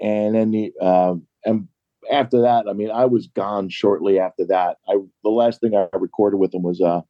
and 0.00 0.34
then 0.34 0.50
the 0.52 0.72
um, 0.80 1.26
and 1.44 1.66
after 2.10 2.40
that, 2.42 2.66
I 2.68 2.72
mean, 2.72 2.90
I 2.90 3.04
was 3.06 3.26
gone 3.26 3.68
shortly 3.68 4.18
after 4.18 4.46
that. 4.46 4.78
I 4.88 4.96
the 5.24 5.30
last 5.30 5.60
thing 5.60 5.74
I 5.74 5.88
recorded 5.96 6.36
with 6.38 6.54
him 6.54 6.62
was 6.62 6.80
uh 6.80 7.00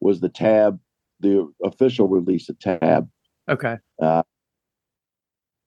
was 0.00 0.20
the 0.20 0.28
tab, 0.30 0.80
the 1.22 1.50
official 1.64 2.08
release 2.08 2.48
of 2.48 2.58
tab, 2.58 3.08
Okay. 3.48 3.76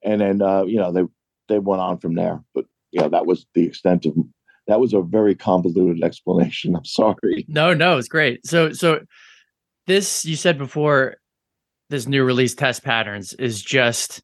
and 0.04 0.22
then 0.22 0.42
uh, 0.42 0.64
you 0.64 0.78
know 0.78 0.92
they 0.92 1.04
they 1.48 1.60
went 1.60 1.82
on 1.82 1.98
from 1.98 2.16
there. 2.16 2.44
But 2.54 2.66
yeah, 2.92 3.08
that 3.08 3.26
was 3.26 3.46
the 3.54 3.64
extent 3.66 4.06
of 4.06 4.14
that 4.68 4.80
was 4.80 4.94
a 4.94 5.02
very 5.02 5.36
convoluted 5.36 6.04
explanation. 6.04 6.76
I'm 6.76 6.86
sorry. 6.86 7.46
No, 7.48 7.74
no, 7.74 7.98
it's 7.98 8.08
great. 8.08 8.46
So, 8.46 8.74
so 8.74 9.02
this 9.88 10.26
you 10.26 10.36
said 10.36 10.58
before, 10.58 11.18
this 11.90 12.08
new 12.08 12.24
release 12.24 12.56
test 12.56 12.84
patterns 12.84 13.34
is 13.34 13.62
just 13.62 14.22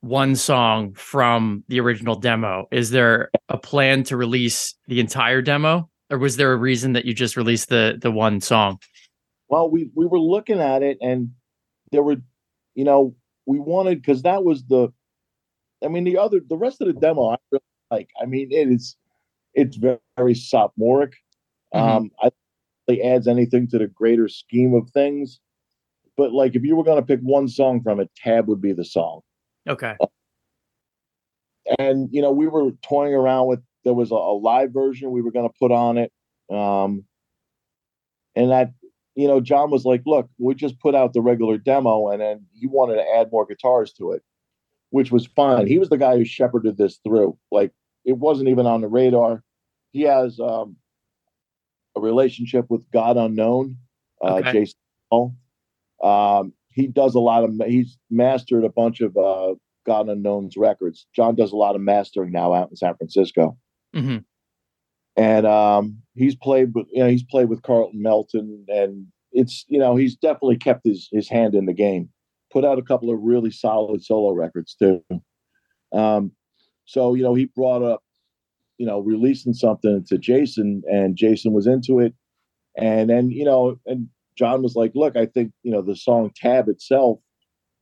one 0.00 0.36
song 0.36 0.92
from 0.94 1.64
the 1.68 1.80
original 1.80 2.14
demo. 2.16 2.66
Is 2.70 2.90
there 2.90 3.30
a 3.48 3.56
plan 3.58 4.02
to 4.04 4.16
release 4.16 4.74
the 4.86 5.00
entire 5.00 5.40
demo, 5.42 5.88
or 6.10 6.18
was 6.18 6.36
there 6.36 6.52
a 6.52 6.56
reason 6.56 6.92
that 6.92 7.04
you 7.06 7.14
just 7.14 7.36
released 7.36 7.68
the 7.70 7.98
the 8.00 8.10
one 8.10 8.40
song? 8.40 8.78
Well, 9.48 9.70
we 9.70 9.90
we 9.94 10.06
were 10.06 10.20
looking 10.20 10.60
at 10.60 10.82
it, 10.82 10.98
and 11.00 11.30
there 11.92 12.02
were, 12.02 12.16
you 12.74 12.84
know, 12.84 13.14
we 13.46 13.58
wanted 13.58 14.02
because 14.02 14.22
that 14.22 14.44
was 14.44 14.64
the 14.64 14.92
I 15.84 15.88
mean, 15.88 16.04
the 16.04 16.18
other, 16.18 16.40
the 16.46 16.56
rest 16.56 16.80
of 16.80 16.86
the 16.88 16.94
demo, 16.94 17.30
I 17.30 17.36
really 17.52 17.62
like. 17.90 18.10
I 18.20 18.26
mean, 18.26 18.50
it 18.50 18.68
is, 18.70 18.96
it's 19.54 19.76
very, 19.76 19.98
very 20.16 20.34
sophomoric. 20.34 21.14
Mhm. 21.74 21.80
Um, 21.80 22.10
I 22.22 22.30
it 22.88 23.00
adds 23.04 23.28
anything 23.28 23.68
to 23.68 23.78
the 23.78 23.88
greater 23.88 24.28
scheme 24.28 24.74
of 24.74 24.90
things. 24.90 25.40
But 26.16 26.32
like, 26.32 26.56
if 26.56 26.64
you 26.64 26.76
were 26.76 26.84
going 26.84 27.00
to 27.00 27.06
pick 27.06 27.20
one 27.20 27.48
song 27.48 27.82
from 27.82 28.00
it, 28.00 28.10
"Tab" 28.16 28.48
would 28.48 28.60
be 28.60 28.72
the 28.72 28.84
song. 28.84 29.20
Okay. 29.68 29.96
and 31.78 32.08
you 32.12 32.22
know 32.22 32.30
we 32.30 32.46
were 32.46 32.70
toying 32.82 33.14
around 33.14 33.48
with 33.48 33.60
there 33.84 33.94
was 33.94 34.10
a, 34.10 34.14
a 34.14 34.36
live 34.38 34.72
version 34.72 35.10
we 35.10 35.20
were 35.22 35.32
going 35.32 35.48
to 35.48 35.54
put 35.58 35.72
on 35.72 35.98
it 35.98 36.12
um 36.50 37.04
and 38.36 38.50
that 38.50 38.70
you 39.16 39.26
know 39.26 39.40
john 39.40 39.70
was 39.70 39.84
like 39.84 40.02
look 40.06 40.28
we 40.38 40.54
just 40.54 40.78
put 40.78 40.94
out 40.94 41.12
the 41.12 41.20
regular 41.20 41.58
demo 41.58 42.08
and 42.08 42.20
then 42.20 42.46
he 42.52 42.66
wanted 42.66 42.96
to 42.96 43.04
add 43.16 43.30
more 43.32 43.46
guitars 43.46 43.92
to 43.92 44.12
it 44.12 44.22
which 44.90 45.10
was 45.10 45.26
fine 45.26 45.66
he 45.66 45.78
was 45.78 45.88
the 45.88 45.98
guy 45.98 46.16
who 46.16 46.24
shepherded 46.24 46.76
this 46.76 46.98
through 47.04 47.36
like 47.50 47.72
it 48.04 48.16
wasn't 48.16 48.48
even 48.48 48.66
on 48.66 48.80
the 48.80 48.88
radar 48.88 49.42
he 49.92 50.02
has 50.02 50.38
um 50.38 50.76
a 51.96 52.00
relationship 52.00 52.66
with 52.68 52.88
god 52.92 53.16
unknown 53.16 53.76
uh 54.22 54.36
Okay. 54.36 54.52
jason 54.52 54.78
Hall. 55.10 55.34
um 56.02 56.52
he 56.68 56.86
does 56.86 57.14
a 57.14 57.20
lot 57.20 57.42
of 57.42 57.50
he's 57.66 57.96
mastered 58.10 58.64
a 58.64 58.68
bunch 58.68 59.00
of 59.00 59.16
uh 59.16 59.54
God 59.86 60.08
Unknown's 60.08 60.56
records. 60.56 61.06
John 61.14 61.36
does 61.36 61.52
a 61.52 61.56
lot 61.56 61.76
of 61.76 61.80
mastering 61.80 62.32
now 62.32 62.52
out 62.52 62.70
in 62.70 62.76
San 62.76 62.96
Francisco, 62.96 63.56
hmm 63.94 64.16
and 65.16 65.46
um, 65.46 65.98
he's 66.14 66.34
played 66.34 66.72
with 66.74 66.86
you 66.92 67.02
know 67.02 67.08
he's 67.08 67.24
played 67.24 67.48
with 67.48 67.62
Carlton 67.62 68.02
Melton, 68.02 68.64
and 68.68 69.06
it's 69.32 69.64
you 69.68 69.78
know 69.78 69.96
he's 69.96 70.16
definitely 70.16 70.56
kept 70.56 70.84
his 70.84 71.08
his 71.12 71.28
hand 71.28 71.54
in 71.54 71.66
the 71.66 71.72
game. 71.72 72.08
Put 72.52 72.64
out 72.64 72.78
a 72.78 72.82
couple 72.82 73.10
of 73.10 73.20
really 73.20 73.50
solid 73.50 74.04
solo 74.04 74.32
records 74.32 74.74
too. 74.74 75.02
Um, 75.92 76.32
so 76.84 77.14
you 77.14 77.22
know 77.22 77.34
he 77.34 77.46
brought 77.46 77.82
up 77.82 78.02
you 78.78 78.86
know 78.86 79.00
releasing 79.00 79.54
something 79.54 80.04
to 80.08 80.18
Jason, 80.18 80.82
and 80.86 81.16
Jason 81.16 81.52
was 81.52 81.66
into 81.66 81.98
it, 81.98 82.14
and 82.76 83.08
then 83.08 83.30
you 83.30 83.44
know 83.44 83.78
and 83.86 84.08
John 84.36 84.62
was 84.62 84.76
like, 84.76 84.92
look, 84.94 85.16
I 85.16 85.26
think 85.26 85.52
you 85.62 85.72
know 85.72 85.82
the 85.82 85.96
song 85.96 86.30
Tab 86.36 86.68
itself 86.68 87.18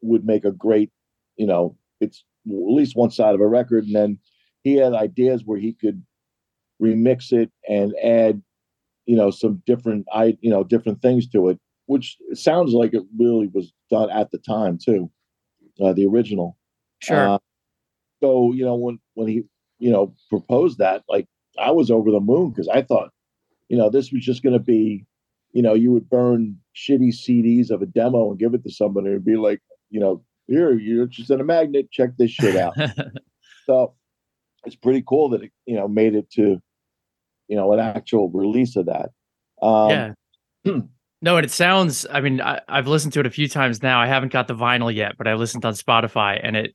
would 0.03 0.25
make 0.25 0.45
a 0.45 0.53
great 0.53 0.91
you 1.37 1.47
know 1.47 1.77
it's 2.01 2.25
at 2.47 2.53
least 2.53 2.95
one 2.95 3.11
side 3.11 3.35
of 3.35 3.41
a 3.41 3.47
record 3.47 3.85
and 3.85 3.95
then 3.95 4.19
he 4.63 4.75
had 4.75 4.93
ideas 4.93 5.43
where 5.45 5.59
he 5.59 5.73
could 5.73 6.03
remix 6.85 7.33
it 7.33 7.51
and 7.69 7.95
add 8.03 8.43
you 9.07 9.17
know 9.17 9.31
some 9.31 9.63
different 9.67 10.07
i 10.13 10.37
you 10.41 10.51
know 10.51 10.65
different 10.65 11.01
things 11.03 11.29
to 11.29 11.49
it 11.49 11.59
which 11.87 12.17
sounds 12.33 12.73
like 12.73 12.95
it 12.95 13.03
really 13.19 13.49
was 13.53 13.73
done 13.91 14.11
at 14.11 14.31
the 14.31 14.39
time 14.39 14.79
too 14.83 15.11
uh, 15.83 15.93
the 15.93 16.07
original 16.07 16.57
Sure. 17.01 17.29
Uh, 17.29 17.39
so 18.23 18.53
you 18.53 18.65
know 18.65 18.75
when 18.75 18.99
when 19.15 19.29
he 19.29 19.43
you 19.79 19.91
know 19.91 20.15
proposed 20.31 20.79
that 20.79 21.03
like 21.09 21.27
i 21.59 21.71
was 21.71 21.91
over 21.91 22.11
the 22.11 22.21
moon 22.21 22.51
because 22.51 22.69
i 22.69 22.81
thought 22.81 23.11
you 23.69 23.77
know 23.77 23.91
this 23.91 24.11
was 24.13 24.25
just 24.25 24.43
going 24.43 24.55
to 24.55 24.65
be 24.65 25.05
you 25.53 25.63
know 25.63 25.75
you 25.75 25.93
would 25.93 26.09
burn 26.09 26.59
shitty 26.75 27.13
cds 27.13 27.71
of 27.71 27.83
a 27.83 27.87
demo 27.87 28.31
and 28.31 28.39
give 28.39 28.55
it 28.55 28.63
to 28.65 28.71
somebody 28.71 29.09
and 29.09 29.25
be 29.25 29.37
like 29.37 29.61
you 29.91 30.01
know 30.01 30.23
here 30.47 30.73
you're 30.73 31.07
just 31.07 31.31
in 31.31 31.41
a 31.41 31.45
magnet 31.45 31.91
check 31.91 32.11
this 32.17 32.31
shit 32.31 32.57
out 32.57 32.75
so 33.67 33.95
it's 34.65 34.77
pretty 34.77 35.03
cool 35.07 35.29
that 35.29 35.43
it 35.43 35.53
you 35.67 35.77
know 35.77 35.89
made 35.89 36.15
it 36.15 36.31
to 36.31 36.63
you 37.49 37.57
know 37.57 37.73
an 37.73 37.81
actual 37.81 38.31
release 38.31 38.77
of 38.77 38.87
that 38.87 39.11
um 39.63 39.91
yeah. 39.91 40.13
no, 41.23 41.37
and 41.37 41.45
it 41.45 41.51
sounds. 41.51 42.07
I 42.11 42.21
mean, 42.21 42.41
I, 42.41 42.61
I've 42.69 42.87
listened 42.87 43.13
to 43.15 43.21
it 43.21 43.27
a 43.27 43.31
few 43.31 43.49
times 43.49 43.83
now. 43.83 44.01
I 44.01 44.07
haven't 44.07 44.33
got 44.33 44.49
the 44.49 44.55
vinyl 44.55 44.95
yet, 44.95 45.17
but 45.19 45.29
I 45.29 45.35
listened 45.35 45.65
on 45.65 45.75
Spotify, 45.75 46.41
and 46.43 46.57
it 46.57 46.75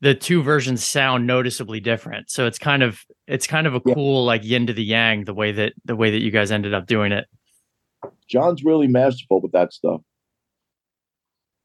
the 0.00 0.14
two 0.14 0.42
versions 0.42 0.84
sound 0.84 1.26
noticeably 1.26 1.80
different. 1.80 2.30
So 2.30 2.46
it's 2.46 2.58
kind 2.58 2.82
of 2.82 3.00
it's 3.26 3.46
kind 3.46 3.66
of 3.66 3.74
a 3.74 3.80
Yeah. 3.84 3.94
cool 3.94 4.24
like 4.24 4.44
yin 4.44 4.66
to 4.66 4.72
the 4.72 4.84
yang 4.84 5.24
the 5.24 5.34
way 5.34 5.52
that 5.52 5.72
the 5.84 5.96
way 5.96 6.10
that 6.10 6.20
you 6.20 6.30
guys 6.30 6.52
ended 6.52 6.74
up 6.74 6.86
doing 6.86 7.12
it. 7.12 7.26
John's 8.28 8.64
really 8.64 8.88
masterful 8.88 9.40
with 9.40 9.52
that 9.52 9.72
stuff. 9.72 10.00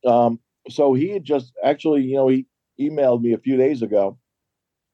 Um, 0.05 0.39
so 0.69 0.93
he 0.93 1.09
had 1.09 1.23
just 1.23 1.53
actually, 1.63 2.03
you 2.03 2.15
know, 2.15 2.27
he 2.27 2.45
emailed 2.79 3.21
me 3.21 3.33
a 3.33 3.37
few 3.37 3.57
days 3.57 3.81
ago. 3.81 4.17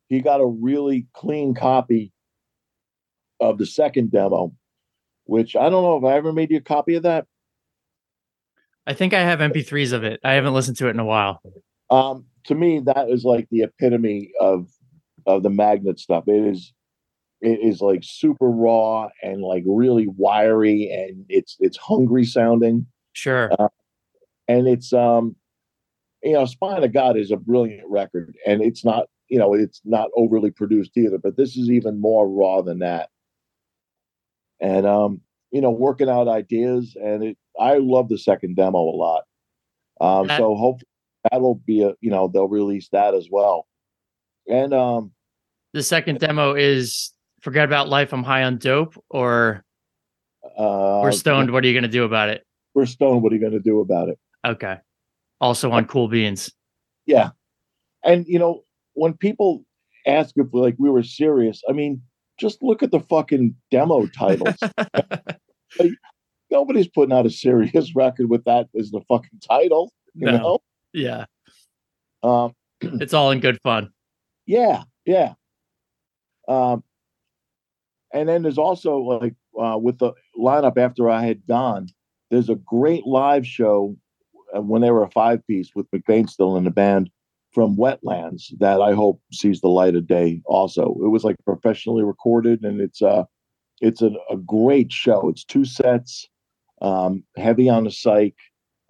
He 0.09 0.21
got 0.21 0.41
a 0.41 0.45
really 0.45 1.07
clean 1.13 1.53
copy 1.53 2.11
of 3.39 3.57
the 3.57 3.65
second 3.65 4.11
demo, 4.11 4.53
which 5.25 5.55
I 5.55 5.69
don't 5.69 5.83
know 5.83 5.97
if 5.97 6.03
I 6.03 6.17
ever 6.17 6.33
made 6.33 6.51
you 6.51 6.57
a 6.57 6.61
copy 6.61 6.95
of 6.95 7.03
that. 7.03 7.25
I 8.85 8.93
think 8.93 9.13
I 9.13 9.21
have 9.21 9.39
MP3s 9.39 9.91
of 9.91 10.03
it. 10.03 10.19
I 10.23 10.33
haven't 10.33 10.53
listened 10.53 10.77
to 10.77 10.87
it 10.87 10.91
in 10.91 10.99
a 10.99 11.05
while. 11.05 11.41
Um, 11.89 12.25
to 12.45 12.55
me, 12.55 12.79
that 12.85 13.09
is 13.09 13.23
like 13.23 13.47
the 13.51 13.63
epitome 13.63 14.31
of 14.39 14.67
of 15.25 15.43
the 15.43 15.49
magnet 15.49 15.99
stuff. 15.99 16.23
It 16.27 16.45
is 16.45 16.73
it 17.41 17.59
is 17.61 17.81
like 17.81 18.01
super 18.03 18.49
raw 18.49 19.09
and 19.21 19.41
like 19.41 19.63
really 19.65 20.07
wiry 20.07 20.89
and 20.91 21.25
it's 21.29 21.57
it's 21.59 21.77
hungry 21.77 22.25
sounding. 22.25 22.87
Sure. 23.13 23.49
and 24.47 24.67
it's 24.67 24.93
um 24.93 25.35
you 26.23 26.33
know 26.33 26.45
spine 26.45 26.83
of 26.83 26.93
god 26.93 27.17
is 27.17 27.31
a 27.31 27.37
brilliant 27.37 27.87
record 27.89 28.35
and 28.45 28.61
it's 28.61 28.85
not 28.85 29.07
you 29.27 29.39
know 29.39 29.53
it's 29.53 29.81
not 29.85 30.09
overly 30.15 30.51
produced 30.51 30.95
either 30.95 31.17
but 31.17 31.35
this 31.35 31.57
is 31.57 31.69
even 31.69 31.99
more 31.99 32.29
raw 32.29 32.61
than 32.61 32.79
that 32.79 33.09
and 34.59 34.85
um 34.85 35.21
you 35.51 35.61
know 35.61 35.71
working 35.71 36.09
out 36.09 36.27
ideas 36.27 36.95
and 37.01 37.23
it 37.23 37.37
i 37.59 37.77
love 37.77 38.09
the 38.09 38.17
second 38.17 38.55
demo 38.55 38.79
a 38.79 38.95
lot 38.95 39.23
um 40.01 40.27
so 40.37 40.55
hopefully 40.55 40.87
that'll 41.31 41.55
be 41.65 41.83
a 41.83 41.93
you 42.01 42.09
know 42.09 42.27
they'll 42.27 42.47
release 42.47 42.89
that 42.91 43.13
as 43.13 43.27
well 43.31 43.67
and 44.47 44.73
um 44.73 45.11
The 45.73 45.83
second 45.83 46.19
demo 46.19 46.55
is 46.55 47.13
forget 47.41 47.65
about 47.65 47.87
life. 47.89 48.13
I'm 48.13 48.23
high 48.23 48.43
on 48.43 48.57
dope, 48.57 48.95
or 49.09 49.63
uh 50.57 51.01
we're 51.03 51.11
stoned. 51.11 51.51
What 51.51 51.63
are 51.63 51.67
you 51.67 51.73
gonna 51.73 51.87
do 51.87 52.03
about 52.03 52.29
it? 52.29 52.43
we're 52.73 52.85
stoned 52.85 53.23
what 53.23 53.31
are 53.31 53.35
you 53.35 53.41
going 53.41 53.53
to 53.53 53.59
do 53.59 53.79
about 53.81 54.07
it 54.07 54.19
Okay. 54.45 54.77
Also 55.41 55.71
on 55.71 55.85
Cool 55.85 56.07
Beans. 56.07 56.51
Yeah. 57.05 57.31
And 58.03 58.25
you 58.27 58.39
know, 58.39 58.63
when 58.93 59.13
people 59.13 59.65
ask 60.05 60.33
if 60.37 60.47
like 60.53 60.75
we 60.77 60.89
were 60.89 61.03
serious, 61.03 61.61
I 61.67 61.73
mean, 61.73 62.01
just 62.37 62.61
look 62.61 62.83
at 62.83 62.91
the 62.91 62.99
fucking 62.99 63.55
demo 63.71 64.05
titles. 64.17 64.55
Nobody's 66.49 66.87
putting 66.87 67.13
out 67.13 67.25
a 67.25 67.29
serious 67.29 67.91
record 67.95 68.29
with 68.29 68.43
that 68.45 68.67
as 68.77 68.91
the 68.91 69.01
fucking 69.07 69.39
title, 69.47 69.91
you 70.13 70.27
No. 70.27 70.59
Yeah. 70.93 71.25
Um 72.23 72.53
It's 72.81 73.13
all 73.13 73.31
in 73.31 73.39
good 73.39 73.59
fun. 73.63 73.91
yeah, 74.45 74.83
yeah. 75.05 75.33
Um 76.47 76.83
and 78.13 78.29
then 78.29 78.43
there's 78.43 78.57
also 78.57 78.97
like 78.97 79.35
uh 79.59 79.77
with 79.77 79.99
the 79.99 80.13
lineup 80.39 80.77
after 80.77 81.09
I 81.09 81.25
had 81.25 81.45
gone, 81.47 81.87
there's 82.31 82.49
a 82.49 82.55
great 82.55 83.05
live 83.05 83.45
show 83.45 83.97
uh, 84.55 84.61
when 84.61 84.81
they 84.81 84.91
were 84.91 85.03
a 85.03 85.11
five 85.11 85.45
piece 85.47 85.71
with 85.75 85.89
McBain 85.91 86.29
still 86.29 86.55
in 86.55 86.63
the 86.63 86.71
band 86.71 87.09
from 87.57 87.75
Wetlands 87.75 88.55
that 88.59 88.81
I 88.81 88.93
hope 88.93 89.19
sees 89.33 89.61
the 89.61 89.67
light 89.67 89.95
of 89.95 90.05
day 90.05 90.43
also. 90.45 90.95
It 91.01 91.07
was 91.07 91.23
like 91.23 91.37
professionally 91.43 92.03
recorded 92.03 92.61
and 92.61 92.79
it's 92.79 93.01
uh 93.01 93.23
it's 93.81 94.03
a, 94.03 94.11
a 94.29 94.37
great 94.37 94.91
show. 94.91 95.27
It's 95.27 95.43
two 95.43 95.65
sets, 95.65 96.27
um, 96.83 97.23
heavy 97.35 97.67
on 97.67 97.85
the 97.85 97.91
psych, 97.91 98.35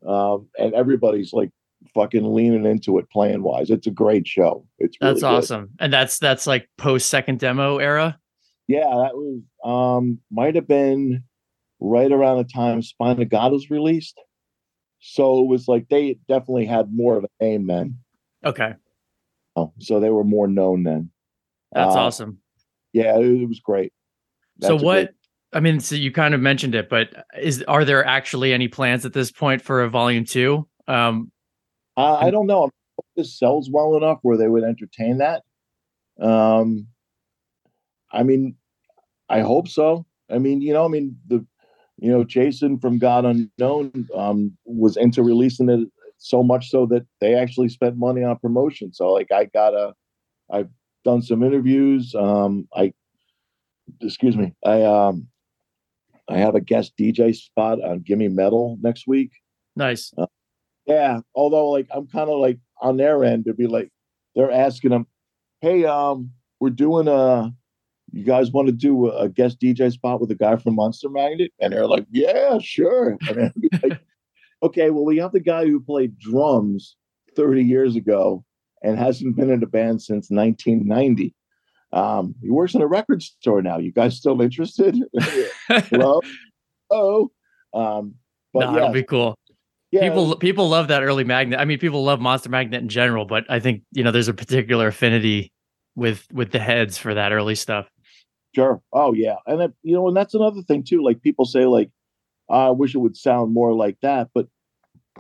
um, 0.05 0.49
and 0.59 0.73
everybody's 0.73 1.31
like 1.31 1.49
fucking 1.93 2.33
leaning 2.33 2.65
into 2.65 2.97
it 2.97 3.09
plan 3.09 3.41
wise. 3.41 3.69
It's 3.69 3.87
a 3.87 3.91
great 3.91 4.27
show. 4.27 4.67
It's 4.79 4.97
really 4.99 5.13
That's 5.13 5.21
good. 5.21 5.27
awesome. 5.27 5.69
And 5.79 5.93
that's 5.93 6.19
that's 6.19 6.45
like 6.45 6.67
post 6.77 7.09
second 7.09 7.39
demo 7.39 7.77
era. 7.77 8.19
Yeah, 8.67 8.89
that 8.89 9.15
was 9.15 9.43
um 9.63 10.19
might 10.29 10.55
have 10.55 10.67
been 10.67 11.23
right 11.79 12.11
around 12.11 12.39
the 12.39 12.43
time 12.53 12.81
Spine 12.81 13.21
of 13.21 13.29
God 13.29 13.53
was 13.53 13.69
released. 13.69 14.19
So 14.99 15.39
it 15.39 15.47
was 15.47 15.69
like 15.69 15.87
they 15.87 16.19
definitely 16.27 16.65
had 16.65 16.93
more 16.93 17.15
of 17.15 17.23
a 17.23 17.29
name 17.41 17.67
then. 17.67 17.99
Okay. 18.47 18.73
Oh, 19.55 19.73
so 19.79 19.99
they 19.99 20.09
were 20.09 20.23
more 20.23 20.47
known 20.47 20.83
then. 20.83 21.09
That's 21.73 21.95
Uh, 21.95 21.99
awesome. 21.99 22.37
Yeah, 22.93 23.17
it, 23.17 23.25
it 23.41 23.47
was 23.47 23.59
great. 23.59 23.91
So 24.61 24.69
That's 24.69 24.81
a 24.81 24.85
what 24.85 24.93
great- 24.95 25.09
I 25.53 25.59
mean, 25.61 25.79
so 25.79 25.95
you 25.95 26.11
kind 26.11 26.33
of 26.33 26.41
mentioned 26.41 26.75
it, 26.75 26.89
but 26.89 27.09
is 27.39 27.63
are 27.67 27.85
there 27.85 28.05
actually 28.05 28.51
any 28.53 28.67
plans 28.67 29.05
at 29.05 29.13
this 29.13 29.31
point 29.31 29.61
for 29.61 29.81
a 29.81 29.89
volume 29.89 30.25
two? 30.25 30.67
Um, 30.87 31.31
I, 31.95 32.27
I 32.27 32.31
don't 32.31 32.47
know. 32.47 32.59
I 32.65 32.69
hope 32.97 33.05
this 33.15 33.37
sells 33.39 33.69
well 33.71 33.95
enough 33.95 34.19
where 34.23 34.37
they 34.37 34.47
would 34.47 34.63
entertain 34.63 35.19
that. 35.19 35.43
Um, 36.19 36.87
I 38.11 38.23
mean, 38.23 38.55
I 39.29 39.39
hope 39.41 39.67
so. 39.67 40.05
I 40.29 40.37
mean, 40.37 40.61
you 40.61 40.73
know, 40.73 40.83
I 40.85 40.89
mean 40.89 41.17
the, 41.27 41.45
you 41.97 42.11
know, 42.11 42.23
Jason 42.23 42.77
from 42.79 42.97
God 42.99 43.25
Unknown 43.25 44.07
um, 44.13 44.57
was 44.65 44.97
into 44.97 45.23
releasing 45.23 45.69
it 45.69 45.87
so 46.17 46.43
much 46.43 46.69
so 46.69 46.85
that 46.87 47.05
they 47.21 47.35
actually 47.35 47.69
spent 47.69 47.97
money 47.97 48.23
on 48.23 48.37
promotion. 48.37 48.93
So 48.93 49.13
like, 49.13 49.31
I 49.31 49.45
gotta, 49.45 49.93
I've 50.51 50.69
done 51.03 51.21
some 51.21 51.43
interviews. 51.43 52.13
Um, 52.15 52.67
I, 52.75 52.93
excuse 54.01 54.35
me, 54.35 54.53
I 54.65 54.83
um, 54.83 55.27
I 56.29 56.37
have 56.37 56.55
a 56.55 56.61
guest 56.61 56.93
DJ 56.99 57.35
spot 57.35 57.81
on 57.83 57.99
Gimme 57.99 58.27
Metal 58.29 58.77
next 58.81 59.07
week. 59.07 59.31
nice. 59.75 60.13
Yeah, 60.85 61.19
although 61.35 61.69
like 61.69 61.87
I'm 61.91 62.07
kind 62.07 62.29
of 62.29 62.39
like 62.39 62.59
on 62.81 62.97
their 62.97 63.23
end 63.23 63.45
to 63.45 63.53
be 63.53 63.67
like 63.67 63.89
they're 64.35 64.51
asking 64.51 64.91
them, 64.91 65.05
"Hey, 65.61 65.85
um, 65.85 66.31
we're 66.59 66.69
doing 66.69 67.07
a. 67.07 67.53
You 68.13 68.23
guys 68.23 68.51
want 68.51 68.67
to 68.67 68.71
do 68.71 69.11
a 69.11 69.27
guest 69.27 69.59
DJ 69.59 69.91
spot 69.91 70.21
with 70.21 70.31
a 70.31 70.35
guy 70.35 70.55
from 70.55 70.75
Monster 70.75 71.09
Magnet?" 71.09 71.51
And 71.59 71.73
they're 71.73 71.87
like, 71.87 72.05
"Yeah, 72.11 72.57
sure." 72.59 73.17
Like, 73.83 73.99
okay, 74.63 74.89
well, 74.89 75.05
we 75.05 75.17
have 75.17 75.31
the 75.31 75.39
guy 75.39 75.65
who 75.65 75.79
played 75.79 76.17
drums 76.17 76.95
30 77.35 77.63
years 77.63 77.95
ago 77.95 78.43
and 78.83 78.97
hasn't 78.97 79.35
been 79.35 79.49
in 79.49 79.63
a 79.63 79.67
band 79.67 80.01
since 80.01 80.29
1990. 80.29 81.33
Um, 81.93 82.35
he 82.41 82.49
works 82.49 82.75
in 82.75 82.81
a 82.81 82.87
record 82.87 83.23
store 83.23 83.61
now. 83.61 83.77
You 83.77 83.91
guys 83.91 84.17
still 84.17 84.41
interested? 84.41 84.97
Hello? 85.67 86.21
Oh, 86.89 87.31
um, 87.73 88.15
but 88.53 88.59
no, 88.65 88.71
yeah. 88.71 88.77
it'll 88.77 88.93
be 88.93 89.03
cool. 89.03 89.35
Yeah. 89.91 90.01
People 90.01 90.35
people 90.35 90.67
love 90.67 90.89
that 90.89 91.01
early 91.01 91.23
magnet. 91.23 91.59
I 91.59 91.65
mean, 91.65 91.79
people 91.79 92.03
love 92.03 92.19
Monster 92.19 92.49
Magnet 92.49 92.81
in 92.81 92.89
general, 92.89 93.25
but 93.25 93.45
I 93.49 93.59
think 93.59 93.83
you 93.93 94.03
know 94.03 94.11
there's 94.11 94.27
a 94.27 94.33
particular 94.33 94.87
affinity 94.87 95.51
with 95.95 96.27
with 96.31 96.51
the 96.51 96.59
heads 96.59 96.97
for 96.97 97.13
that 97.13 97.31
early 97.31 97.55
stuff. 97.55 97.87
Sure. 98.53 98.81
Oh 98.91 99.13
yeah, 99.13 99.35
and 99.45 99.61
that, 99.61 99.71
you 99.83 99.93
know, 99.93 100.07
and 100.07 100.17
that's 100.17 100.33
another 100.33 100.61
thing 100.61 100.83
too. 100.83 101.03
Like 101.03 101.21
people 101.21 101.45
say, 101.45 101.65
like 101.65 101.89
I 102.49 102.69
wish 102.69 102.95
it 102.95 102.99
would 102.99 103.17
sound 103.17 103.53
more 103.53 103.73
like 103.73 103.97
that, 104.01 104.29
but 104.33 104.47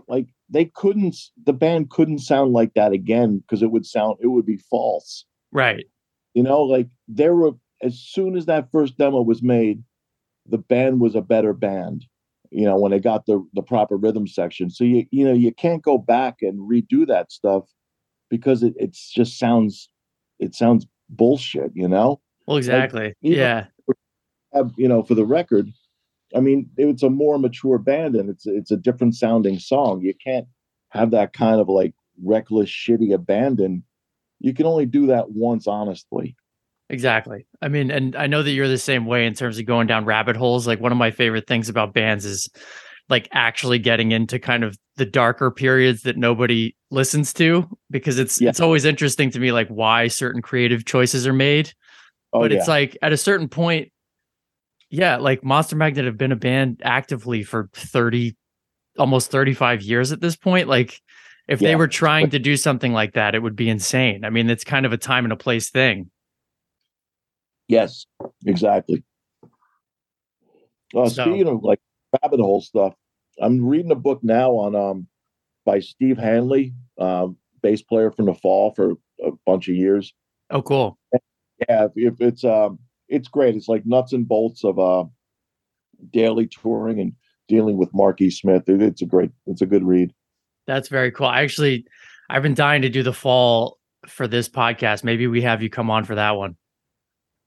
like 0.07 0.27
they 0.49 0.65
couldn't. 0.65 1.15
The 1.45 1.53
band 1.53 1.89
couldn't 1.89 2.19
sound 2.19 2.53
like 2.53 2.73
that 2.75 2.91
again 2.91 3.39
because 3.39 3.61
it 3.61 3.71
would 3.71 3.85
sound 3.85 4.17
it 4.21 4.27
would 4.27 4.45
be 4.45 4.57
false. 4.57 5.25
Right. 5.51 5.85
You 6.33 6.43
know, 6.43 6.61
like 6.61 6.87
there 7.07 7.35
were 7.35 7.51
as 7.81 7.99
soon 7.99 8.35
as 8.37 8.45
that 8.45 8.71
first 8.71 8.97
demo 8.97 9.21
was 9.21 9.41
made, 9.41 9.83
the 10.47 10.57
band 10.57 10.99
was 10.99 11.15
a 11.15 11.21
better 11.21 11.53
band 11.53 12.05
you 12.51 12.65
know 12.65 12.77
when 12.77 12.91
they 12.91 12.99
got 12.99 13.25
the 13.25 13.45
the 13.53 13.61
proper 13.61 13.97
rhythm 13.97 14.27
section 14.27 14.69
so 14.69 14.83
you 14.83 15.05
you 15.11 15.25
know 15.25 15.33
you 15.33 15.53
can't 15.53 15.83
go 15.83 15.97
back 15.97 16.37
and 16.41 16.69
redo 16.69 17.05
that 17.05 17.31
stuff 17.31 17.65
because 18.29 18.63
it 18.63 18.73
it's 18.77 19.11
just 19.11 19.37
sounds 19.37 19.89
it 20.39 20.55
sounds 20.55 20.85
bullshit 21.09 21.71
you 21.73 21.87
know 21.87 22.19
well 22.45 22.57
exactly 22.57 23.05
like, 23.05 23.15
yeah 23.21 23.65
have, 24.53 24.71
you 24.77 24.87
know 24.87 25.03
for 25.03 25.15
the 25.15 25.25
record 25.25 25.69
i 26.35 26.39
mean 26.39 26.69
it's 26.77 27.03
a 27.03 27.09
more 27.09 27.37
mature 27.37 27.77
band 27.77 28.15
and 28.15 28.29
it's 28.29 28.45
it's 28.45 28.71
a 28.71 28.77
different 28.77 29.15
sounding 29.15 29.59
song 29.59 30.01
you 30.01 30.13
can't 30.23 30.47
have 30.89 31.11
that 31.11 31.33
kind 31.33 31.59
of 31.59 31.67
like 31.67 31.93
reckless 32.23 32.69
shitty 32.69 33.13
abandon 33.13 33.83
you 34.39 34.53
can 34.53 34.65
only 34.65 34.85
do 34.85 35.07
that 35.07 35.31
once 35.31 35.67
honestly 35.67 36.35
Exactly. 36.89 37.45
I 37.61 37.67
mean, 37.67 37.91
and 37.91 38.15
I 38.15 38.27
know 38.27 38.43
that 38.43 38.51
you're 38.51 38.67
the 38.67 38.77
same 38.77 39.05
way 39.05 39.25
in 39.25 39.33
terms 39.33 39.59
of 39.59 39.65
going 39.65 39.87
down 39.87 40.05
rabbit 40.05 40.37
holes. 40.37 40.67
Like 40.67 40.79
one 40.79 40.91
of 40.91 40.97
my 40.97 41.11
favorite 41.11 41.47
things 41.47 41.67
about 41.67 41.93
bands 41.93 42.23
is 42.23 42.49
like 43.09 43.27
actually 43.31 43.79
getting 43.79 44.11
into 44.11 44.39
kind 44.39 44.63
of 44.63 44.77
the 44.95 45.05
darker 45.05 45.51
periods 45.51 46.03
that 46.03 46.17
nobody 46.17 46.75
listens 46.89 47.33
to 47.33 47.67
because 47.89 48.19
it's 48.19 48.39
yeah. 48.39 48.49
it's 48.49 48.59
always 48.59 48.85
interesting 48.85 49.29
to 49.31 49.39
me 49.39 49.51
like 49.51 49.67
why 49.67 50.07
certain 50.07 50.41
creative 50.41 50.85
choices 50.85 51.27
are 51.27 51.33
made. 51.33 51.73
Oh, 52.31 52.41
but 52.41 52.51
it's 52.51 52.67
like 52.67 52.97
at 53.01 53.11
a 53.11 53.17
certain 53.17 53.49
point 53.49 53.91
yeah, 54.89 55.17
like 55.17 55.43
Monster 55.43 55.75
Magnet 55.75 56.05
have 56.05 56.17
been 56.17 56.31
a 56.31 56.37
band 56.37 56.81
actively 56.83 57.43
for 57.43 57.69
30 57.73 58.35
almost 58.97 59.29
35 59.31 59.81
years 59.81 60.11
at 60.11 60.21
this 60.21 60.35
point. 60.35 60.67
Like 60.67 61.01
if 61.47 61.61
yeah. 61.61 61.69
they 61.69 61.75
were 61.75 61.87
trying 61.87 62.29
to 62.31 62.39
do 62.39 62.57
something 62.57 62.93
like 62.93 63.13
that, 63.13 63.35
it 63.35 63.39
would 63.41 63.55
be 63.55 63.69
insane. 63.69 64.25
I 64.25 64.29
mean, 64.29 64.49
it's 64.49 64.63
kind 64.63 64.85
of 64.85 64.93
a 64.93 64.97
time 64.97 65.25
and 65.25 65.33
a 65.33 65.37
place 65.37 65.69
thing. 65.69 66.09
Yes, 67.67 68.05
exactly. 68.45 69.03
Uh, 70.95 71.09
so, 71.09 71.23
speaking 71.25 71.47
of 71.47 71.63
like 71.63 71.79
rabbit 72.23 72.39
hole 72.39 72.61
stuff, 72.61 72.93
I'm 73.41 73.65
reading 73.65 73.91
a 73.91 73.95
book 73.95 74.19
now 74.23 74.51
on 74.51 74.75
um 74.75 75.07
by 75.65 75.79
Steve 75.81 76.17
Hanley, 76.17 76.73
um, 76.97 77.35
bass 77.61 77.81
player 77.81 78.09
from 78.09 78.25
the 78.25 78.33
Fall 78.33 78.73
for 78.73 78.93
a 79.23 79.31
bunch 79.45 79.67
of 79.67 79.75
years. 79.75 80.13
Oh, 80.49 80.61
cool. 80.61 80.97
Yeah, 81.67 81.87
if 81.95 82.21
it's 82.21 82.45
um, 82.45 82.79
it's 83.09 83.27
great. 83.27 83.55
It's 83.55 83.67
like 83.67 83.85
nuts 83.85 84.13
and 84.13 84.27
bolts 84.27 84.63
of 84.63 84.79
uh, 84.79 85.05
daily 86.11 86.47
touring 86.47 86.99
and 86.99 87.13
dealing 87.47 87.77
with 87.77 87.93
Mark 87.93 88.21
E. 88.21 88.29
Smith. 88.29 88.67
It, 88.67 88.81
it's 88.81 89.01
a 89.01 89.05
great, 89.05 89.31
it's 89.45 89.61
a 89.61 89.65
good 89.65 89.83
read. 89.83 90.13
That's 90.65 90.89
very 90.89 91.11
cool. 91.11 91.27
I 91.27 91.41
actually, 91.41 91.85
I've 92.29 92.43
been 92.43 92.53
dying 92.53 92.81
to 92.81 92.89
do 92.89 93.03
the 93.03 93.13
Fall 93.13 93.77
for 94.05 94.27
this 94.27 94.49
podcast. 94.49 95.03
Maybe 95.03 95.27
we 95.27 95.41
have 95.41 95.63
you 95.63 95.69
come 95.69 95.89
on 95.89 96.03
for 96.03 96.15
that 96.15 96.31
one 96.31 96.57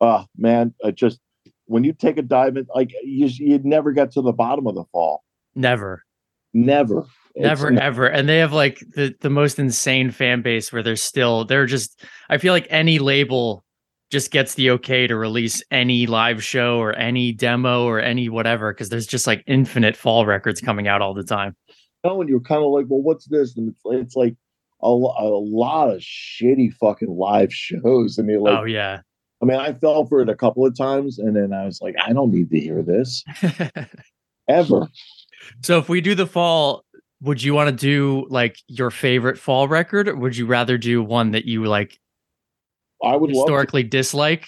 oh 0.01 0.25
man, 0.37 0.75
I 0.85 0.91
just 0.91 1.21
when 1.67 1.85
you 1.85 1.93
take 1.93 2.19
a 2.19 2.23
dive 2.23 2.57
in, 2.57 2.67
like 2.75 2.91
you, 3.05 3.27
you'd 3.27 3.65
never 3.65 3.93
get 3.93 4.13
to 4.13 4.23
the 4.23 4.33
bottom 4.33 4.67
of 4.67 4.75
the 4.75 4.85
fall. 4.93 5.23
Never, 5.55 6.05
never, 6.53 7.07
never, 7.37 7.71
it's, 7.71 7.81
ever. 7.81 8.07
And 8.07 8.29
they 8.29 8.39
have 8.39 8.53
like 8.53 8.81
the 8.95 9.15
the 9.21 9.31
most 9.31 9.59
insane 9.59 10.11
fan 10.11 10.43
base 10.43 10.73
where 10.73 10.83
they're 10.83 10.97
still 10.97 11.45
they're 11.45 11.67
just. 11.67 12.03
I 12.29 12.39
feel 12.39 12.53
like 12.53 12.67
any 12.71 12.99
label 12.99 13.65
just 14.11 14.31
gets 14.31 14.55
the 14.55 14.71
okay 14.73 15.07
to 15.07 15.17
release 15.17 15.63
any 15.71 16.07
live 16.07 16.43
show 16.43 16.79
or 16.79 16.93
any 16.95 17.33
demo 17.33 17.85
or 17.85 18.01
any 18.01 18.29
whatever 18.29 18.73
because 18.73 18.89
there's 18.89 19.07
just 19.07 19.27
like 19.27 19.45
infinite 19.47 19.97
fall 19.97 20.27
records 20.27 20.61
coming 20.61 20.89
out 20.89 21.01
all 21.01 21.15
the 21.15 21.25
time. 21.25 21.57
Oh, 22.03 22.21
and 22.21 22.29
you're 22.29 22.41
kind 22.41 22.63
of 22.63 22.71
like, 22.71 22.87
well, 22.89 23.03
what's 23.03 23.27
this? 23.27 23.57
And 23.57 23.71
it's, 23.71 23.81
it's 23.85 24.17
like 24.17 24.35
a, 24.83 24.87
a 24.87 24.89
lot 24.89 25.91
of 25.91 26.01
shitty 26.01 26.73
fucking 26.75 27.11
live 27.11 27.53
shows. 27.53 28.19
I 28.19 28.23
mean, 28.23 28.41
like, 28.41 28.59
oh 28.59 28.65
yeah, 28.65 29.01
I 29.43 29.47
mean, 29.47 29.59
I 29.59 29.73
fell 29.73 30.07
for 30.07 30.21
it 30.21 30.29
a 30.29 30.35
couple 30.35 30.67
of 30.67 30.77
times, 30.77 31.19
and 31.19 31.35
then 31.35 31.53
I 31.53 31.65
was 31.65 31.81
like, 31.81 31.95
I 32.05 32.13
don't 32.13 32.31
need 32.31 32.51
to 32.51 32.61
hear 32.61 32.83
this 32.83 33.25
ever. 34.49 34.89
So, 35.63 35.79
if 35.79 35.89
we 35.89 36.01
do 36.01 36.15
the 36.15 36.27
fall, 36.27 36.85
would 37.23 37.43
you 37.43 37.55
want 37.55 37.71
to 37.71 37.77
do 37.77 38.27
like 38.29 38.59
your 38.67 38.91
favorite 38.91 39.39
fall 39.39 39.67
record, 39.67 40.09
or 40.09 40.17
would 40.17 40.37
you 40.37 40.47
rather 40.47 40.77
do 40.77 41.03
one 41.03 41.31
that 41.31 41.47
you 41.47 41.65
like? 41.65 41.99
I 43.03 43.17
would 43.17 43.31
historically 43.31 43.83
dislike. 43.83 44.47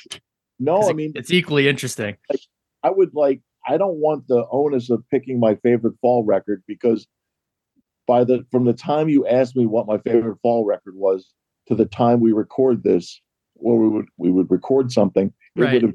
No, 0.59 0.89
I 0.89 0.93
mean 0.93 1.13
it's 1.15 1.33
equally 1.33 1.69
interesting. 1.69 2.17
Like, 2.31 2.41
I 2.83 2.91
would 2.91 3.15
like. 3.15 3.41
I 3.67 3.77
don't 3.77 3.97
want 3.97 4.27
the 4.27 4.45
onus 4.51 4.91
of 4.91 5.05
picking 5.11 5.39
my 5.39 5.55
favorite 5.57 5.95
fall 6.01 6.25
record 6.25 6.65
because 6.67 7.07
by 8.07 8.25
the 8.25 8.45
from 8.51 8.65
the 8.65 8.73
time 8.73 9.09
you 9.09 9.27
asked 9.27 9.57
me 9.57 9.67
what 9.67 9.87
my 9.87 9.99
favorite 9.99 10.39
fall 10.43 10.65
record 10.65 10.97
was 10.97 11.33
to 11.69 11.75
the 11.75 11.87
time 11.87 12.21
we 12.21 12.33
record 12.33 12.83
this, 12.83 13.21
where 13.55 13.77
we 13.77 13.89
would 13.89 14.07
we 14.17 14.31
would 14.31 14.51
record 14.51 14.93
something, 14.93 15.33
it 15.57 15.61
right. 15.61 15.73
would 15.75 15.83
have. 15.83 15.95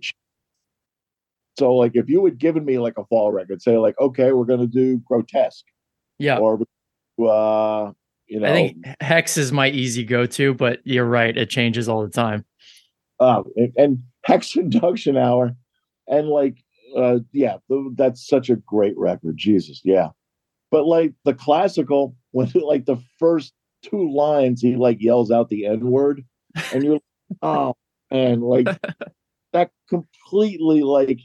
So 1.58 1.76
like 1.76 1.96
if 1.96 2.08
you 2.10 2.24
had 2.26 2.38
given 2.38 2.66
me 2.66 2.78
like 2.78 2.98
a 2.98 3.06
fall 3.06 3.32
record, 3.32 3.62
say 3.62 3.78
like 3.78 4.00
okay, 4.00 4.32
we're 4.32 4.46
gonna 4.46 4.68
do 4.68 4.98
grotesque, 5.06 5.66
yeah, 6.20 6.38
or 6.38 6.60
uh, 7.20 7.92
you 8.28 8.40
know, 8.40 8.48
I 8.48 8.52
think 8.52 8.86
Hex 9.02 9.38
is 9.38 9.52
my 9.52 9.70
easy 9.70 10.04
go 10.04 10.26
to, 10.26 10.54
but 10.54 10.80
you're 10.84 11.06
right, 11.06 11.36
it 11.36 11.50
changes 11.50 11.88
all 11.88 12.02
the 12.02 12.10
time. 12.10 12.46
And, 13.20 13.74
and 13.78 14.04
Hex 14.24 14.56
Enduction 14.56 15.18
Hour, 15.18 15.56
and 16.08 16.28
like 16.28 16.58
uh, 16.96 17.20
yeah, 17.32 17.58
that's 17.96 18.28
such 18.28 18.50
a 18.50 18.56
great 18.56 18.98
record, 18.98 19.38
Jesus, 19.38 19.82
yeah. 19.84 20.10
But 20.72 20.86
like 20.86 21.14
the 21.26 21.34
classical, 21.34 22.16
when 22.32 22.52
like 22.54 22.86
the 22.86 23.02
first 23.20 23.54
two 23.82 24.14
lines, 24.14 24.62
he 24.62 24.76
like 24.76 24.98
yells 25.00 25.32
out 25.32 25.50
the 25.50 25.66
N 25.66 25.90
word, 25.92 26.24
and 26.74 26.84
you're 26.84 27.00
oh 27.42 27.76
and 28.10 28.42
like 28.42 28.68
that 29.54 29.72
completely 29.90 30.82
like 30.82 31.20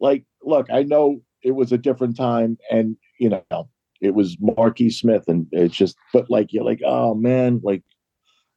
like 0.00 0.24
look 0.42 0.66
i 0.70 0.82
know 0.82 1.20
it 1.42 1.52
was 1.52 1.72
a 1.72 1.78
different 1.78 2.16
time 2.16 2.58
and 2.70 2.96
you 3.18 3.28
know 3.28 3.68
it 4.02 4.14
was 4.14 4.36
marky 4.40 4.90
smith 4.90 5.24
and 5.28 5.46
it's 5.52 5.74
just 5.74 5.96
but 6.12 6.28
like 6.28 6.52
you're 6.52 6.64
like 6.64 6.80
oh 6.84 7.14
man 7.14 7.60
like 7.62 7.82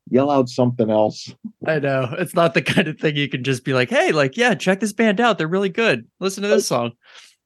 yell 0.09 0.29
out 0.29 0.49
something 0.49 0.89
else. 0.89 1.33
I 1.65 1.79
know. 1.79 2.13
It's 2.17 2.35
not 2.35 2.53
the 2.53 2.61
kind 2.61 2.87
of 2.87 2.99
thing 2.99 3.15
you 3.15 3.29
can 3.29 3.43
just 3.43 3.63
be 3.63 3.73
like 3.73 3.89
hey 3.89 4.11
like 4.11 4.37
yeah 4.37 4.53
check 4.55 4.79
this 4.79 4.93
band 4.93 5.19
out. 5.19 5.37
They're 5.37 5.47
really 5.47 5.69
good. 5.69 6.07
Listen 6.19 6.43
to 6.43 6.49
this 6.49 6.67
song. 6.67 6.91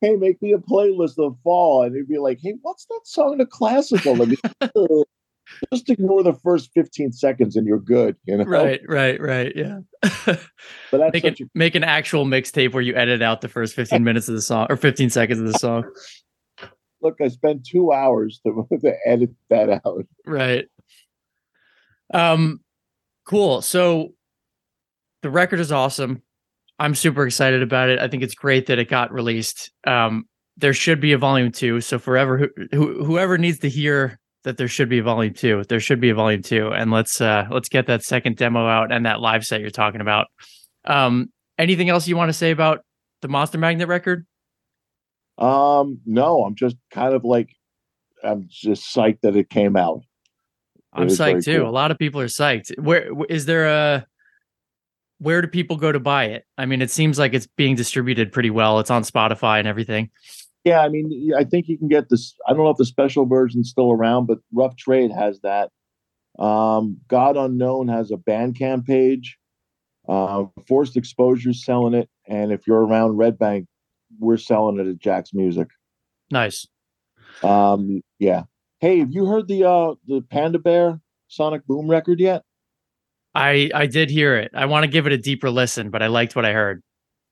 Hey 0.02 0.16
make 0.16 0.42
me 0.42 0.54
a 0.54 0.58
playlist 0.58 1.18
of 1.18 1.38
fall 1.44 1.84
and 1.84 1.96
it'd 1.96 2.08
be 2.08 2.20
like 2.20 2.40
hey 2.42 2.56
what's 2.62 2.86
that 2.86 3.02
song 3.04 3.38
the 3.38 3.46
classical? 3.46 4.22
I 4.22 4.26
mean, 4.26 4.38
just 5.74 5.90
ignore 5.90 6.22
the 6.22 6.34
first 6.34 6.70
15 6.76 7.12
seconds 7.12 7.56
and 7.56 7.66
you're 7.66 7.80
good 7.80 8.16
you 8.26 8.38
know? 8.38 8.44
Right 8.44 8.82
right 8.88 9.20
right 9.20 9.54
yeah. 9.56 9.80
But 10.26 10.42
that's 10.92 11.14
make, 11.14 11.24
it, 11.24 11.40
a- 11.40 11.50
make 11.56 11.76
an 11.76 11.84
actual 11.84 12.26
mixtape 12.26 12.74
where 12.74 12.84
you 12.84 12.96
edit 12.96 13.22
out 13.22 13.42
the 13.42 13.48
first 13.48 13.74
15 13.74 14.04
minutes 14.04 14.28
of 14.28 14.36
the 14.36 14.42
song 14.42 14.68
or 14.70 14.76
15 14.76 15.10
seconds 15.10 15.40
of 15.40 15.48
the 15.48 15.60
song 15.60 15.84
look 17.02 17.16
i 17.22 17.28
spent 17.28 17.66
two 17.66 17.92
hours 17.92 18.42
to, 18.46 18.68
to 18.82 18.94
edit 19.06 19.32
that 19.50 19.70
out. 19.70 20.06
Right. 20.26 20.66
Um 22.14 22.60
cool. 23.26 23.62
So 23.62 24.14
the 25.22 25.30
record 25.30 25.60
is 25.60 25.72
awesome. 25.72 26.24
I'm 26.80 26.96
super 26.96 27.26
excited 27.26 27.62
about 27.62 27.90
it. 27.90 28.00
I 28.00 28.08
think 28.08 28.24
it's 28.24 28.36
great 28.36 28.68
that 28.68 28.80
it 28.80 28.90
got 28.90 29.12
released. 29.12 29.72
Um 29.86 30.26
there 30.58 30.74
should 30.74 31.00
be 31.00 31.14
a 31.14 31.18
volume 31.18 31.52
two. 31.52 31.82
So 31.82 32.00
forever 32.00 32.38
who, 32.38 32.50
who, 32.72 33.04
whoever 33.04 33.38
needs 33.38 33.60
to 33.60 33.70
hear 33.70 34.20
that 34.44 34.58
there 34.58 34.68
should 34.68 34.90
be 34.90 35.00
a 35.00 35.04
volume 35.04 35.34
two. 35.34 35.64
There 35.68 35.80
should 35.80 36.00
be 36.00 36.10
a 36.10 36.16
volume 36.16 36.42
two, 36.42 36.70
and 36.70 36.92
let's 36.92 37.20
uh 37.22 37.48
let's 37.52 37.70
get 37.70 37.88
that 37.88 38.04
second 38.04 38.38
demo 38.38 38.68
out 38.68 38.92
and 38.92 39.06
that 39.06 39.20
live 39.20 39.44
set 39.46 39.62
you're 39.62 39.70
talking 39.70 40.02
about. 40.02 40.28
Um, 40.86 41.28
anything 41.58 41.90
else 41.90 42.08
you 42.08 42.16
want 42.16 42.30
to 42.30 42.34
say 42.34 42.52
about 42.52 42.80
the 43.22 43.28
Monster 43.28 43.58
Magnet 43.58 43.88
record? 43.88 44.26
Um, 45.40 46.02
no, 46.06 46.44
I'm 46.44 46.56
just 46.56 46.76
kind 46.92 47.14
of 47.14 47.24
like 47.24 47.56
I'm 48.24 48.48
just 48.50 48.94
psyched 48.94 49.22
that 49.22 49.36
it 49.36 49.50
came 49.50 49.76
out. 49.76 50.02
I'm 50.94 51.08
psyched 51.08 51.46
too. 51.46 51.60
cool. 51.62 51.70
A 51.70 51.72
lot 51.72 51.92
of 51.92 51.98
people 51.98 52.20
are 52.20 52.28
psyched. 52.28 52.78
Where 52.80 53.10
is 53.30 53.46
there 53.46 53.68
a 53.68 54.06
where 55.20 55.42
do 55.42 55.48
people 55.48 55.78
go 55.78 55.92
to 55.92 56.00
buy 56.00 56.26
it? 56.26 56.46
I 56.58 56.66
mean, 56.66 56.82
it 56.82 56.92
seems 56.92 57.20
like 57.20 57.34
it's 57.34 57.48
being 57.48 57.76
distributed 57.76 58.32
pretty 58.32 58.50
well. 58.50 58.80
It's 58.80 58.92
on 58.92 59.04
Spotify 59.04 59.60
and 59.60 59.68
everything. 59.68 60.10
Yeah, 60.66 60.82
I 60.82 60.90
mean, 60.90 61.32
I 61.38 61.46
think 61.46 61.68
you 61.68 61.78
can 61.78 61.88
get 61.88 62.10
this. 62.10 62.36
I 62.48 62.54
don't 62.54 62.64
know 62.64 62.70
if 62.70 62.78
the 62.78 62.86
special 62.86 63.26
version's 63.26 63.70
still 63.70 63.92
around, 63.92 64.26
but 64.26 64.40
Rough 64.54 64.76
Trade 64.76 65.12
has 65.12 65.40
that. 65.42 65.72
Um, 66.38 66.98
God 67.08 67.38
Unknown 67.38 67.88
has 67.88 68.12
a 68.12 68.18
Bandcamp 68.18 68.86
page. 68.86 69.38
Uh, 70.08 70.46
Forced 70.68 70.98
Exposure's 70.98 71.64
selling 71.64 71.94
it, 71.94 72.10
and 72.28 72.52
if 72.52 72.66
you're 72.66 72.86
around 72.86 73.18
Red 73.18 73.38
Bank, 73.38 73.68
we're 74.20 74.38
selling 74.38 74.80
it 74.80 74.88
at 74.88 75.00
Jack's 75.00 75.34
Music. 75.34 75.68
Nice. 76.32 76.68
Um, 77.42 78.02
yeah. 78.20 78.44
Hey, 78.80 79.00
have 79.00 79.12
you 79.12 79.26
heard 79.26 79.48
the 79.48 79.64
uh 79.68 79.96
the 80.08 80.22
Panda 80.22 80.60
Bear 80.60 81.00
Sonic 81.28 81.66
Boom 81.68 81.90
record 81.90 82.20
yet? 82.20 82.44
I 83.36 83.70
I 83.74 83.86
did 83.88 84.10
hear 84.10 84.36
it. 84.36 84.52
I 84.54 84.66
want 84.66 84.84
to 84.84 84.90
give 84.90 85.08
it 85.08 85.14
a 85.14 85.18
deeper 85.18 85.50
listen, 85.50 85.90
but 85.90 86.02
I 86.02 86.08
liked 86.08 86.36
what 86.36 86.46
I 86.46 86.54
heard. 86.54 86.82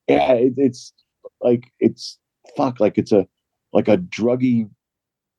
Yeah, 0.08 0.34
it, 0.34 0.54
it's 0.58 0.94
like 1.42 1.72
it's 1.80 2.18
fuck, 2.56 2.80
like 2.80 2.98
it's 2.98 3.12
a 3.12 3.28
like 3.74 3.88
a 3.88 3.98
druggy, 3.98 4.70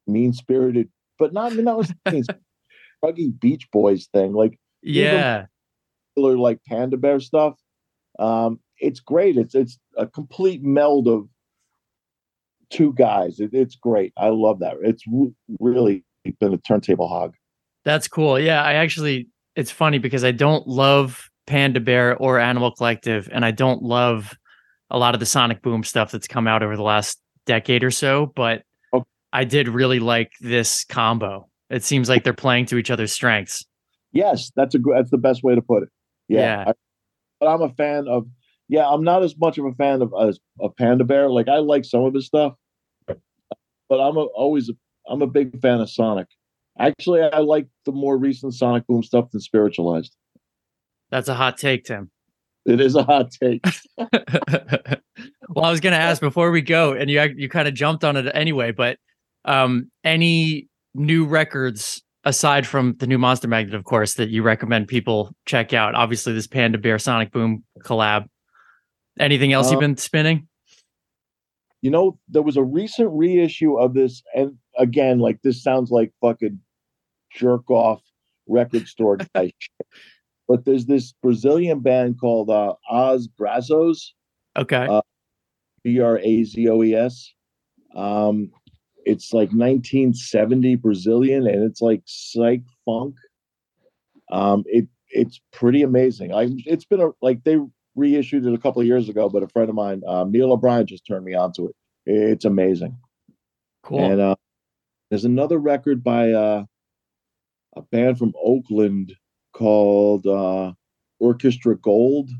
mean 0.07 0.33
spirited, 0.33 0.89
but 1.19 1.33
not 1.33 1.55
not 1.55 1.91
mean 2.11 2.25
druggy 3.05 3.39
Beach 3.41 3.69
Boys 3.71 4.09
thing. 4.13 4.33
Like 4.33 4.59
Yeah. 4.83 5.47
killer 6.17 6.39
like 6.39 6.61
Panda 6.67 6.97
Bear 6.97 7.21
stuff. 7.21 7.59
Um, 8.19 8.61
it's 8.79 9.01
great. 9.01 9.37
It's 9.37 9.55
it's 9.55 9.79
a 9.97 10.07
complete 10.07 10.63
meld 10.63 11.07
of 11.09 11.29
two 12.71 12.93
guys. 12.95 13.41
It, 13.41 13.51
it's 13.53 13.77
great. 13.77 14.13
I 14.17 14.29
love 14.29 14.61
that. 14.61 14.75
It's 14.83 15.03
re- 15.07 15.33
really 15.61 16.05
been 16.41 16.53
a 16.55 16.59
turntable 16.59 17.09
hog. 17.09 17.35
That's 17.85 18.09
cool. 18.09 18.39
Yeah, 18.39 18.63
I 18.63 18.75
actually 18.75 19.29
it's 19.57 19.71
funny 19.71 19.99
because 19.99 20.25
I 20.25 20.31
don't 20.33 20.67
love 20.67 21.29
Panda 21.47 21.81
Bear 21.81 22.17
or 22.17 22.39
Animal 22.39 22.71
Collective 22.73 23.29
and 23.33 23.45
I 23.45 23.51
don't 23.51 23.83
love 23.83 24.35
a 24.91 24.99
lot 24.99 25.15
of 25.15 25.21
the 25.21 25.27
Sonic 25.27 25.63
Boom 25.63 25.83
stuff 25.85 26.11
that's 26.11 26.29
come 26.29 26.47
out 26.47 26.63
over 26.63 26.77
the 26.77 26.83
last 26.83 27.21
decade 27.47 27.83
or 27.85 27.91
so, 27.91 28.33
but 28.37 28.63
Oh. 28.93 29.05
I 29.33 29.45
did 29.45 29.69
really 29.69 29.99
like 30.01 30.33
this 30.41 30.85
combo. 30.85 31.49
It 31.71 31.85
seems 31.85 32.09
like 32.09 32.25
they're 32.25 32.33
playing 32.35 32.67
to 32.67 32.77
each 32.79 32.91
other's 32.91 33.13
strengths. 33.13 33.65
Yes, 34.13 34.51
that's 34.57 34.75
a 34.75 34.79
that's 34.79 35.11
the 35.11 35.19
best 35.19 35.43
way 35.43 35.55
to 35.55 35.63
put 35.63 35.83
it. 35.85 35.89
Yeah, 36.29 36.41
Yeah. 36.41 36.65
I- 36.69 36.73
but 37.41 37.47
I'm 37.47 37.63
a 37.63 37.69
fan 37.75 38.07
of. 38.09 38.27
Yeah, 38.69 38.87
I'm 38.87 39.03
not 39.03 39.23
as 39.23 39.35
much 39.39 39.59
of 39.59 39.65
a 39.65 39.73
fan 39.73 40.03
of 40.03 40.13
as 40.21 40.39
of 40.61 40.77
Panda 40.77 41.05
Bear. 41.05 41.31
Like 41.31 41.49
I 41.49 41.59
like 41.59 41.85
some 41.85 42.05
of 42.05 42.15
his 42.15 42.27
stuff, 42.27 42.55
but 43.07 44.01
I'm 44.01 44.17
a, 44.17 44.25
always 44.25 44.69
a, 44.69 44.75
I'm 45.09 45.23
a 45.23 45.27
big 45.27 45.61
fan 45.61 45.81
of 45.81 45.91
Sonic. 45.91 46.27
Actually, 46.79 47.23
I 47.23 47.39
like 47.39 47.67
the 47.87 47.93
more 47.93 48.17
recent 48.17 48.55
Sonic 48.55 48.87
Boom 48.87 49.03
stuff 49.03 49.31
than 49.31 49.41
Spiritualized. 49.41 50.15
That's 51.11 51.29
a 51.29 51.35
hot 51.35 51.57
take, 51.59 51.85
Tim. 51.85 52.11
It 52.67 52.81
is 52.81 52.95
a 52.95 53.03
hot 53.03 53.31
take. 53.31 53.65
well, 55.49 55.65
I 55.65 55.71
was 55.71 55.81
going 55.81 55.95
to 55.95 55.99
ask 55.99 56.21
before 56.21 56.51
we 56.51 56.61
go, 56.61 56.93
and 56.93 57.11
you 57.11 57.21
you 57.37 57.49
kind 57.49 57.67
of 57.67 57.75
jumped 57.75 58.05
on 58.05 58.17
it 58.17 58.31
anyway. 58.35 58.73
But 58.73 58.99
um, 59.45 59.91
any 60.05 60.69
new 60.95 61.25
records 61.25 62.03
aside 62.25 62.67
from 62.67 62.95
the 62.99 63.07
new 63.07 63.19
Monster 63.19 63.49
Magnet, 63.49 63.75
of 63.75 63.85
course, 63.85 64.15
that 64.15 64.29
you 64.29 64.43
recommend 64.43 64.89
people 64.89 65.33
check 65.47 65.73
out? 65.73 65.95
Obviously, 65.95 66.35
this 66.35 66.47
Panda 66.47 66.79
Bear 66.79 66.99
Sonic 66.99 67.33
Boom 67.33 67.65
collab. 67.83 68.27
Anything 69.19 69.53
else 69.53 69.71
you've 69.71 69.79
Uh, 69.79 69.81
been 69.81 69.97
spinning? 69.97 70.49
you 71.81 71.91
know, 71.93 72.19
there 72.29 72.43
was 72.43 72.57
a 72.57 72.63
recent 72.65 73.09
reissue 73.13 73.79
of 73.79 73.95
this, 73.95 74.23
and 74.35 74.59
again, 74.79 75.21
like 75.21 75.41
this 75.43 75.63
sounds 75.63 75.91
like 75.93 76.13
fucking 76.21 76.59
jerk 77.33 77.71
off 77.71 78.03
record 78.49 78.89
store 78.89 79.17
guy 79.35 79.53
shit. 79.59 79.87
But 80.49 80.65
there's 80.65 80.87
this 80.87 81.13
Brazilian 81.23 81.81
band 81.81 82.19
called 82.21 82.51
uh, 82.51 82.75
Os 82.91 83.29
Brazões, 83.29 84.09
Okay, 84.57 84.87
uh, 84.91 85.03
B 85.85 86.01
R 86.01 86.19
A 86.19 86.43
Z 86.45 86.69
O 86.69 86.83
E 86.83 86.95
S. 86.95 87.33
Um, 87.95 88.51
it's 89.05 89.33
like 89.33 89.51
1970 89.51 90.75
Brazilian, 90.77 91.47
and 91.47 91.63
it's 91.63 91.81
like 91.81 92.03
psych 92.07 92.63
funk. 92.85 93.15
Um, 94.33 94.65
it 94.67 94.89
it's 95.11 95.41
pretty 95.53 95.83
amazing. 95.83 96.35
I 96.35 96.49
it's 96.67 96.85
been 96.87 97.01
a 97.01 97.11
like 97.23 97.45
they 97.45 97.59
reissued 97.99 98.47
it 98.47 98.55
a 98.55 98.59
couple 98.59 98.81
of 98.81 98.87
years 98.87 99.09
ago, 99.09 99.29
but 99.29 99.43
a 99.43 99.49
friend 99.49 99.69
of 99.69 99.75
mine, 99.75 100.03
uh, 100.07 100.25
Neil 100.25 100.53
O'Brien, 100.53 100.87
just 100.87 101.07
turned 101.07 101.25
me 101.25 101.35
on 101.35 101.53
to 101.55 101.69
it. 101.69 101.77
It's 102.07 102.45
amazing. 102.45 102.97
cool. 103.83 104.01
And 104.11 104.21
uh, 104.21 104.37
there's 105.11 105.25
another 105.25 105.59
record 105.59 106.03
by 106.03 106.33
uh, 106.33 106.65
a 107.77 107.83
band 107.83 108.19
from 108.19 108.33
Oakland 108.43 109.15
called 109.53 110.27
uh, 110.27 110.73
Orchestra 111.21 111.77
Gold, 111.77 112.31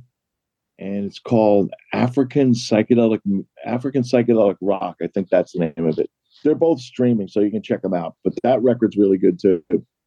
and 0.79 1.05
it's 1.05 1.19
called 1.19 1.73
African 1.93 2.53
Psychedelic 2.53 3.21
African 3.65 4.03
Psychedelic 4.03 4.57
Rock. 4.61 4.97
I 5.03 5.09
think 5.09 5.29
that's 5.29 5.53
the 5.53 5.61
name 5.77 5.87
of 5.87 5.99
it. 5.99 6.09
They're 6.45 6.55
both 6.55 6.81
streaming, 6.81 7.29
so 7.29 7.41
you 7.41 7.51
can 7.51 7.63
check 7.63 7.83
them 7.83 7.95
out. 7.95 8.15
But 8.25 8.35
that 8.45 8.63
record's 8.63 8.97
really 8.97 9.19
good 9.19 9.41
too. 9.41 9.63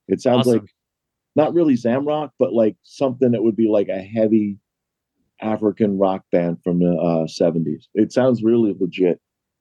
It 0.08 0.22
sounds 0.22 0.47
Awesome. 0.47 0.62
like 0.62 0.70
not 1.36 1.54
really 1.54 1.76
Zamrock, 1.76 2.32
but 2.39 2.54
like 2.54 2.76
something 2.84 3.32
that 3.32 3.43
would 3.43 3.56
be 3.56 3.68
like 3.70 3.89
a 3.89 4.02
heavy 4.02 4.58
African 5.42 5.98
rock 5.98 6.24
band 6.32 6.58
from 6.64 6.80
the 6.80 6.92
uh, 6.92 7.26
70s. 7.26 7.86
It 7.94 8.12
sounds 8.12 8.44
really 8.44 8.76
legit. 8.80 9.20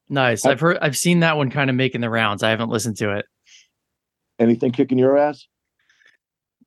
nice. 0.08 0.44
I've 0.44 0.60
heard. 0.60 0.78
I've 0.80 0.96
seen 0.96 1.20
that 1.20 1.36
one 1.36 1.50
kind 1.50 1.70
of 1.70 1.76
making 1.76 2.00
the 2.00 2.10
rounds. 2.10 2.42
I 2.42 2.50
haven't 2.50 2.70
listened 2.70 2.96
to 2.98 3.16
it. 3.16 3.26
Anything 4.38 4.72
kicking 4.72 4.98
your 4.98 5.16
ass? 5.18 5.46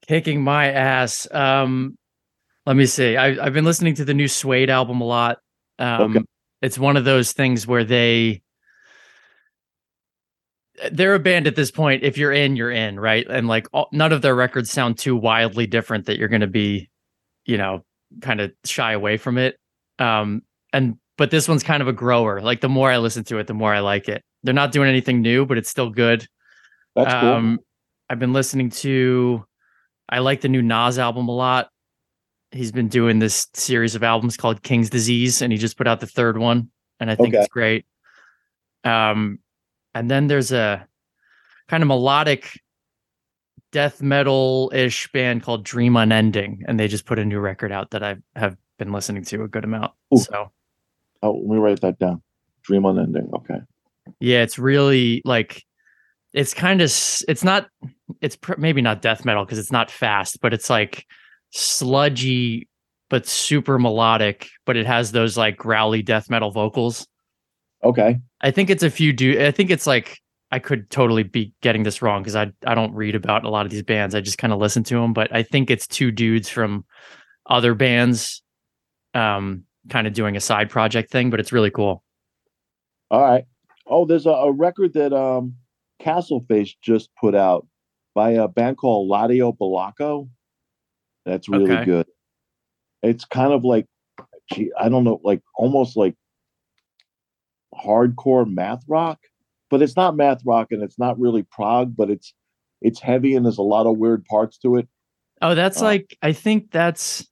Kicking 0.08 0.42
my 0.42 0.72
ass. 0.72 1.28
Um, 1.32 1.98
let 2.66 2.76
me 2.76 2.86
see. 2.86 3.18
I, 3.18 3.46
I've 3.46 3.54
been 3.54 3.66
listening 3.66 3.96
to 3.96 4.06
the 4.06 4.14
new 4.14 4.28
Suede 4.28 4.70
album 4.70 5.02
a 5.02 5.06
lot. 5.06 5.40
Um, 5.80 6.18
Okay. 6.18 6.26
It's 6.62 6.80
one 6.80 6.96
of 6.96 7.04
those 7.04 7.34
things 7.34 7.68
where 7.68 7.84
they 7.84 8.42
they're 10.92 11.16
a 11.16 11.20
band 11.20 11.46
at 11.46 11.56
this 11.56 11.72
point. 11.72 12.04
If 12.04 12.18
you're 12.18 12.32
in, 12.32 12.56
you're 12.56 12.72
in, 12.72 13.00
right? 13.00 13.26
And 13.30 13.48
like 13.48 13.68
all, 13.74 13.90
none 13.92 14.12
of 14.14 14.22
their 14.22 14.34
records 14.36 14.72
sound 14.72 14.98
too 14.98 15.16
wildly 15.16 15.68
different 15.68 16.06
that 16.06 16.18
you're 16.18 16.30
going 16.30 16.42
to 16.42 16.48
be, 16.48 16.90
you 17.46 17.58
know, 17.58 17.84
kind 18.22 18.42
of 18.42 18.52
shy 18.66 18.94
away 18.94 19.18
from 19.18 19.38
it. 19.38 19.58
Um, 20.00 20.42
and 20.72 20.98
but 21.18 21.32
this 21.32 21.48
one's 21.48 21.64
kind 21.64 21.82
of 21.82 21.88
a 21.88 21.94
grower. 21.94 22.42
Like 22.42 22.62
the 22.62 22.70
more 22.70 22.92
I 22.92 22.98
listen 22.98 23.24
to 23.26 23.38
it, 23.38 23.48
the 23.48 23.54
more 23.54 23.74
I 23.74 23.80
like 23.80 24.10
it. 24.10 24.24
They're 24.44 24.54
not 24.54 24.72
doing 24.72 24.90
anything 24.90 25.22
new, 25.22 25.46
but 25.46 25.58
it's 25.58 25.70
still 25.70 25.90
good. 25.90 26.26
That's 26.96 27.14
cool. 27.14 27.34
Um, 27.34 27.60
I've 28.10 28.20
been 28.20 28.34
listening 28.34 28.70
to. 28.72 29.46
I 30.10 30.20
like 30.20 30.42
the 30.42 30.50
new 30.50 30.62
Nas 30.62 31.00
album 31.00 31.28
a 31.28 31.36
lot. 31.36 31.70
He's 32.52 32.72
been 32.72 32.88
doing 32.88 33.20
this 33.20 33.48
series 33.54 33.96
of 33.96 34.04
albums 34.04 34.38
called 34.38 34.62
King's 34.62 34.90
Disease, 34.90 35.42
and 35.42 35.52
he 35.52 35.58
just 35.58 35.78
put 35.78 35.88
out 35.88 36.00
the 36.02 36.08
third 36.08 36.38
one, 36.38 36.70
and 37.00 37.10
I 37.10 37.16
think 37.16 37.30
Okay. 37.30 37.40
it's 37.40 37.48
great. 37.48 37.86
Um, 38.84 39.40
and 39.96 40.12
then 40.12 40.28
there's 40.28 40.52
a 40.52 40.88
kind 41.68 41.82
of 41.82 41.88
melodic 41.88 42.60
death 43.74 44.02
metal 44.02 44.72
ish 44.74 45.12
band 45.12 45.44
called 45.44 45.66
Dream 45.66 45.98
Unending, 45.98 46.64
and 46.68 46.80
they 46.80 46.88
just 46.88 47.06
put 47.06 47.20
a 47.20 47.26
new 47.26 47.40
record 47.40 47.74
out 47.74 47.92
that 47.92 48.04
I 48.04 48.16
have 48.38 48.56
been 48.80 48.94
listening 48.94 49.26
to 49.26 49.44
a 49.44 49.48
good 49.50 49.66
amount. 49.66 49.92
Ooh. 50.14 50.20
So 50.20 50.52
Oh, 51.24 51.32
let 51.32 51.48
me 51.48 51.58
write 51.58 51.80
that 51.82 51.98
down. 51.98 52.22
Dream 52.64 52.86
unending. 52.86 53.30
Okay. 53.34 53.62
Yeah, 54.20 54.44
it's 54.44 54.60
really 54.60 55.22
like 55.24 55.64
it's 56.34 56.54
kind 56.54 56.82
of 56.82 56.88
it's 57.28 57.44
not 57.44 57.70
it's 58.22 58.36
pr- 58.36 58.58
maybe 58.58 58.82
not 58.82 59.02
death 59.02 59.24
metal 59.24 59.46
because 59.46 59.58
it's 59.58 59.72
not 59.72 59.90
fast, 59.90 60.40
but 60.42 60.54
it's 60.54 60.70
like 60.70 61.06
sludgy 61.52 62.68
but 63.10 63.26
super 63.26 63.80
melodic, 63.80 64.50
but 64.66 64.76
it 64.76 64.86
has 64.86 65.12
those 65.12 65.38
like 65.38 65.56
growly 65.56 66.02
death 66.02 66.30
metal 66.30 66.52
vocals. 66.52 67.08
Okay. 67.84 68.20
I 68.42 68.52
think 68.52 68.70
it's 68.70 68.84
a 68.84 68.90
few 68.90 69.14
do 69.14 69.46
I 69.46 69.52
think 69.52 69.72
it's 69.72 69.88
like 69.88 70.20
I 70.54 70.60
could 70.60 70.92
totally 70.92 71.24
be 71.24 71.52
getting 71.62 71.82
this 71.82 72.04
wrong 72.04 72.22
because 72.22 72.36
I 72.36 72.52
I 72.64 72.76
don't 72.76 72.94
read 72.94 73.16
about 73.16 73.44
a 73.44 73.50
lot 73.50 73.66
of 73.66 73.72
these 73.72 73.82
bands. 73.82 74.14
I 74.14 74.22
just 74.22 74.38
kind 74.38 74.54
of 74.54 74.60
listen 74.60 74.84
to 74.84 75.02
them, 75.02 75.12
but 75.12 75.34
I 75.34 75.42
think 75.42 75.72
it's 75.72 75.88
two 75.88 76.12
dudes 76.12 76.48
from 76.48 76.86
other 77.48 77.74
bands 77.74 78.44
um 79.16 79.64
kind 79.90 80.06
of 80.06 80.14
doing 80.14 80.36
a 80.38 80.40
side 80.40 80.70
project 80.70 81.10
thing, 81.10 81.32
but 81.32 81.40
it's 81.40 81.52
really 81.52 81.72
cool. 81.72 82.04
All 83.10 83.20
right. 83.20 83.46
Oh, 83.88 84.06
there's 84.06 84.28
a, 84.28 84.30
a 84.30 84.52
record 84.52 84.94
that 84.94 85.12
um 85.12 85.56
Castleface 86.00 86.76
just 86.84 87.10
put 87.20 87.34
out 87.34 87.66
by 88.14 88.34
a 88.34 88.48
band 88.48 88.78
called 88.78 89.10
Ladio 89.10 89.58
Bolocko. 89.58 90.30
That's 91.26 91.50
really 91.50 91.74
Okay. 91.74 91.86
good. 91.86 92.08
It's 93.02 93.26
kind 93.26 93.54
of 93.54 93.64
like 93.66 93.88
gee, 94.54 94.72
I 94.80 94.88
don't 94.90 95.04
know, 95.04 95.20
like 95.24 95.42
almost 95.56 95.98
like 95.98 96.14
hardcore 97.74 98.48
math 98.48 98.84
rock, 98.88 99.18
but 99.74 99.82
it's 99.82 99.96
not 99.96 100.16
math 100.16 100.40
rock 100.46 100.68
and 100.72 100.84
it's 100.84 101.00
not 101.00 101.20
really 101.20 101.42
prog, 101.42 101.96
but 101.96 102.12
it's 102.12 102.32
it's 102.80 103.00
heavy 103.00 103.34
and 103.36 103.44
there's 103.44 103.58
a 103.58 103.64
lot 103.64 103.88
of 103.88 103.98
weird 103.98 104.24
parts 104.26 104.60
to 104.60 104.76
it. 104.76 104.88
Oh, 105.42 105.56
that's 105.56 105.82
Uh, 105.82 105.86
like 105.86 106.16
I 106.22 106.32
think 106.32 106.70
that's 106.70 107.28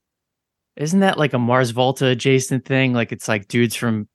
isn't 0.76 0.98
that 1.00 1.18
like 1.18 1.34
a 1.34 1.38
Mars 1.38 1.70
Volta 1.70 2.06
adjacent 2.08 2.64
thing? 2.64 2.94
Like 2.94 3.12
it's 3.12 3.28
like 3.28 3.46
dudes 3.46 3.76
from 3.76 4.08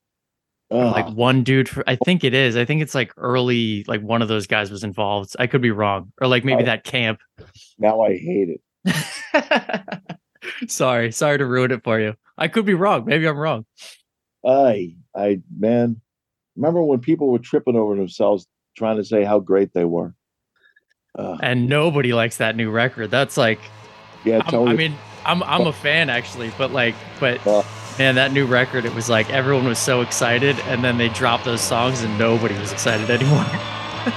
Ugh. 0.71 0.91
like 0.91 1.07
one 1.15 1.43
dude 1.43 1.69
for 1.69 1.85
I 1.87 1.95
think 1.95 2.25
it 2.25 2.33
is. 2.33 2.57
I 2.57 2.65
think 2.65 2.81
it's 2.81 2.93
like 2.93 3.13
early, 3.15 3.85
like 3.87 4.01
one 4.01 4.21
of 4.21 4.27
those 4.27 4.45
guys 4.45 4.69
was 4.71 4.83
involved. 4.83 5.35
I 5.39 5.47
could 5.47 5.61
be 5.61 5.71
wrong. 5.71 6.11
Or 6.19 6.27
like 6.27 6.43
maybe 6.43 6.63
Oh. 6.63 6.65
that 6.65 6.83
camp. 6.83 7.19
now 7.79 8.01
I 8.01 8.17
hate 8.17 8.59
it. 8.83 10.01
sorry, 10.67 11.13
sorry 11.13 11.37
to 11.37 11.45
ruin 11.45 11.71
it 11.71 11.83
for 11.83 11.97
you. 11.99 12.15
I 12.37 12.49
could 12.49 12.65
be 12.65 12.73
wrong. 12.73 13.05
Maybe 13.05 13.25
I'm 13.25 13.37
wrong. 13.37 13.65
I, 14.45 14.95
I, 15.15 15.39
man, 15.57 16.01
remember 16.57 16.83
when 16.83 16.99
people 16.99 17.29
were 17.29 17.39
tripping 17.39 17.75
over 17.77 17.95
themselves 17.95 18.47
trying 18.75 18.97
to 18.97 19.03
say 19.05 19.23
how 19.23 19.39
great 19.39 19.73
they 19.73 19.85
were? 19.85 20.13
Ugh. 21.17 21.39
And 21.41 21.69
nobody 21.69 22.13
likes 22.13 22.37
that 22.37 22.55
new 22.55 22.69
record. 22.69 23.09
That's 23.11 23.37
like 23.37 23.59
yeah, 24.25 24.41
I'm- 24.45 24.67
I 24.67 24.73
mean, 24.73 24.95
I'm 25.25 25.41
I'm 25.43 25.67
a 25.67 25.73
fan 25.73 26.09
actually, 26.09 26.51
but 26.57 26.71
like, 26.71 26.95
but 27.19 27.45
Uh. 27.47 27.63
man, 27.97 28.15
that 28.15 28.33
new 28.33 28.45
record, 28.45 28.85
it 28.85 28.93
was 28.93 29.07
like 29.09 29.29
everyone 29.31 29.65
was 29.65 29.79
so 29.79 30.01
excited, 30.01 30.59
and 30.67 30.83
then 30.83 30.97
they 30.97 31.09
dropped 31.09 31.45
those 31.45 31.61
songs, 31.61 32.01
and 32.03 32.17
nobody 32.19 32.57
was 32.59 32.71
excited 32.73 33.09
anymore. 33.17 33.45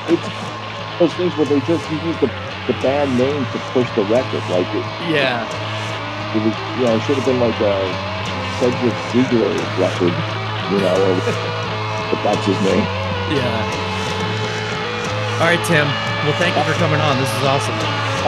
it's 0.09 0.99
those 0.99 1.15
things 1.15 1.37
where 1.37 1.47
they 1.47 1.61
just 1.61 1.91
use 1.91 2.17
the, 2.21 2.27
the 2.67 2.79
band 2.83 3.17
name 3.17 3.45
to 3.45 3.59
push 3.73 3.89
the 3.95 4.03
record. 4.05 4.43
Like 4.51 4.67
it, 4.75 4.85
yeah, 5.11 5.45
it 6.37 6.43
was, 6.45 6.55
you 6.79 6.87
know, 6.87 6.97
it 6.97 7.03
should 7.03 7.17
have 7.17 7.27
been 7.27 7.41
like 7.41 7.59
a 7.61 7.75
Cedric 8.61 8.95
Bixler 9.13 9.57
record, 9.81 10.15
you 10.73 10.79
know, 10.81 11.50
but 12.11 12.21
that's 12.27 12.45
his 12.45 12.59
name. 12.67 12.85
yeah. 13.33 13.79
All 15.41 15.49
right, 15.49 15.63
Tim. 15.65 15.89
Well, 16.29 16.37
thank 16.37 16.53
you 16.53 16.65
for 16.69 16.77
coming 16.77 17.01
on. 17.01 17.17
This 17.17 17.33
is 17.41 17.45
awesome. 17.49 17.73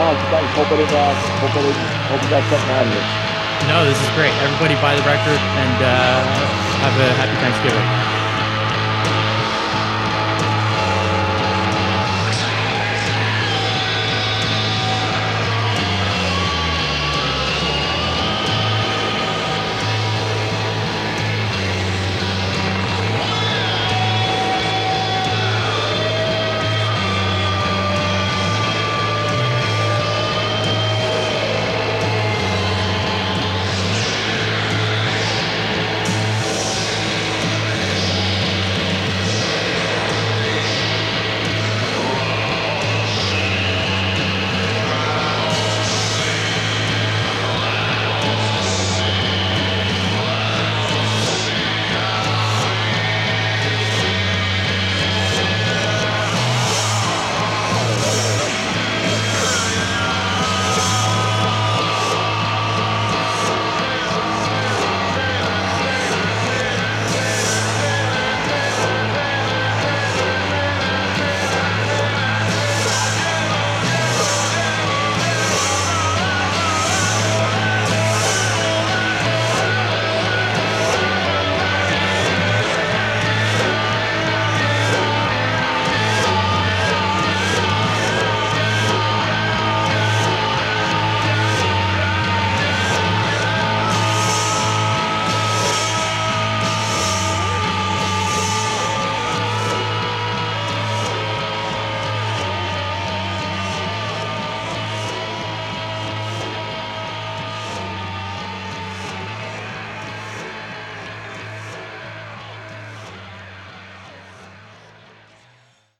Oh, 0.00 0.16
thanks. 0.32 0.48
Hope 0.56 0.72
I 0.72 0.80
uh, 0.80 1.12
hope 1.44 1.52
I 1.52 1.62
hope 2.08 2.20
you 2.24 2.30
got 2.32 2.40
something 2.48 2.72
out 2.72 2.88
of 2.88 2.92
this. 2.96 3.08
No, 3.68 3.84
this 3.84 4.00
is 4.00 4.10
great. 4.16 4.32
Everybody 4.40 4.74
buy 4.80 4.96
the 4.96 5.04
record 5.04 5.36
and 5.36 5.76
uh, 5.84 6.24
have 6.80 6.96
a 6.96 7.08
happy 7.20 7.36
Thanksgiving. 7.44 8.11